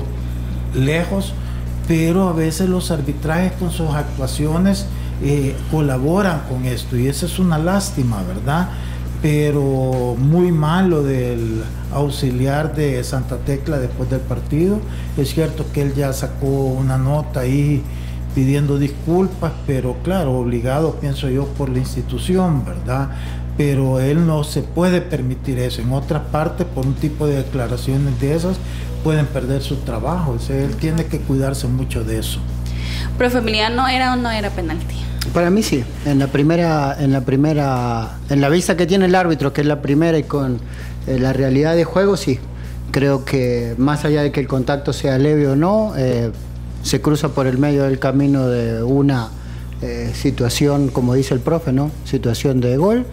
lejos, 0.74 1.34
pero 1.88 2.30
a 2.30 2.34
veces 2.34 2.70
los 2.70 2.92
arbitrajes 2.92 3.54
con 3.54 3.72
sus 3.72 3.90
actuaciones 3.92 4.88
eh, 5.24 5.56
colaboran 5.72 6.44
con 6.50 6.66
esto 6.66 6.98
y 6.98 7.08
esa 7.08 7.26
es 7.26 7.40
una 7.40 7.58
lástima, 7.58 8.22
¿verdad? 8.24 8.70
Pero 9.22 10.16
muy 10.18 10.52
malo 10.52 11.04
del 11.04 11.64
auxiliar 11.92 12.76
de 12.76 13.04
Santa 13.04 13.38
Tecla 13.38 13.80
después 13.80 14.10
del 14.10 14.20
partido. 14.20 14.80
Es 15.18 15.34
cierto 15.34 15.66
que 15.74 15.82
él 15.82 15.94
ya 15.96 16.14
sacó 16.14 16.48
una 16.48 16.98
nota 16.98 17.42
ahí 17.42 17.84
pidiendo 18.36 18.78
disculpas, 18.78 19.52
pero 19.66 19.96
claro, 20.04 20.34
obligado, 20.38 20.96
pienso 20.96 21.30
yo, 21.30 21.46
por 21.46 21.70
la 21.70 21.80
institución, 21.80 22.64
¿verdad? 22.64 23.10
Pero 23.58 24.00
él 24.00 24.28
no 24.28 24.44
se 24.44 24.62
puede 24.62 25.02
permitir 25.02 25.58
eso. 25.58 25.82
En 25.82 25.92
otras 25.92 26.22
partes, 26.26 26.68
por 26.68 26.86
un 26.86 26.94
tipo 26.94 27.26
de 27.26 27.38
declaraciones 27.38 28.20
de 28.22 28.36
esas, 28.36 28.58
pueden 29.04 29.26
perder 29.26 29.64
su 29.64 29.78
trabajo. 29.78 30.38
él 30.50 30.76
tiene 30.76 31.06
que 31.06 31.20
cuidarse 31.20 31.68
mucho 31.68 32.04
de 32.04 32.20
eso. 32.20 32.40
Profe 33.18 33.40
Emiliano, 33.40 33.88
¿era 33.88 34.14
o 34.14 34.16
no 34.16 34.30
era 34.30 34.52
penalti? 34.52 34.96
Para 35.34 35.50
mí 35.50 35.64
sí, 35.64 35.84
en 36.06 36.20
la 36.20 36.28
primera, 36.28 36.96
en 37.00 37.12
la 37.12 37.22
primera, 37.22 38.20
en 38.30 38.42
la 38.42 38.50
vista 38.50 38.78
que 38.78 38.86
tiene 38.86 39.06
el 39.06 39.16
árbitro, 39.16 39.54
que 39.54 39.62
es 39.62 39.68
la 39.68 39.82
primera 39.82 40.20
y 40.20 40.24
con 40.24 40.60
eh, 41.08 41.18
la 41.20 41.34
realidad 41.34 41.76
de 41.76 41.84
juego, 41.84 42.16
sí. 42.16 42.40
Creo 42.92 43.26
que 43.26 43.74
más 43.78 44.06
allá 44.06 44.22
de 44.22 44.32
que 44.32 44.40
el 44.40 44.48
contacto 44.48 44.94
sea 44.94 45.18
leve 45.18 45.48
o 45.48 45.56
no, 45.56 45.94
eh, 45.98 46.32
se 46.84 47.02
cruza 47.02 47.30
por 47.30 47.48
el 47.48 47.58
medio 47.58 47.84
del 47.84 47.98
camino 47.98 48.48
de 48.48 48.84
una 48.84 49.30
eh, 49.82 50.12
situación, 50.14 50.90
como 50.90 51.16
dice 51.16 51.34
el 51.34 51.40
profe, 51.40 51.74
¿no? 51.74 51.90
Situación 52.06 52.62
de 52.62 52.78
gol. 52.78 53.06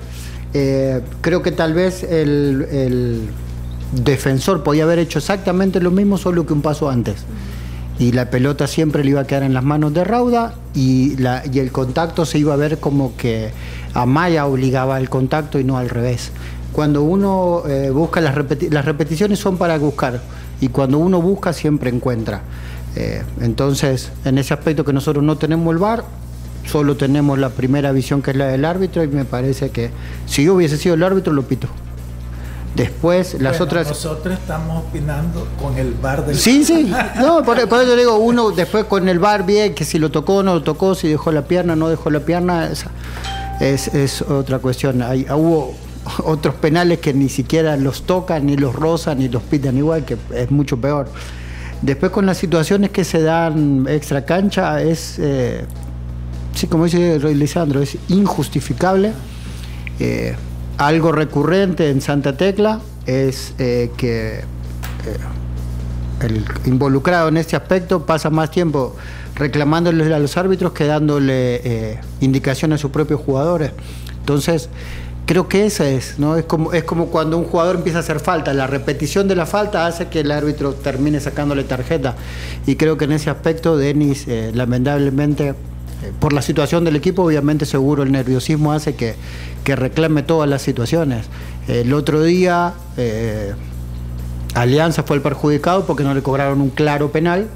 creo 0.53 1.43
que 1.43 1.51
tal 1.51 1.73
vez 1.73 2.03
el, 2.03 2.69
el 2.71 3.29
defensor 3.93 4.63
podía 4.63 4.85
haber 4.85 4.99
hecho 4.99 5.19
exactamente 5.19 5.81
lo 5.81 5.91
mismo, 5.91 6.19
solo 6.19 6.45
que 6.45 6.53
un 6.53 6.61
paso 6.61 6.91
antes 6.91 7.25
y 7.99 8.12
la 8.12 8.30
pelota 8.30 8.66
siempre 8.66 9.05
le 9.05 9.11
iba 9.11 9.20
a 9.20 9.26
quedar 9.26 9.45
en 9.45 9.55
las 9.55 9.62
manos 9.62 9.95
de 9.95 10.05
Rauda 10.05 10.55
y, 10.74 11.16
la, 11.16 11.42
y 11.51 11.59
el 11.61 11.70
contacto 11.70 12.26
se 12.26 12.38
iba 12.38 12.53
a 12.55 12.57
ver 12.57 12.78
como 12.78 13.16
que 13.16 13.51
Amaya 13.95 14.47
obligaba 14.47 14.99
el 14.99 15.09
contacto 15.09 15.59
y 15.59 15.64
no 15.64 15.78
al 15.78 15.88
revés. 15.88 16.32
Cuando 16.72 17.03
uno 17.03 17.62
eh, 17.68 17.90
busca 17.90 18.20
las, 18.20 18.34
las 18.70 18.84
repeticiones 18.84 19.38
son 19.38 19.57
para 19.57 19.78
buscar 19.78 20.20
y 20.61 20.68
cuando 20.68 20.99
uno 20.99 21.22
busca 21.22 21.53
siempre 21.53 21.90
encuentra. 21.90 22.42
Eh, 22.97 23.22
entonces, 23.40 24.11
en 24.24 24.38
ese 24.38 24.55
aspecto 24.55 24.84
que 24.84 24.92
nosotros 24.92 25.24
no 25.24 25.36
tenemos 25.36 25.72
el 25.72 25.78
VAR, 25.78 26.05
solo 26.66 26.97
tenemos 26.97 27.38
la 27.38 27.51
primera 27.51 27.92
visión 27.92 28.22
que 28.22 28.32
es 28.32 28.36
la 28.36 28.47
del 28.47 28.64
árbitro 28.64 29.05
y 29.05 29.09
me 29.09 29.24
parece 29.24 29.70
que 29.70 29.90
si 30.26 30.45
yo 30.45 30.55
hubiese 30.55 30.76
sido 30.78 30.97
el 30.97 31.03
árbitro 31.05 31.32
lo 31.32 31.42
pito. 31.42 31.68
Después, 32.75 33.41
las 33.41 33.61
otras. 33.61 33.87
Nosotros 33.87 34.35
estamos 34.35 34.85
opinando 34.85 35.47
con 35.61 35.79
el 35.79 35.95
bar 35.95 36.27
del. 36.27 36.37
Sí, 36.37 36.64
sí. 36.64 36.93
No, 37.16 37.45
por, 37.45 37.59
eso 37.59 37.97
digo, 37.97 38.16
uno 38.18 38.51
después 38.51 38.85
con 38.85 39.09
el 39.09 39.20
bar 39.20 39.47
bien, 39.47 39.75
que 39.75 39.85
si 39.85 39.99
lo 39.99 40.11
tocó 40.11 40.37
o 40.37 40.43
no 40.43 40.55
lo 40.55 40.62
tocó, 40.62 40.95
si 40.95 41.09
dejó 41.09 41.31
la 41.31 41.43
pierna 41.43 41.77
no 41.77 41.89
dejó 41.89 42.11
la 42.11 42.20
pierna, 42.20 42.70
es, 43.61 43.89
es, 43.95 44.22
otra 44.22 44.59
cuestión. 44.59 45.03
Hay, 45.03 45.25
hubo 45.31 45.75
otros 46.25 46.57
penales 46.57 46.99
que 46.99 47.14
ni 47.14 47.29
siquiera 47.29 47.77
los 47.77 48.03
tocan, 48.03 48.47
ni 48.47 48.57
los 48.57 48.75
rozan, 48.75 49.18
ni 49.18 49.29
los 49.29 49.43
pitan 49.45 49.79
igual, 49.79 50.05
que 50.05 50.16
es 50.35 50.51
mucho 50.51 50.77
peor. 50.77 51.09
Después 51.81 52.11
con 52.11 52.27
las 52.27 52.39
situaciones 52.39 52.91
que 52.91 53.05
se 53.05 53.22
dan 53.22 53.87
extra 53.89 54.25
cancha, 54.25 54.83
es, 54.83 55.16
eh, 55.18 55.64
sí, 56.55 56.66
como 56.66 56.85
dice 56.85 57.18
Lisandro, 57.35 57.83
es 57.83 57.99
injustificable. 58.09 59.12
Eh, 60.01 60.35
algo 60.79 61.12
recurrente 61.12 61.91
en 61.91 62.01
Santa 62.01 62.37
Tecla 62.37 62.81
es 63.07 63.55
eh, 63.59 63.91
que 63.97 64.45
el 66.20 66.45
involucrado 66.64 67.29
en 67.29 67.37
este 67.37 67.57
aspecto 67.57 68.07
pasa 68.07 68.31
más 68.31 68.51
tiempo 68.51 68.97
reclamándole 69.35 70.14
a 70.14 70.18
los 70.18 70.37
árbitros 70.37 70.72
que 70.72 70.85
dándole 70.85 71.99
indicaciones 72.20 72.77
a 72.77 72.81
sus 72.81 72.91
propios 72.91 73.20
jugadores. 73.20 73.72
Entonces, 74.20 74.70
Creo 75.27 75.49
que 75.49 75.64
esa 75.64 75.89
es, 75.89 76.18
¿no? 76.18 76.37
Es 76.37 76.45
como, 76.45 76.75
es 76.75 76.85
como 76.85 77.07
cuando 77.07 77.39
un 77.39 77.45
jugador 77.45 77.77
empieza 77.77 77.99
a 77.99 78.01
hacer 78.03 78.20
falta. 78.20 78.53
La 78.53 78.66
repetición 78.66 79.27
de 79.27 79.35
la 79.35 79.47
falta 79.47 79.87
hace 79.87 80.09
que 80.09 80.20
el 80.20 80.31
árbitro 80.31 80.75
termine 80.75 81.18
sacándole 81.18 81.64
tarjeta. 81.64 82.14
Y 82.66 82.77
creo 82.77 82.99
que 82.99 83.07
en 83.07 83.12
ese 83.12 83.31
aspecto, 83.31 83.79
Denis, 83.79 84.29
eh, 84.29 84.51
lamentablemente, 84.53 85.49
eh, 85.49 85.55
por 86.21 86.33
la 86.33 86.43
situación 86.43 86.85
del 86.85 86.97
equipo, 86.97 87.23
obviamente 87.23 87.67
seguro 87.67 88.03
el 88.03 88.13
nerviosismo 88.13 88.73
hace 88.73 88.95
que, 88.95 89.15
que 89.65 89.77
reclame 89.77 90.23
todas 90.23 90.49
las 90.49 90.63
situaciones. 90.63 91.27
El 91.69 91.93
otro 91.93 92.23
día, 92.23 92.75
eh, 92.97 93.55
Alianza 94.55 95.03
fue 95.03 95.17
el 95.17 95.23
perjudicado 95.23 95.87
porque 95.87 96.05
no 96.05 96.15
le 96.15 96.23
cobraron 96.23 96.61
un 96.61 96.71
claro 96.71 97.11
penal 97.11 97.49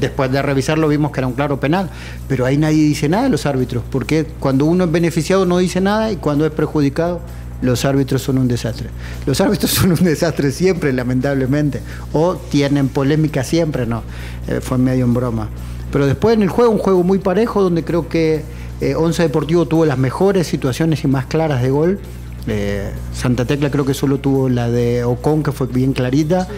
Después 0.00 0.32
de 0.32 0.40
revisarlo 0.40 0.88
vimos 0.88 1.12
que 1.12 1.20
era 1.20 1.26
un 1.26 1.34
claro 1.34 1.60
penal, 1.60 1.90
pero 2.26 2.46
ahí 2.46 2.56
nadie 2.56 2.82
dice 2.82 3.08
nada 3.08 3.24
de 3.24 3.28
los 3.28 3.44
árbitros, 3.44 3.84
porque 3.90 4.26
cuando 4.40 4.64
uno 4.64 4.84
es 4.84 4.90
beneficiado 4.90 5.44
no 5.44 5.58
dice 5.58 5.80
nada 5.80 6.10
y 6.10 6.16
cuando 6.16 6.46
es 6.46 6.52
perjudicado 6.52 7.20
los 7.60 7.84
árbitros 7.84 8.22
son 8.22 8.38
un 8.38 8.48
desastre. 8.48 8.88
Los 9.26 9.40
árbitros 9.40 9.70
son 9.70 9.92
un 9.92 10.02
desastre 10.02 10.50
siempre, 10.52 10.92
lamentablemente, 10.92 11.80
o 12.12 12.36
tienen 12.36 12.88
polémica 12.88 13.44
siempre, 13.44 13.86
no, 13.86 14.02
eh, 14.48 14.60
fue 14.62 14.78
medio 14.78 15.04
en 15.04 15.14
broma. 15.14 15.48
Pero 15.94 16.08
después 16.08 16.34
en 16.34 16.42
el 16.42 16.48
juego, 16.48 16.72
un 16.72 16.78
juego 16.78 17.04
muy 17.04 17.20
parejo, 17.20 17.62
donde 17.62 17.84
creo 17.84 18.08
que 18.08 18.42
eh, 18.80 18.96
Once 18.96 19.22
Deportivo 19.22 19.66
tuvo 19.66 19.86
las 19.86 19.96
mejores 19.96 20.44
situaciones 20.44 21.04
y 21.04 21.06
más 21.06 21.26
claras 21.26 21.62
de 21.62 21.70
gol. 21.70 22.00
Eh, 22.48 22.90
Santa 23.12 23.44
Tecla 23.44 23.70
creo 23.70 23.84
que 23.84 23.94
solo 23.94 24.18
tuvo 24.18 24.48
la 24.48 24.68
de 24.68 25.04
Ocon, 25.04 25.44
que 25.44 25.52
fue 25.52 25.68
bien 25.68 25.92
clarita, 25.92 26.48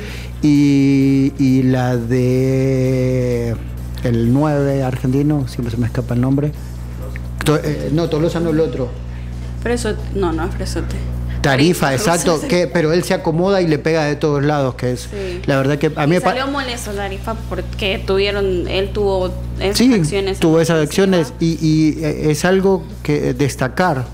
y, 0.40 1.62
la 1.64 1.98
de 1.98 3.54
el 4.04 4.32
9 4.32 4.82
argentino, 4.82 5.46
siempre 5.48 5.70
se 5.70 5.76
me 5.76 5.84
escapa 5.84 6.14
el 6.14 6.22
nombre. 6.22 6.52
Eh, 7.62 7.90
no, 7.92 8.08
Tolosa 8.08 8.40
no 8.40 8.48
el 8.48 8.60
otro. 8.60 8.88
Preso, 9.62 9.92
no, 10.14 10.32
no 10.32 10.46
es 10.46 10.54
Fresote. 10.54 10.96
Tarifa, 11.46 11.94
exacto, 11.94 12.40
que, 12.48 12.66
pero 12.66 12.92
él 12.92 13.04
se 13.04 13.14
acomoda 13.14 13.60
y 13.62 13.66
le 13.66 13.78
pega 13.78 14.04
de 14.04 14.16
todos 14.16 14.42
lados, 14.42 14.74
que 14.74 14.92
es 14.92 15.08
la 15.46 15.56
verdad 15.56 15.78
que 15.78 15.92
a 15.94 16.06
mí 16.06 16.16
y 16.16 16.20
salió 16.20 16.48
molesto 16.48 16.90
Tarifa 16.92 17.34
porque 17.48 18.02
tuvieron, 18.04 18.66
él 18.68 18.90
tuvo 18.92 19.32
esas 19.60 19.78
sí, 19.78 19.94
acciones. 19.94 20.40
tuvo 20.40 20.60
esas 20.60 20.82
acciones 20.82 21.32
y, 21.40 22.02
es 22.02 22.44
algo 22.44 22.84
que 23.02 23.34
destacar. 23.34 24.04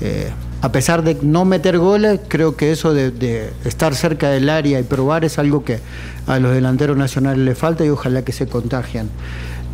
Eh, 0.00 0.30
a 0.60 0.72
pesar 0.72 1.04
de 1.04 1.16
no 1.22 1.44
meter 1.44 1.78
goles, 1.78 2.20
creo 2.26 2.56
que 2.56 2.72
eso 2.72 2.92
de, 2.92 3.50
estar 3.64 3.94
cerca 3.94 4.30
del 4.30 4.48
área 4.48 4.80
y 4.80 4.82
probar 4.82 5.24
es 5.24 5.38
algo 5.38 5.64
que 5.64 5.78
a 6.26 6.38
los 6.38 6.52
delanteros 6.52 6.96
nacionales 6.96 7.38
le 7.38 7.54
falta 7.54 7.84
y 7.84 7.90
ojalá 7.90 8.22
que 8.22 8.32
se 8.32 8.46
contagian. 8.46 9.08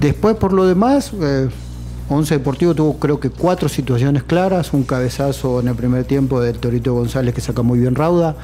Después, 0.01 0.37
por 0.37 0.53
lo 0.53 0.67
demás, 0.67 1.13
eh, 1.23 1.49
Once 2.09 2.35
Deportivo 2.35 2.75
tuvo 2.75 2.99
creo 2.99 3.19
que 3.19 3.31
cuatro 3.31 3.69
situaciones 3.69 4.23
claras, 4.23 4.73
un 4.73 4.85
cabezazo 4.85 5.61
en 5.61 5.69
el 5.69 5.75
primer 5.75 6.05
tiempo 6.05 6.41
del 6.41 6.59
Torito 6.59 6.93
González 6.93 7.35
que 7.35 7.41
saca 7.41 7.63
muy 7.63 7.79
bien 7.79 7.95
Rauda, 7.95 8.37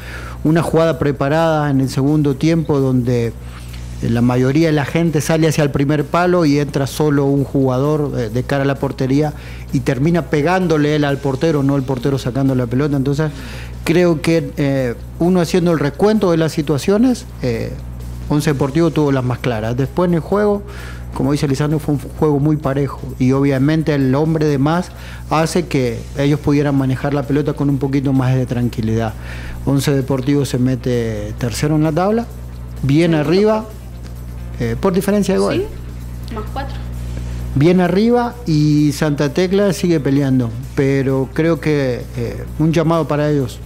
una 0.45 0.63
jugada 0.63 0.99
preparada 0.99 1.71
en 1.71 1.81
el 1.81 1.91
segundo 1.91 2.37
tiempo 2.37 2.81
donde 2.81 3.35
la 4.03 4.23
mayoría 4.23 4.69
de 4.69 4.73
la 4.73 4.87
gente 4.87 5.21
sale 5.21 5.47
hacia 5.47 5.63
el 5.63 5.71
primer 5.71 6.05
palo 6.05 6.47
y 6.47 6.59
entra 6.59 6.87
solo 6.87 7.27
un 7.27 7.45
jugador 7.45 8.13
eh, 8.17 8.31
de 8.31 8.43
cara 8.45 8.63
a 8.63 8.67
la 8.67 8.77
portería 8.77 9.35
y 9.73 9.81
termina 9.81 10.27
pegándole 10.27 10.97
él 10.97 11.05
al 11.05 11.19
portero, 11.19 11.63
no 11.63 11.77
el 11.77 11.83
portero 11.83 12.19
sacando 12.19 12.55
la 12.55 12.67
pelota. 12.67 12.97
Entonces, 12.97 13.31
creo 13.85 14.23
que 14.23 14.53
eh, 14.57 14.95
uno 15.19 15.41
haciendo 15.41 15.73
el 15.73 15.79
recuento 15.79 16.31
de 16.31 16.39
las 16.39 16.53
situaciones, 16.53 17.27
eh, 17.43 17.73
Once 18.31 18.51
Deportivo 18.51 18.91
tuvo 18.91 19.13
las 19.13 19.25
más 19.25 19.39
claras. 19.39 19.77
Después 19.77 20.09
en 20.09 20.15
el 20.15 20.21
juego, 20.21 20.63
como 21.15 21.33
dice 21.33 21.49
Lisandro, 21.49 21.79
fue 21.79 21.95
un 21.95 22.01
juego 22.01 22.39
muy 22.39 22.57
parejo 22.57 23.01
y 23.19 23.33
obviamente 23.33 23.95
el 23.95 24.15
hombre 24.15 24.47
de 24.47 24.59
más 24.59 24.91
hace 25.29 25.67
que 25.67 26.01
ellos 26.17 26.41
pudieran 26.41 26.77
manejar 26.77 27.15
la 27.15 27.25
pelota 27.25 27.53
con 27.53 27.69
un 27.69 27.79
poquito 27.79 28.13
más 28.13 28.35
de 28.35 28.47
tranquilidad. 28.47 29.15
Once 29.67 29.91
Deportivo 29.91 30.45
se 30.45 30.59
mete 30.59 31.35
tercero 31.39 31.77
en 31.77 31.83
la 31.83 31.93
tabla, 31.93 32.27
bien 32.83 33.15
arriba, 33.15 33.67
eh, 34.61 34.77
por 34.81 34.93
diferencia 34.93 35.35
de 35.35 35.41
gol. 35.41 35.55
Sí, 35.55 36.35
más 36.35 36.45
cuatro. 36.53 36.77
Bien 37.55 37.81
arriba 37.81 38.37
y 38.47 38.93
Santa 38.93 39.33
Tecla 39.33 39.73
sigue 39.73 39.99
peleando, 39.99 40.51
pero 40.77 41.29
creo 41.35 41.59
que 41.59 42.05
eh, 42.17 42.45
un 42.61 42.73
llamado 42.73 43.09
para 43.09 43.29
ellos, 43.29 43.59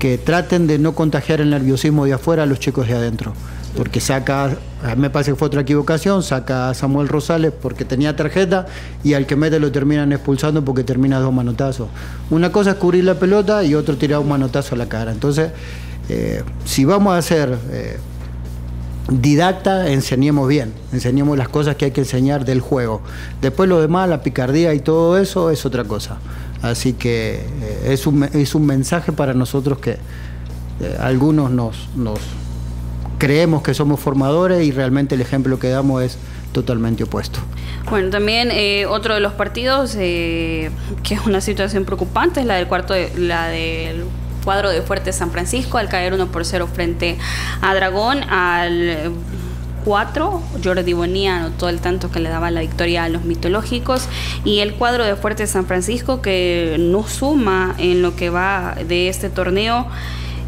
que 0.00 0.18
traten 0.18 0.66
de 0.66 0.78
no 0.78 0.94
contagiar 0.94 1.40
el 1.40 1.50
nerviosismo 1.50 2.06
de 2.06 2.14
afuera 2.14 2.42
a 2.42 2.46
los 2.46 2.58
chicos 2.58 2.88
de 2.88 2.94
adentro. 2.94 3.32
Porque 3.80 3.98
saca, 3.98 4.58
a 4.82 4.94
mí 4.94 5.00
me 5.00 5.08
parece 5.08 5.30
que 5.30 5.38
fue 5.38 5.46
otra 5.46 5.62
equivocación, 5.62 6.22
saca 6.22 6.68
a 6.68 6.74
Samuel 6.74 7.08
Rosales 7.08 7.50
porque 7.50 7.86
tenía 7.86 8.14
tarjeta 8.14 8.66
y 9.02 9.14
al 9.14 9.24
que 9.24 9.36
mete 9.36 9.58
lo 9.58 9.72
terminan 9.72 10.12
expulsando 10.12 10.62
porque 10.62 10.84
termina 10.84 11.18
dos 11.18 11.32
manotazos. 11.32 11.88
Una 12.28 12.52
cosa 12.52 12.72
es 12.72 12.76
cubrir 12.76 13.04
la 13.04 13.14
pelota 13.14 13.64
y 13.64 13.74
otro 13.74 13.96
tirar 13.96 14.18
un 14.18 14.28
manotazo 14.28 14.74
a 14.74 14.78
la 14.78 14.86
cara. 14.86 15.12
Entonces, 15.12 15.52
eh, 16.10 16.44
si 16.66 16.84
vamos 16.84 17.14
a 17.14 17.16
hacer 17.16 17.56
didacta, 19.08 19.88
enseñemos 19.90 20.46
bien, 20.46 20.74
enseñemos 20.92 21.38
las 21.38 21.48
cosas 21.48 21.76
que 21.76 21.86
hay 21.86 21.90
que 21.92 22.02
enseñar 22.02 22.44
del 22.44 22.60
juego. 22.60 23.00
Después 23.40 23.66
lo 23.66 23.80
demás, 23.80 24.10
la 24.10 24.22
picardía 24.22 24.74
y 24.74 24.80
todo 24.80 25.16
eso 25.16 25.48
es 25.48 25.64
otra 25.64 25.84
cosa. 25.84 26.18
Así 26.60 26.92
que 26.92 27.36
eh, 27.62 27.80
es, 27.86 28.06
un, 28.06 28.24
es 28.24 28.54
un 28.54 28.66
mensaje 28.66 29.10
para 29.10 29.32
nosotros 29.32 29.78
que 29.78 29.92
eh, 29.92 30.96
algunos 31.00 31.50
nos, 31.50 31.88
nos 31.96 32.18
creemos 33.20 33.62
que 33.62 33.74
somos 33.74 34.00
formadores 34.00 34.66
y 34.66 34.72
realmente 34.72 35.14
el 35.14 35.20
ejemplo 35.20 35.60
que 35.60 35.68
damos 35.68 36.02
es 36.02 36.18
totalmente 36.52 37.04
opuesto. 37.04 37.38
Bueno, 37.88 38.10
también 38.10 38.48
eh, 38.50 38.86
otro 38.86 39.14
de 39.14 39.20
los 39.20 39.34
partidos 39.34 39.94
que 39.94 40.70
es 41.08 41.20
una 41.26 41.40
situación 41.40 41.84
preocupante 41.84 42.40
es 42.40 42.46
la 42.46 42.56
del 42.56 42.66
cuarto, 42.66 42.94
de, 42.94 43.12
la 43.16 43.48
del 43.48 44.04
cuadro 44.42 44.70
de 44.70 44.82
Fuerte 44.82 45.12
San 45.12 45.30
Francisco 45.30 45.78
al 45.78 45.88
caer 45.88 46.14
1 46.14 46.26
por 46.28 46.44
0 46.44 46.68
frente 46.72 47.18
a 47.60 47.74
Dragón. 47.74 48.24
Al 48.24 49.12
4, 49.84 50.42
Jordi 50.64 50.92
Bonilla 50.94 51.36
anotó 51.36 51.68
el 51.68 51.80
tanto 51.80 52.10
que 52.10 52.20
le 52.20 52.30
daba 52.30 52.50
la 52.50 52.60
victoria 52.60 53.04
a 53.04 53.08
los 53.08 53.24
mitológicos 53.24 54.08
y 54.44 54.60
el 54.60 54.74
cuadro 54.74 55.04
de 55.04 55.14
Fuerte 55.14 55.46
San 55.46 55.66
Francisco 55.66 56.22
que 56.22 56.76
no 56.78 57.06
suma 57.06 57.74
en 57.78 58.02
lo 58.02 58.16
que 58.16 58.30
va 58.30 58.76
de 58.86 59.08
este 59.08 59.30
torneo 59.30 59.86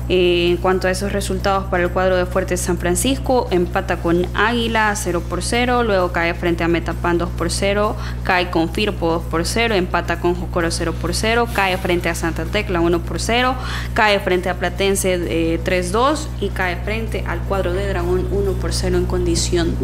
eh, 0.08 0.48
en 0.50 0.56
cuanto 0.56 0.88
a 0.88 0.90
esos 0.90 1.12
resultados 1.12 1.64
para 1.64 1.84
el 1.84 1.90
cuadro 1.90 2.16
de 2.16 2.26
Fuerte 2.26 2.56
San 2.56 2.78
Francisco, 2.78 3.48
empata 3.50 3.98
con 3.98 4.26
Águila 4.34 4.92
0 4.94 5.22
por 5.28 5.42
0, 5.42 5.84
luego 5.84 6.12
cae 6.12 6.34
frente 6.34 6.64
a 6.64 6.68
Metapan 6.68 7.18
2 7.18 7.30
por 7.30 7.50
0, 7.50 7.96
cae 8.24 8.50
con 8.50 8.68
Firpo 8.70 9.10
2 9.10 9.22
por 9.24 9.46
0, 9.46 9.74
empata 9.74 10.20
con 10.20 10.34
Jocoro 10.34 10.70
0 10.70 10.94
por 11.00 11.14
0, 11.14 11.48
cae 11.54 11.76
frente 11.78 12.08
a 12.08 12.14
Santa 12.14 12.44
Tecla 12.44 12.80
1 12.80 13.02
por 13.02 13.20
0, 13.20 13.54
cae 13.94 14.18
frente 14.20 14.48
a 14.48 14.54
Platense 14.54 15.60
3-2 15.64 16.14
eh, 16.14 16.28
y 16.40 16.48
cae 16.48 16.76
frente 16.76 17.24
al 17.26 17.40
cuadro 17.40 17.72
de 17.72 17.86
Dragón 17.88 18.26
1 18.30 18.52
por 18.54 18.72
0 18.72 18.98
en 18.98 19.06
condición 19.06 19.74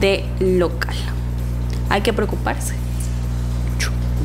de 0.00 0.24
local. 0.40 0.96
Hay 1.88 2.02
que 2.02 2.12
preocuparse. 2.12 2.81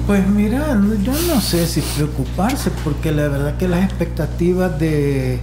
Pues 0.08 0.26
mira, 0.26 0.68
yo 1.04 1.12
no 1.28 1.42
sé 1.42 1.68
si 1.68 1.82
preocuparse, 1.82 2.72
porque 2.86 3.12
la 3.12 3.28
verdad 3.28 3.58
que 3.58 3.68
las 3.68 3.84
expectativas 3.84 4.80
de, 4.80 5.38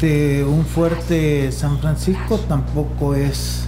de 0.00 0.42
un 0.42 0.64
fuerte 0.64 1.52
San 1.52 1.78
Francisco 1.80 2.40
tampoco 2.48 3.14
es 3.14 3.66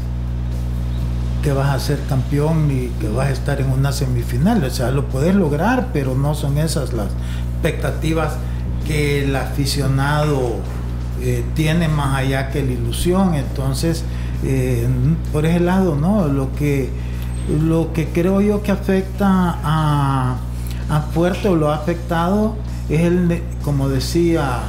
que 1.42 1.52
vas 1.52 1.68
a 1.68 1.78
ser 1.78 2.00
campeón 2.08 2.66
ni 2.66 2.88
que 2.98 3.08
vas 3.08 3.28
a 3.28 3.32
estar 3.32 3.60
en 3.60 3.70
una 3.70 3.92
semifinal. 3.92 4.64
O 4.64 4.70
sea, 4.70 4.90
lo 4.90 5.06
puedes 5.06 5.34
lograr, 5.34 5.90
pero 5.92 6.14
no 6.14 6.34
son 6.34 6.56
esas 6.56 6.94
las 6.94 7.08
expectativas 7.52 8.38
que 8.86 9.22
el 9.24 9.36
aficionado 9.36 10.56
eh, 11.20 11.44
tiene 11.54 11.88
más 11.88 12.16
allá 12.16 12.48
que 12.48 12.64
la 12.64 12.72
ilusión. 12.72 13.34
Entonces, 13.34 14.02
eh, 14.44 14.88
por 15.30 15.44
ese 15.44 15.60
lado, 15.60 15.94
¿no? 15.94 16.26
Lo 16.26 16.54
que 16.54 16.88
lo 17.48 17.92
que 17.92 18.08
creo 18.08 18.40
yo 18.40 18.62
que 18.62 18.72
afecta 18.72 19.58
a, 19.62 20.36
a 20.88 21.00
Fuerte 21.12 21.48
o 21.48 21.56
lo 21.56 21.70
ha 21.70 21.76
afectado 21.76 22.56
es 22.88 23.00
el, 23.00 23.42
como 23.62 23.88
decía 23.88 24.60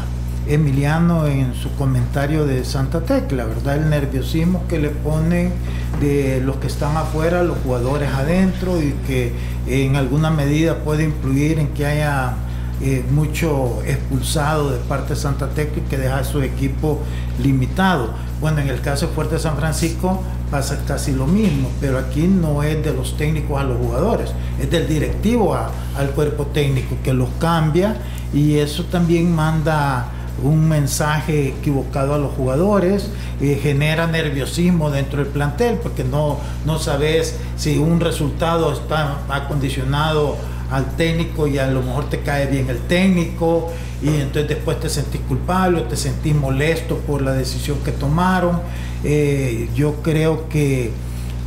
Emiliano 0.48 1.28
en 1.28 1.54
su 1.56 1.70
comentario 1.76 2.46
de 2.46 2.64
Santa 2.64 3.02
Tecla, 3.02 3.46
¿verdad? 3.46 3.78
El 3.78 3.90
nerviosismo 3.90 4.64
que 4.68 4.80
le 4.80 4.90
ponen 4.90 5.52
de 6.00 6.42
los 6.42 6.58
que 6.58 6.68
están 6.68 6.96
afuera, 6.96 7.44
los 7.44 7.58
jugadores 7.60 8.10
adentro 8.14 8.82
y 8.82 8.94
que 9.06 9.34
en 9.68 9.96
alguna 9.96 10.30
medida 10.30 10.80
puede 10.80 11.04
influir 11.04 11.60
en 11.60 11.70
que 11.70 11.86
haya 11.86 12.36
eh, 12.82 13.04
mucho 13.12 13.82
expulsado 13.86 14.72
de 14.72 14.78
parte 14.78 15.16
de 15.16 15.20
Santa 15.20 15.50
Tecla 15.50 15.84
y 15.86 15.90
que 15.90 15.98
deja 15.98 16.20
a 16.20 16.24
su 16.24 16.42
equipo 16.42 17.02
limitado. 17.44 18.12
Bueno, 18.40 18.60
en 18.60 18.70
el 18.70 18.82
caso 18.82 19.08
de 19.08 19.14
Fuerte 19.14 19.40
San 19.40 19.58
Francisco 19.58 20.22
pasa 20.50 20.84
casi 20.86 21.12
lo 21.12 21.28
mismo, 21.28 21.70
pero 21.82 21.98
aquí 21.98 22.28
no 22.28 22.64
es 22.64 22.84
de 22.84 22.94
los 22.94 23.18
técnicos 23.18 23.60
a 23.60 23.64
los 23.64 23.78
jugadores, 23.78 24.32
es 24.62 24.70
del 24.70 24.88
directivo 24.88 25.56
al 25.56 26.10
cuerpo 26.12 26.48
técnico 26.48 26.96
que 27.04 27.14
los 27.14 27.30
cambia 27.40 27.98
y 28.34 28.58
eso 28.58 28.86
también 28.86 29.34
manda 29.34 30.12
un 30.44 30.70
mensaje 30.70 31.50
equivocado 31.50 32.14
a 32.14 32.18
los 32.18 32.34
jugadores, 32.34 33.10
eh, 33.42 33.60
genera 33.62 34.08
nerviosismo 34.08 34.92
dentro 34.92 35.24
del 35.24 35.32
plantel 35.32 35.78
porque 35.82 36.04
no, 36.04 36.38
no 36.66 36.78
sabes 36.80 37.36
si 37.58 37.78
un 37.78 38.00
resultado 38.00 38.72
está 38.72 39.18
acondicionado 39.30 40.38
al 40.70 40.86
técnico 40.96 41.48
y 41.48 41.58
a 41.58 41.68
lo 41.68 41.82
mejor 41.82 42.10
te 42.10 42.20
cae 42.22 42.48
bien 42.48 42.70
el 42.70 42.80
técnico 42.80 43.72
y 44.02 44.10
entonces 44.10 44.50
después 44.50 44.80
te 44.80 44.90
sentís 44.90 45.22
culpable 45.22 45.80
o 45.80 45.84
te 45.84 45.96
sentís 45.96 46.36
molesto 46.36 46.98
por 46.98 47.22
la 47.22 47.34
decisión 47.34 47.80
que 47.84 47.92
tomaron. 47.92 48.60
Eh, 49.04 49.70
yo 49.76 50.02
creo 50.02 50.50
que, 50.50 50.92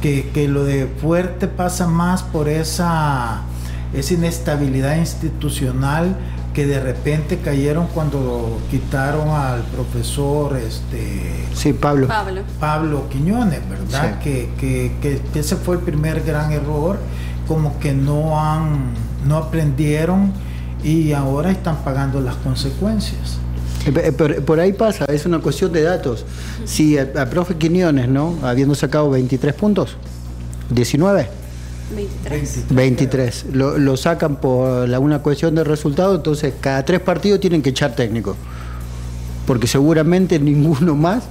que, 0.00 0.30
que, 0.32 0.48
lo 0.48 0.64
de 0.64 0.86
fuerte 0.86 1.48
pasa 1.48 1.86
más 1.86 2.22
por 2.22 2.48
esa, 2.48 3.42
esa 3.92 4.14
inestabilidad 4.14 4.96
institucional 4.96 6.16
que 6.54 6.66
de 6.66 6.80
repente 6.80 7.38
cayeron 7.38 7.86
cuando 7.88 8.58
quitaron 8.70 9.28
al 9.30 9.62
profesor 9.62 10.56
este 10.56 11.46
sí 11.54 11.72
Pablo. 11.72 12.08
Pablo, 12.08 12.42
Pablo 12.58 13.08
Quiñones 13.08 13.60
verdad 13.68 14.18
que, 14.18 14.50
que, 14.58 14.92
que, 15.00 15.38
ese 15.38 15.56
fue 15.56 15.76
el 15.76 15.82
primer 15.82 16.22
gran 16.22 16.50
error 16.50 16.98
como 17.46 17.78
que 17.78 17.92
no 17.92 18.40
han 18.40 18.94
no 19.26 19.36
aprendieron 19.36 20.32
y 20.82 21.12
ahora 21.12 21.50
están 21.50 21.76
pagando 21.84 22.20
las 22.20 22.34
consecuencias 22.36 23.38
por, 24.16 24.44
por 24.44 24.60
ahí 24.60 24.72
pasa, 24.72 25.04
es 25.06 25.26
una 25.26 25.40
cuestión 25.40 25.72
de 25.72 25.82
datos. 25.82 26.24
Si 26.64 26.98
a, 26.98 27.08
a 27.16 27.26
profe 27.26 27.56
Quiñones, 27.56 28.08
¿no? 28.08 28.38
Habiendo 28.42 28.74
sacado 28.74 29.10
23 29.10 29.54
puntos, 29.54 29.96
19, 30.70 31.28
23. 31.94 32.64
23. 32.70 33.46
Lo, 33.52 33.78
lo 33.78 33.96
sacan 33.96 34.36
por 34.36 34.88
la, 34.88 35.00
una 35.00 35.20
cuestión 35.20 35.54
de 35.54 35.64
resultado, 35.64 36.14
entonces 36.14 36.54
cada 36.60 36.84
tres 36.84 37.00
partidos 37.00 37.40
tienen 37.40 37.62
que 37.62 37.70
echar 37.70 37.94
técnico. 37.94 38.36
Porque 39.46 39.66
seguramente 39.66 40.38
ninguno 40.40 40.94
más, 40.94 41.24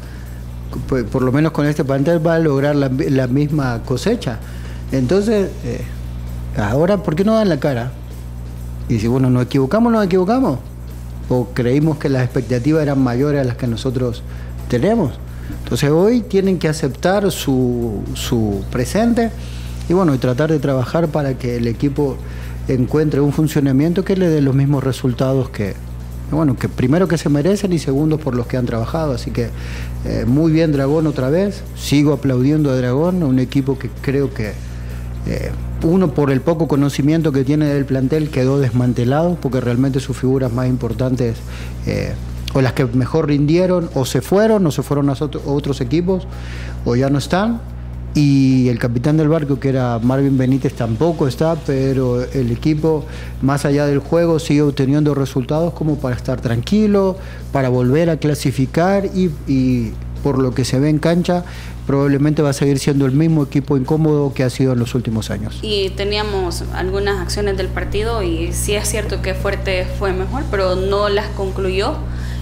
por, 0.87 1.05
por 1.05 1.21
lo 1.21 1.31
menos 1.31 1.51
con 1.51 1.65
este 1.65 1.83
plantel, 1.83 2.25
va 2.25 2.35
a 2.35 2.39
lograr 2.39 2.75
la, 2.75 2.89
la 2.89 3.27
misma 3.27 3.81
cosecha. 3.85 4.39
Entonces, 4.91 5.49
eh, 5.63 5.81
ahora, 6.57 7.03
¿por 7.03 7.15
qué 7.15 7.23
no 7.23 7.35
dan 7.35 7.49
la 7.49 7.59
cara? 7.59 7.91
Y 8.89 8.99
si, 8.99 9.07
bueno, 9.07 9.29
nos 9.29 9.43
equivocamos, 9.43 9.91
nos 9.91 10.03
equivocamos. 10.05 10.59
O 11.29 11.49
creímos 11.53 11.97
que 11.97 12.09
las 12.09 12.23
expectativas 12.23 12.81
eran 12.83 13.01
mayores 13.01 13.41
a 13.41 13.43
las 13.43 13.55
que 13.55 13.67
nosotros 13.67 14.23
tenemos. 14.67 15.13
Entonces 15.63 15.89
hoy 15.91 16.21
tienen 16.21 16.59
que 16.59 16.67
aceptar 16.67 17.31
su, 17.31 18.01
su 18.15 18.63
presente 18.71 19.31
y 19.87 19.93
bueno, 19.93 20.13
y 20.13 20.17
tratar 20.17 20.51
de 20.51 20.59
trabajar 20.59 21.07
para 21.07 21.35
que 21.35 21.57
el 21.57 21.67
equipo 21.67 22.17
encuentre 22.67 23.21
un 23.21 23.33
funcionamiento 23.33 24.03
que 24.05 24.15
le 24.15 24.29
dé 24.29 24.41
los 24.41 24.53
mismos 24.53 24.83
resultados 24.83 25.49
que, 25.49 25.73
bueno, 26.31 26.55
que 26.55 26.69
primero 26.69 27.07
que 27.07 27.17
se 27.17 27.29
merecen 27.29 27.73
y 27.73 27.79
segundo 27.79 28.19
por 28.19 28.35
los 28.35 28.45
que 28.45 28.57
han 28.57 28.65
trabajado. 28.65 29.13
Así 29.13 29.31
que 29.31 29.49
eh, 30.05 30.25
muy 30.27 30.51
bien 30.51 30.71
Dragón 30.71 31.07
otra 31.07 31.29
vez, 31.29 31.63
sigo 31.75 32.13
aplaudiendo 32.13 32.69
a 32.69 32.75
Dragón, 32.75 33.23
un 33.23 33.39
equipo 33.39 33.79
que 33.79 33.89
creo 34.01 34.33
que 34.33 34.53
eh, 35.25 35.51
uno 35.83 36.13
por 36.13 36.31
el 36.31 36.41
poco 36.41 36.67
conocimiento 36.67 37.31
que 37.31 37.43
tiene 37.43 37.67
del 37.67 37.85
plantel 37.85 38.29
quedó 38.29 38.59
desmantelado 38.59 39.37
porque 39.41 39.61
realmente 39.61 39.99
sus 39.99 40.17
figuras 40.17 40.51
más 40.51 40.67
importantes 40.67 41.37
eh, 41.85 42.13
o 42.53 42.61
las 42.61 42.73
que 42.73 42.85
mejor 42.85 43.27
rindieron 43.27 43.89
o 43.93 44.05
se 44.05 44.21
fueron 44.21 44.65
o 44.65 44.71
se 44.71 44.83
fueron 44.83 45.09
a 45.09 45.13
otros 45.45 45.81
equipos 45.81 46.27
o 46.85 46.95
ya 46.95 47.09
no 47.09 47.17
están. 47.17 47.61
Y 48.15 48.67
el 48.69 48.79
capitán 48.79 49.17
del 49.17 49.29
barco 49.29 49.59
que 49.59 49.69
era 49.69 49.99
Marvin 49.99 50.35
Benítez 50.35 50.73
tampoco 50.73 51.27
está, 51.27 51.55
pero 51.55 52.23
el 52.23 52.51
equipo 52.51 53.05
más 53.43 53.65
allá 53.65 53.85
del 53.85 53.99
juego 53.99 54.39
sigue 54.39 54.63
obteniendo 54.63 55.13
resultados 55.13 55.73
como 55.73 55.97
para 55.97 56.15
estar 56.15 56.41
tranquilo, 56.41 57.17
para 57.51 57.69
volver 57.69 58.09
a 58.09 58.17
clasificar 58.17 59.05
y, 59.05 59.29
y 59.47 59.93
por 60.23 60.39
lo 60.39 60.55
que 60.55 60.65
se 60.65 60.79
ve 60.79 60.89
en 60.89 60.97
cancha 60.97 61.45
probablemente 61.89 62.43
va 62.43 62.51
a 62.51 62.53
seguir 62.53 62.77
siendo 62.77 63.07
el 63.07 63.13
mismo 63.13 63.41
equipo 63.41 63.75
incómodo 63.75 64.31
que 64.31 64.43
ha 64.43 64.51
sido 64.51 64.73
en 64.73 64.79
los 64.79 64.93
últimos 64.93 65.31
años. 65.31 65.57
Y 65.63 65.89
teníamos 65.89 66.63
algunas 66.75 67.19
acciones 67.19 67.57
del 67.57 67.67
partido 67.67 68.21
y 68.21 68.53
sí 68.53 68.75
es 68.75 68.87
cierto 68.87 69.23
que 69.23 69.33
Fuerte 69.33 69.87
fue 69.97 70.13
mejor, 70.13 70.43
pero 70.51 70.75
no 70.75 71.09
las 71.09 71.29
concluyó. 71.29 71.95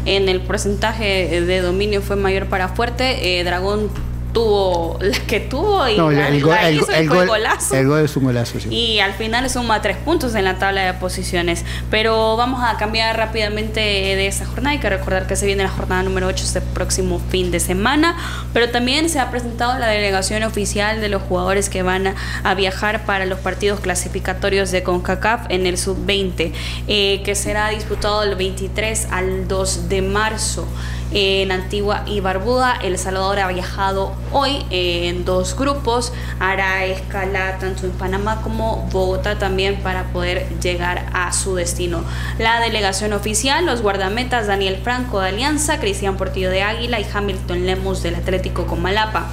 En 0.03 0.27
el 0.27 0.41
porcentaje 0.41 1.39
de 1.39 1.61
dominio 1.61 2.01
fue 2.01 2.17
mayor 2.17 2.47
para 2.47 2.67
Fuerte. 2.67 3.39
Eh, 3.39 3.45
Dragón 3.45 3.89
tuvo 4.38 4.99
la 5.01 5.17
que 5.21 5.39
tuvo 5.39 5.88
y 5.89 5.97
no, 5.97 6.11
el, 6.11 6.43
gol, 6.43 6.51
la 6.53 6.69
el, 6.69 6.75
hizo 6.75 6.91
el 6.91 7.07
fue 7.07 7.17
gol, 7.17 7.27
golazo. 7.27 7.75
el 7.75 7.88
gol 7.88 8.05
es 8.05 8.15
un 8.15 8.25
golazo, 8.25 8.59
sí. 8.59 8.69
Y 8.69 8.99
al 8.99 9.13
final 9.13 9.49
suma 9.49 9.81
tres 9.81 9.97
puntos 9.97 10.35
en 10.35 10.43
la 10.43 10.59
tabla 10.59 10.85
de 10.85 10.93
posiciones. 10.93 11.65
Pero 11.89 12.38
vamos 12.38 12.61
a 12.63 12.77
cambiar 12.77 13.17
rápidamente 13.17 13.79
de 13.79 14.27
esta 14.27 14.45
jornada. 14.45 14.73
Hay 14.73 14.79
que 14.79 14.91
recordar 14.91 15.25
que 15.25 15.35
se 15.35 15.47
viene 15.47 15.63
la 15.63 15.69
jornada 15.69 16.03
número 16.03 16.27
8 16.27 16.43
este 16.43 16.61
próximo 16.61 17.19
fin 17.31 17.49
de 17.49 17.59
semana. 17.59 18.15
Pero 18.53 18.69
también 18.69 19.09
se 19.09 19.19
ha 19.19 19.31
presentado 19.31 19.79
la 19.79 19.88
delegación 19.88 20.43
oficial 20.43 21.01
de 21.01 21.09
los 21.09 21.23
jugadores 21.23 21.67
que 21.69 21.81
van 21.81 22.05
a, 22.05 22.15
a 22.43 22.53
viajar 22.53 23.05
para 23.05 23.25
los 23.25 23.39
partidos 23.39 23.79
clasificatorios 23.79 24.69
de 24.69 24.83
CONCACAF 24.83 25.47
en 25.49 25.65
el 25.65 25.79
sub-20, 25.79 26.51
eh, 26.88 27.23
que 27.23 27.33
será 27.33 27.69
disputado 27.69 28.21
del 28.21 28.35
23 28.35 29.07
al 29.09 29.47
2 29.47 29.89
de 29.89 30.01
marzo 30.03 30.67
en 31.11 31.51
Antigua 31.51 32.03
y 32.05 32.19
Barbuda. 32.19 32.77
El 32.81 32.97
Salvador 32.97 33.39
ha 33.39 33.47
viajado 33.47 34.13
hoy 34.31 34.65
en 34.69 35.25
dos 35.25 35.55
grupos, 35.57 36.13
hará 36.39 36.85
escala 36.85 37.57
tanto 37.59 37.85
en 37.85 37.91
Panamá 37.91 38.41
como 38.41 38.87
Bogotá 38.91 39.37
también 39.37 39.77
para 39.81 40.05
poder 40.05 40.47
llegar 40.59 41.05
a 41.13 41.31
su 41.33 41.55
destino. 41.55 42.03
La 42.39 42.59
delegación 42.59 43.13
oficial, 43.13 43.65
los 43.65 43.81
guardametas 43.81 44.47
Daniel 44.47 44.79
Franco 44.83 45.19
de 45.19 45.29
Alianza, 45.29 45.79
Cristian 45.79 46.17
Portillo 46.17 46.49
de 46.49 46.63
Águila 46.63 46.99
y 46.99 47.05
Hamilton 47.11 47.65
Lemus 47.65 48.03
del 48.03 48.15
Atlético 48.15 48.67
Comalapa. 48.67 49.27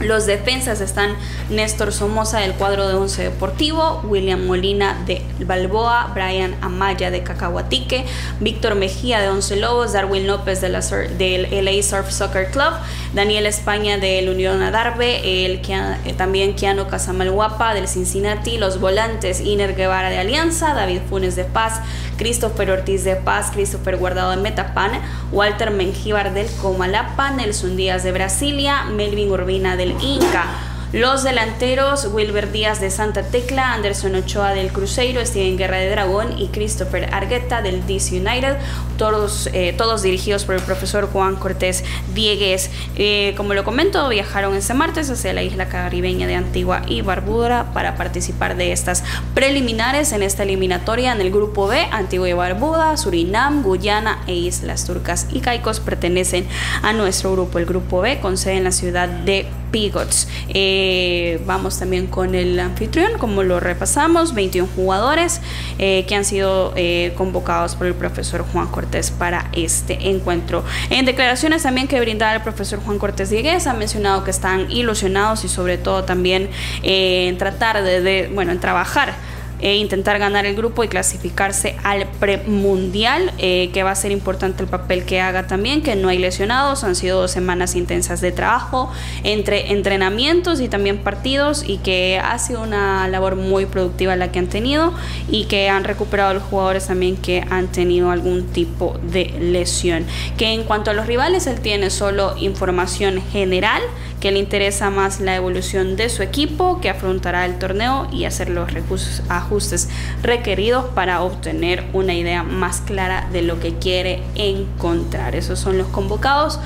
Los 0.00 0.26
defensas 0.26 0.80
están 0.80 1.16
Néstor 1.50 1.92
Somoza 1.92 2.38
del 2.38 2.52
cuadro 2.52 2.86
de 2.86 2.94
Once 2.94 3.20
Deportivo, 3.20 4.00
William 4.04 4.46
Molina 4.46 4.96
de 5.06 5.24
Balboa, 5.40 6.12
Brian 6.14 6.54
Amaya 6.60 7.10
de 7.10 7.24
Cacahuatique, 7.24 8.04
Víctor 8.38 8.76
Mejía 8.76 9.20
de 9.20 9.28
Once 9.28 9.56
Lobos, 9.56 9.92
Darwin 9.94 10.28
López 10.28 10.60
de 10.60 10.68
la, 10.68 10.80
del 10.80 11.48
LA 11.64 11.82
Surf 11.82 12.12
Soccer 12.12 12.48
Club, 12.52 12.74
Daniel 13.14 13.46
España 13.46 13.96
del 13.96 14.28
Unión 14.28 14.62
Adarve, 14.62 15.44
el, 15.46 15.62
eh, 15.66 16.14
también 16.16 16.54
Kiano 16.54 16.88
Casamalguapa 16.88 17.72
del 17.72 17.88
Cincinnati, 17.88 18.58
los 18.58 18.80
volantes 18.80 19.40
Iner 19.40 19.74
Guevara 19.74 20.10
de 20.10 20.18
Alianza, 20.18 20.74
David 20.74 21.00
Funes 21.08 21.34
de 21.34 21.44
Paz, 21.44 21.80
Christopher 22.18 22.70
Ortiz 22.70 23.04
de 23.04 23.16
Paz, 23.16 23.50
Christopher 23.52 23.96
Guardado 23.96 24.30
de 24.32 24.36
Metapan, 24.36 24.92
Walter 25.32 25.70
Mengíbar 25.70 26.34
del 26.34 26.48
Comalapa, 26.56 27.30
Nelson 27.30 27.76
Díaz 27.76 28.02
de 28.02 28.12
Brasilia, 28.12 28.84
Melvin 28.84 29.30
Urbina 29.30 29.76
del 29.76 29.94
Inca. 30.02 30.67
Los 30.92 31.22
delanteros, 31.22 32.08
Wilber 32.10 32.50
Díaz 32.50 32.80
de 32.80 32.90
Santa 32.90 33.22
Tecla, 33.22 33.74
Anderson 33.74 34.14
Ochoa 34.14 34.54
del 34.54 34.72
Cruzeiro, 34.72 35.24
Steven 35.24 35.58
Guerra 35.58 35.76
de 35.76 35.90
Dragón 35.90 36.38
y 36.38 36.48
Christopher 36.48 37.12
Argueta 37.12 37.60
del 37.60 37.86
DC 37.86 38.18
United, 38.18 38.56
todos, 38.96 39.50
eh, 39.52 39.74
todos 39.76 40.00
dirigidos 40.00 40.46
por 40.46 40.54
el 40.54 40.62
profesor 40.62 41.10
Juan 41.12 41.36
Cortés 41.36 41.84
Diegues. 42.14 42.70
Eh, 42.96 43.34
como 43.36 43.52
lo 43.52 43.64
comento, 43.64 44.08
viajaron 44.08 44.54
este 44.54 44.72
martes 44.72 45.10
hacia 45.10 45.34
la 45.34 45.42
isla 45.42 45.68
caribeña 45.68 46.26
de 46.26 46.36
Antigua 46.36 46.80
y 46.86 47.02
Barbuda 47.02 47.70
para 47.74 47.96
participar 47.96 48.56
de 48.56 48.72
estas 48.72 49.04
preliminares 49.34 50.12
en 50.12 50.22
esta 50.22 50.44
eliminatoria 50.44 51.12
en 51.12 51.20
el 51.20 51.30
grupo 51.30 51.66
B. 51.66 51.86
Antigua 51.90 52.30
y 52.30 52.32
Barbuda, 52.32 52.96
Surinam, 52.96 53.62
Guyana 53.62 54.22
e 54.26 54.32
Islas 54.32 54.86
Turcas 54.86 55.26
y 55.30 55.40
Caicos 55.40 55.80
pertenecen 55.80 56.46
a 56.80 56.94
nuestro 56.94 57.32
grupo, 57.32 57.58
el 57.58 57.66
grupo 57.66 58.00
B, 58.00 58.20
con 58.20 58.38
sede 58.38 58.56
en 58.56 58.64
la 58.64 58.72
ciudad 58.72 59.06
de 59.06 59.46
Pigots. 59.70 60.28
Eh, 60.48 61.40
vamos 61.46 61.78
también 61.78 62.06
con 62.06 62.34
el 62.34 62.58
anfitrión, 62.60 63.18
como 63.18 63.42
lo 63.42 63.60
repasamos, 63.60 64.34
21 64.34 64.68
jugadores 64.74 65.40
eh, 65.78 66.04
que 66.08 66.14
han 66.14 66.24
sido 66.24 66.72
eh, 66.76 67.12
convocados 67.16 67.74
por 67.74 67.86
el 67.86 67.94
profesor 67.94 68.44
Juan 68.52 68.68
Cortés 68.68 69.10
para 69.10 69.50
este 69.52 70.10
encuentro. 70.10 70.64
En 70.90 71.04
declaraciones 71.04 71.62
también 71.62 71.88
que 71.88 72.00
brindaba 72.00 72.34
el 72.34 72.42
profesor 72.42 72.80
Juan 72.80 72.98
Cortés 72.98 73.30
Diegues, 73.30 73.66
ha 73.66 73.74
mencionado 73.74 74.24
que 74.24 74.30
están 74.30 74.70
ilusionados 74.70 75.44
y 75.44 75.48
sobre 75.48 75.78
todo 75.78 76.04
también 76.04 76.50
en 76.82 77.36
tratar 77.38 77.82
de, 77.82 78.30
bueno, 78.32 78.52
en 78.52 78.60
trabajar 78.60 79.14
e 79.60 79.76
intentar 79.76 80.18
ganar 80.18 80.46
el 80.46 80.54
grupo 80.54 80.84
y 80.84 80.88
clasificarse 80.88 81.76
al 81.82 82.06
premundial, 82.20 83.32
eh, 83.38 83.70
que 83.72 83.82
va 83.82 83.90
a 83.90 83.94
ser 83.94 84.12
importante 84.12 84.62
el 84.62 84.68
papel 84.68 85.04
que 85.04 85.20
haga 85.20 85.46
también, 85.46 85.82
que 85.82 85.96
no 85.96 86.08
hay 86.08 86.18
lesionados, 86.18 86.84
han 86.84 86.94
sido 86.94 87.20
dos 87.20 87.30
semanas 87.30 87.74
intensas 87.74 88.20
de 88.20 88.32
trabajo 88.32 88.90
entre 89.24 89.72
entrenamientos 89.72 90.60
y 90.60 90.68
también 90.68 90.98
partidos 90.98 91.64
y 91.66 91.78
que 91.78 92.20
ha 92.22 92.38
sido 92.38 92.62
una 92.62 93.08
labor 93.08 93.36
muy 93.36 93.66
productiva 93.66 94.16
la 94.16 94.30
que 94.30 94.38
han 94.38 94.48
tenido 94.48 94.92
y 95.30 95.44
que 95.44 95.68
han 95.68 95.84
recuperado 95.84 96.34
los 96.34 96.42
jugadores 96.42 96.86
también 96.86 97.16
que 97.16 97.44
han 97.50 97.68
tenido 97.68 98.10
algún 98.10 98.46
tipo 98.48 98.98
de 99.02 99.34
lesión. 99.40 100.06
Que 100.36 100.52
en 100.52 100.64
cuanto 100.64 100.90
a 100.90 100.94
los 100.94 101.06
rivales, 101.06 101.46
él 101.46 101.60
tiene 101.60 101.90
solo 101.90 102.34
información 102.38 103.22
general, 103.32 103.82
que 104.20 104.32
le 104.32 104.38
interesa 104.38 104.90
más 104.90 105.20
la 105.20 105.36
evolución 105.36 105.96
de 105.96 106.08
su 106.08 106.22
equipo, 106.22 106.80
que 106.80 106.90
afrontará 106.90 107.44
el 107.44 107.58
torneo 107.58 108.08
y 108.12 108.24
hacer 108.24 108.50
los 108.50 108.72
recursos, 108.72 109.22
ajustes 109.28 109.88
requeridos 110.22 110.86
para 110.94 111.22
obtener 111.22 111.84
una 111.92 112.14
idea 112.14 112.42
más 112.42 112.80
clara 112.80 113.28
de 113.32 113.42
lo 113.42 113.60
que 113.60 113.74
quiere 113.74 114.22
encontrar. 114.34 115.36
Esos 115.36 115.58
son 115.60 115.78
los 115.78 115.86
convocados 115.88 116.58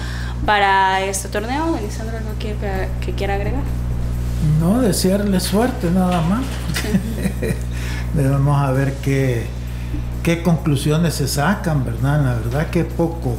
para 0.46 1.02
este 1.02 1.28
torneo. 1.28 1.76
Alessandro, 1.76 2.20
¿no 2.20 2.32
quiere 2.38 2.88
que, 3.00 3.12
quiera 3.12 3.34
agregar? 3.34 3.62
No, 4.58 4.80
desearle 4.80 5.38
suerte 5.38 5.90
nada 5.90 6.22
más. 6.22 6.42
Debemos 8.14 8.60
a 8.60 8.72
ver 8.72 8.94
qué, 9.02 9.46
qué 10.22 10.42
conclusiones 10.42 11.14
se 11.14 11.28
sacan, 11.28 11.84
¿verdad? 11.84 12.24
La 12.24 12.34
verdad 12.34 12.70
que 12.70 12.84
poco 12.84 13.36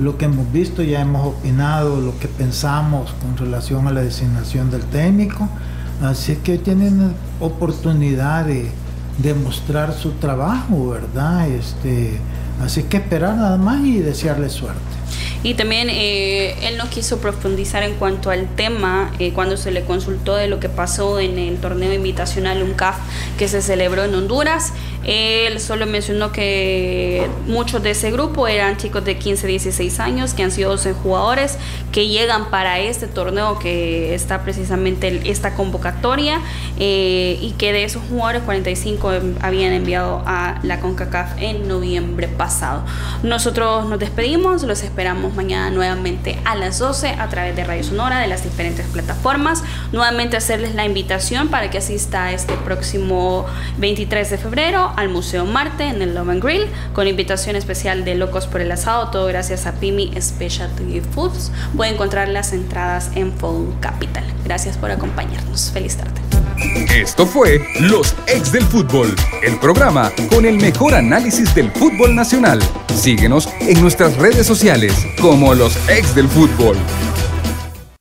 lo 0.00 0.16
que 0.16 0.24
hemos 0.24 0.50
visto, 0.50 0.82
ya 0.82 1.02
hemos 1.02 1.26
opinado 1.26 2.00
lo 2.00 2.18
que 2.18 2.26
pensamos 2.26 3.12
con 3.20 3.36
relación 3.36 3.86
a 3.86 3.92
la 3.92 4.00
designación 4.00 4.70
del 4.70 4.82
técnico. 4.82 5.48
Así 6.02 6.36
que 6.36 6.56
tienen 6.56 7.14
oportunidad 7.38 8.46
de 8.46 8.70
demostrar 9.18 9.92
su 9.92 10.12
trabajo, 10.12 10.88
¿verdad? 10.88 11.48
Este, 11.48 12.18
así 12.64 12.84
que 12.84 12.96
esperar 12.96 13.36
nada 13.36 13.58
más 13.58 13.84
y 13.84 13.98
desearle 13.98 14.48
suerte. 14.48 14.80
Y 15.42 15.54
también 15.54 15.88
eh, 15.90 16.68
él 16.68 16.76
no 16.76 16.88
quiso 16.90 17.18
profundizar 17.18 17.82
en 17.82 17.94
cuanto 17.94 18.30
al 18.30 18.46
tema 18.56 19.10
eh, 19.18 19.32
cuando 19.32 19.56
se 19.56 19.70
le 19.70 19.82
consultó 19.84 20.36
de 20.36 20.48
lo 20.48 20.60
que 20.60 20.68
pasó 20.68 21.18
en 21.18 21.38
el 21.38 21.56
torneo 21.56 21.94
invitacional 21.94 22.62
UNCAF 22.62 22.96
que 23.38 23.48
se 23.48 23.62
celebró 23.62 24.04
en 24.04 24.14
Honduras. 24.14 24.74
Él 25.04 25.60
solo 25.60 25.86
mencionó 25.86 26.30
que 26.30 27.28
muchos 27.46 27.82
de 27.82 27.90
ese 27.90 28.10
grupo 28.10 28.46
eran 28.46 28.76
chicos 28.76 29.04
de 29.04 29.16
15, 29.16 29.46
16 29.46 30.00
años, 30.00 30.34
que 30.34 30.42
han 30.42 30.50
sido 30.50 30.70
12 30.70 30.92
jugadores, 30.92 31.58
que 31.92 32.08
llegan 32.08 32.50
para 32.50 32.78
este 32.80 33.06
torneo 33.06 33.58
que 33.58 34.14
está 34.14 34.42
precisamente 34.42 35.22
esta 35.24 35.54
convocatoria 35.54 36.40
eh, 36.78 37.38
y 37.40 37.52
que 37.52 37.72
de 37.72 37.84
esos 37.84 38.02
jugadores 38.08 38.42
45 38.42 39.12
habían 39.40 39.72
enviado 39.72 40.22
a 40.26 40.58
la 40.62 40.80
CONCACAF 40.80 41.38
en 41.38 41.66
noviembre 41.66 42.28
pasado. 42.28 42.84
Nosotros 43.22 43.86
nos 43.86 43.98
despedimos, 43.98 44.62
los 44.64 44.82
esperamos 44.82 45.34
mañana 45.34 45.70
nuevamente 45.70 46.38
a 46.44 46.54
las 46.54 46.78
12 46.78 47.08
a 47.08 47.28
través 47.28 47.56
de 47.56 47.64
Radio 47.64 47.84
Sonora, 47.84 48.20
de 48.20 48.26
las 48.26 48.44
diferentes 48.44 48.86
plataformas. 48.86 49.62
Nuevamente 49.92 50.36
hacerles 50.36 50.74
la 50.74 50.84
invitación 50.84 51.48
para 51.48 51.70
que 51.70 51.78
asista 51.78 52.32
este 52.32 52.54
próximo 52.54 53.46
23 53.78 54.30
de 54.30 54.38
febrero 54.38 54.89
al 54.96 55.08
Museo 55.08 55.44
Marte 55.44 55.84
en 55.84 56.02
el 56.02 56.14
Love 56.14 56.40
Grill 56.40 56.66
con 56.92 57.06
invitación 57.06 57.56
especial 57.56 58.04
de 58.04 58.14
Locos 58.14 58.46
por 58.46 58.60
el 58.60 58.70
Asado, 58.72 59.10
todo 59.10 59.26
gracias 59.26 59.66
a 59.66 59.72
Pimi 59.72 60.12
Specialty 60.20 61.00
Foods. 61.00 61.52
Puede 61.76 61.92
encontrar 61.92 62.28
las 62.28 62.52
entradas 62.52 63.10
en 63.14 63.32
Phone 63.32 63.74
Capital. 63.80 64.24
Gracias 64.44 64.76
por 64.76 64.90
acompañarnos. 64.90 65.70
Feliz 65.72 65.96
tarde. 65.96 66.20
Esto 66.94 67.26
fue 67.26 67.60
Los 67.80 68.14
Ex 68.26 68.52
del 68.52 68.64
Fútbol, 68.64 69.14
el 69.42 69.58
programa 69.58 70.12
con 70.30 70.44
el 70.44 70.56
mejor 70.58 70.94
análisis 70.94 71.54
del 71.54 71.70
fútbol 71.70 72.14
nacional. 72.14 72.60
Síguenos 72.94 73.48
en 73.60 73.80
nuestras 73.80 74.16
redes 74.16 74.46
sociales 74.46 74.94
como 75.20 75.54
Los 75.54 75.76
Ex 75.88 76.14
del 76.14 76.28
Fútbol. 76.28 76.76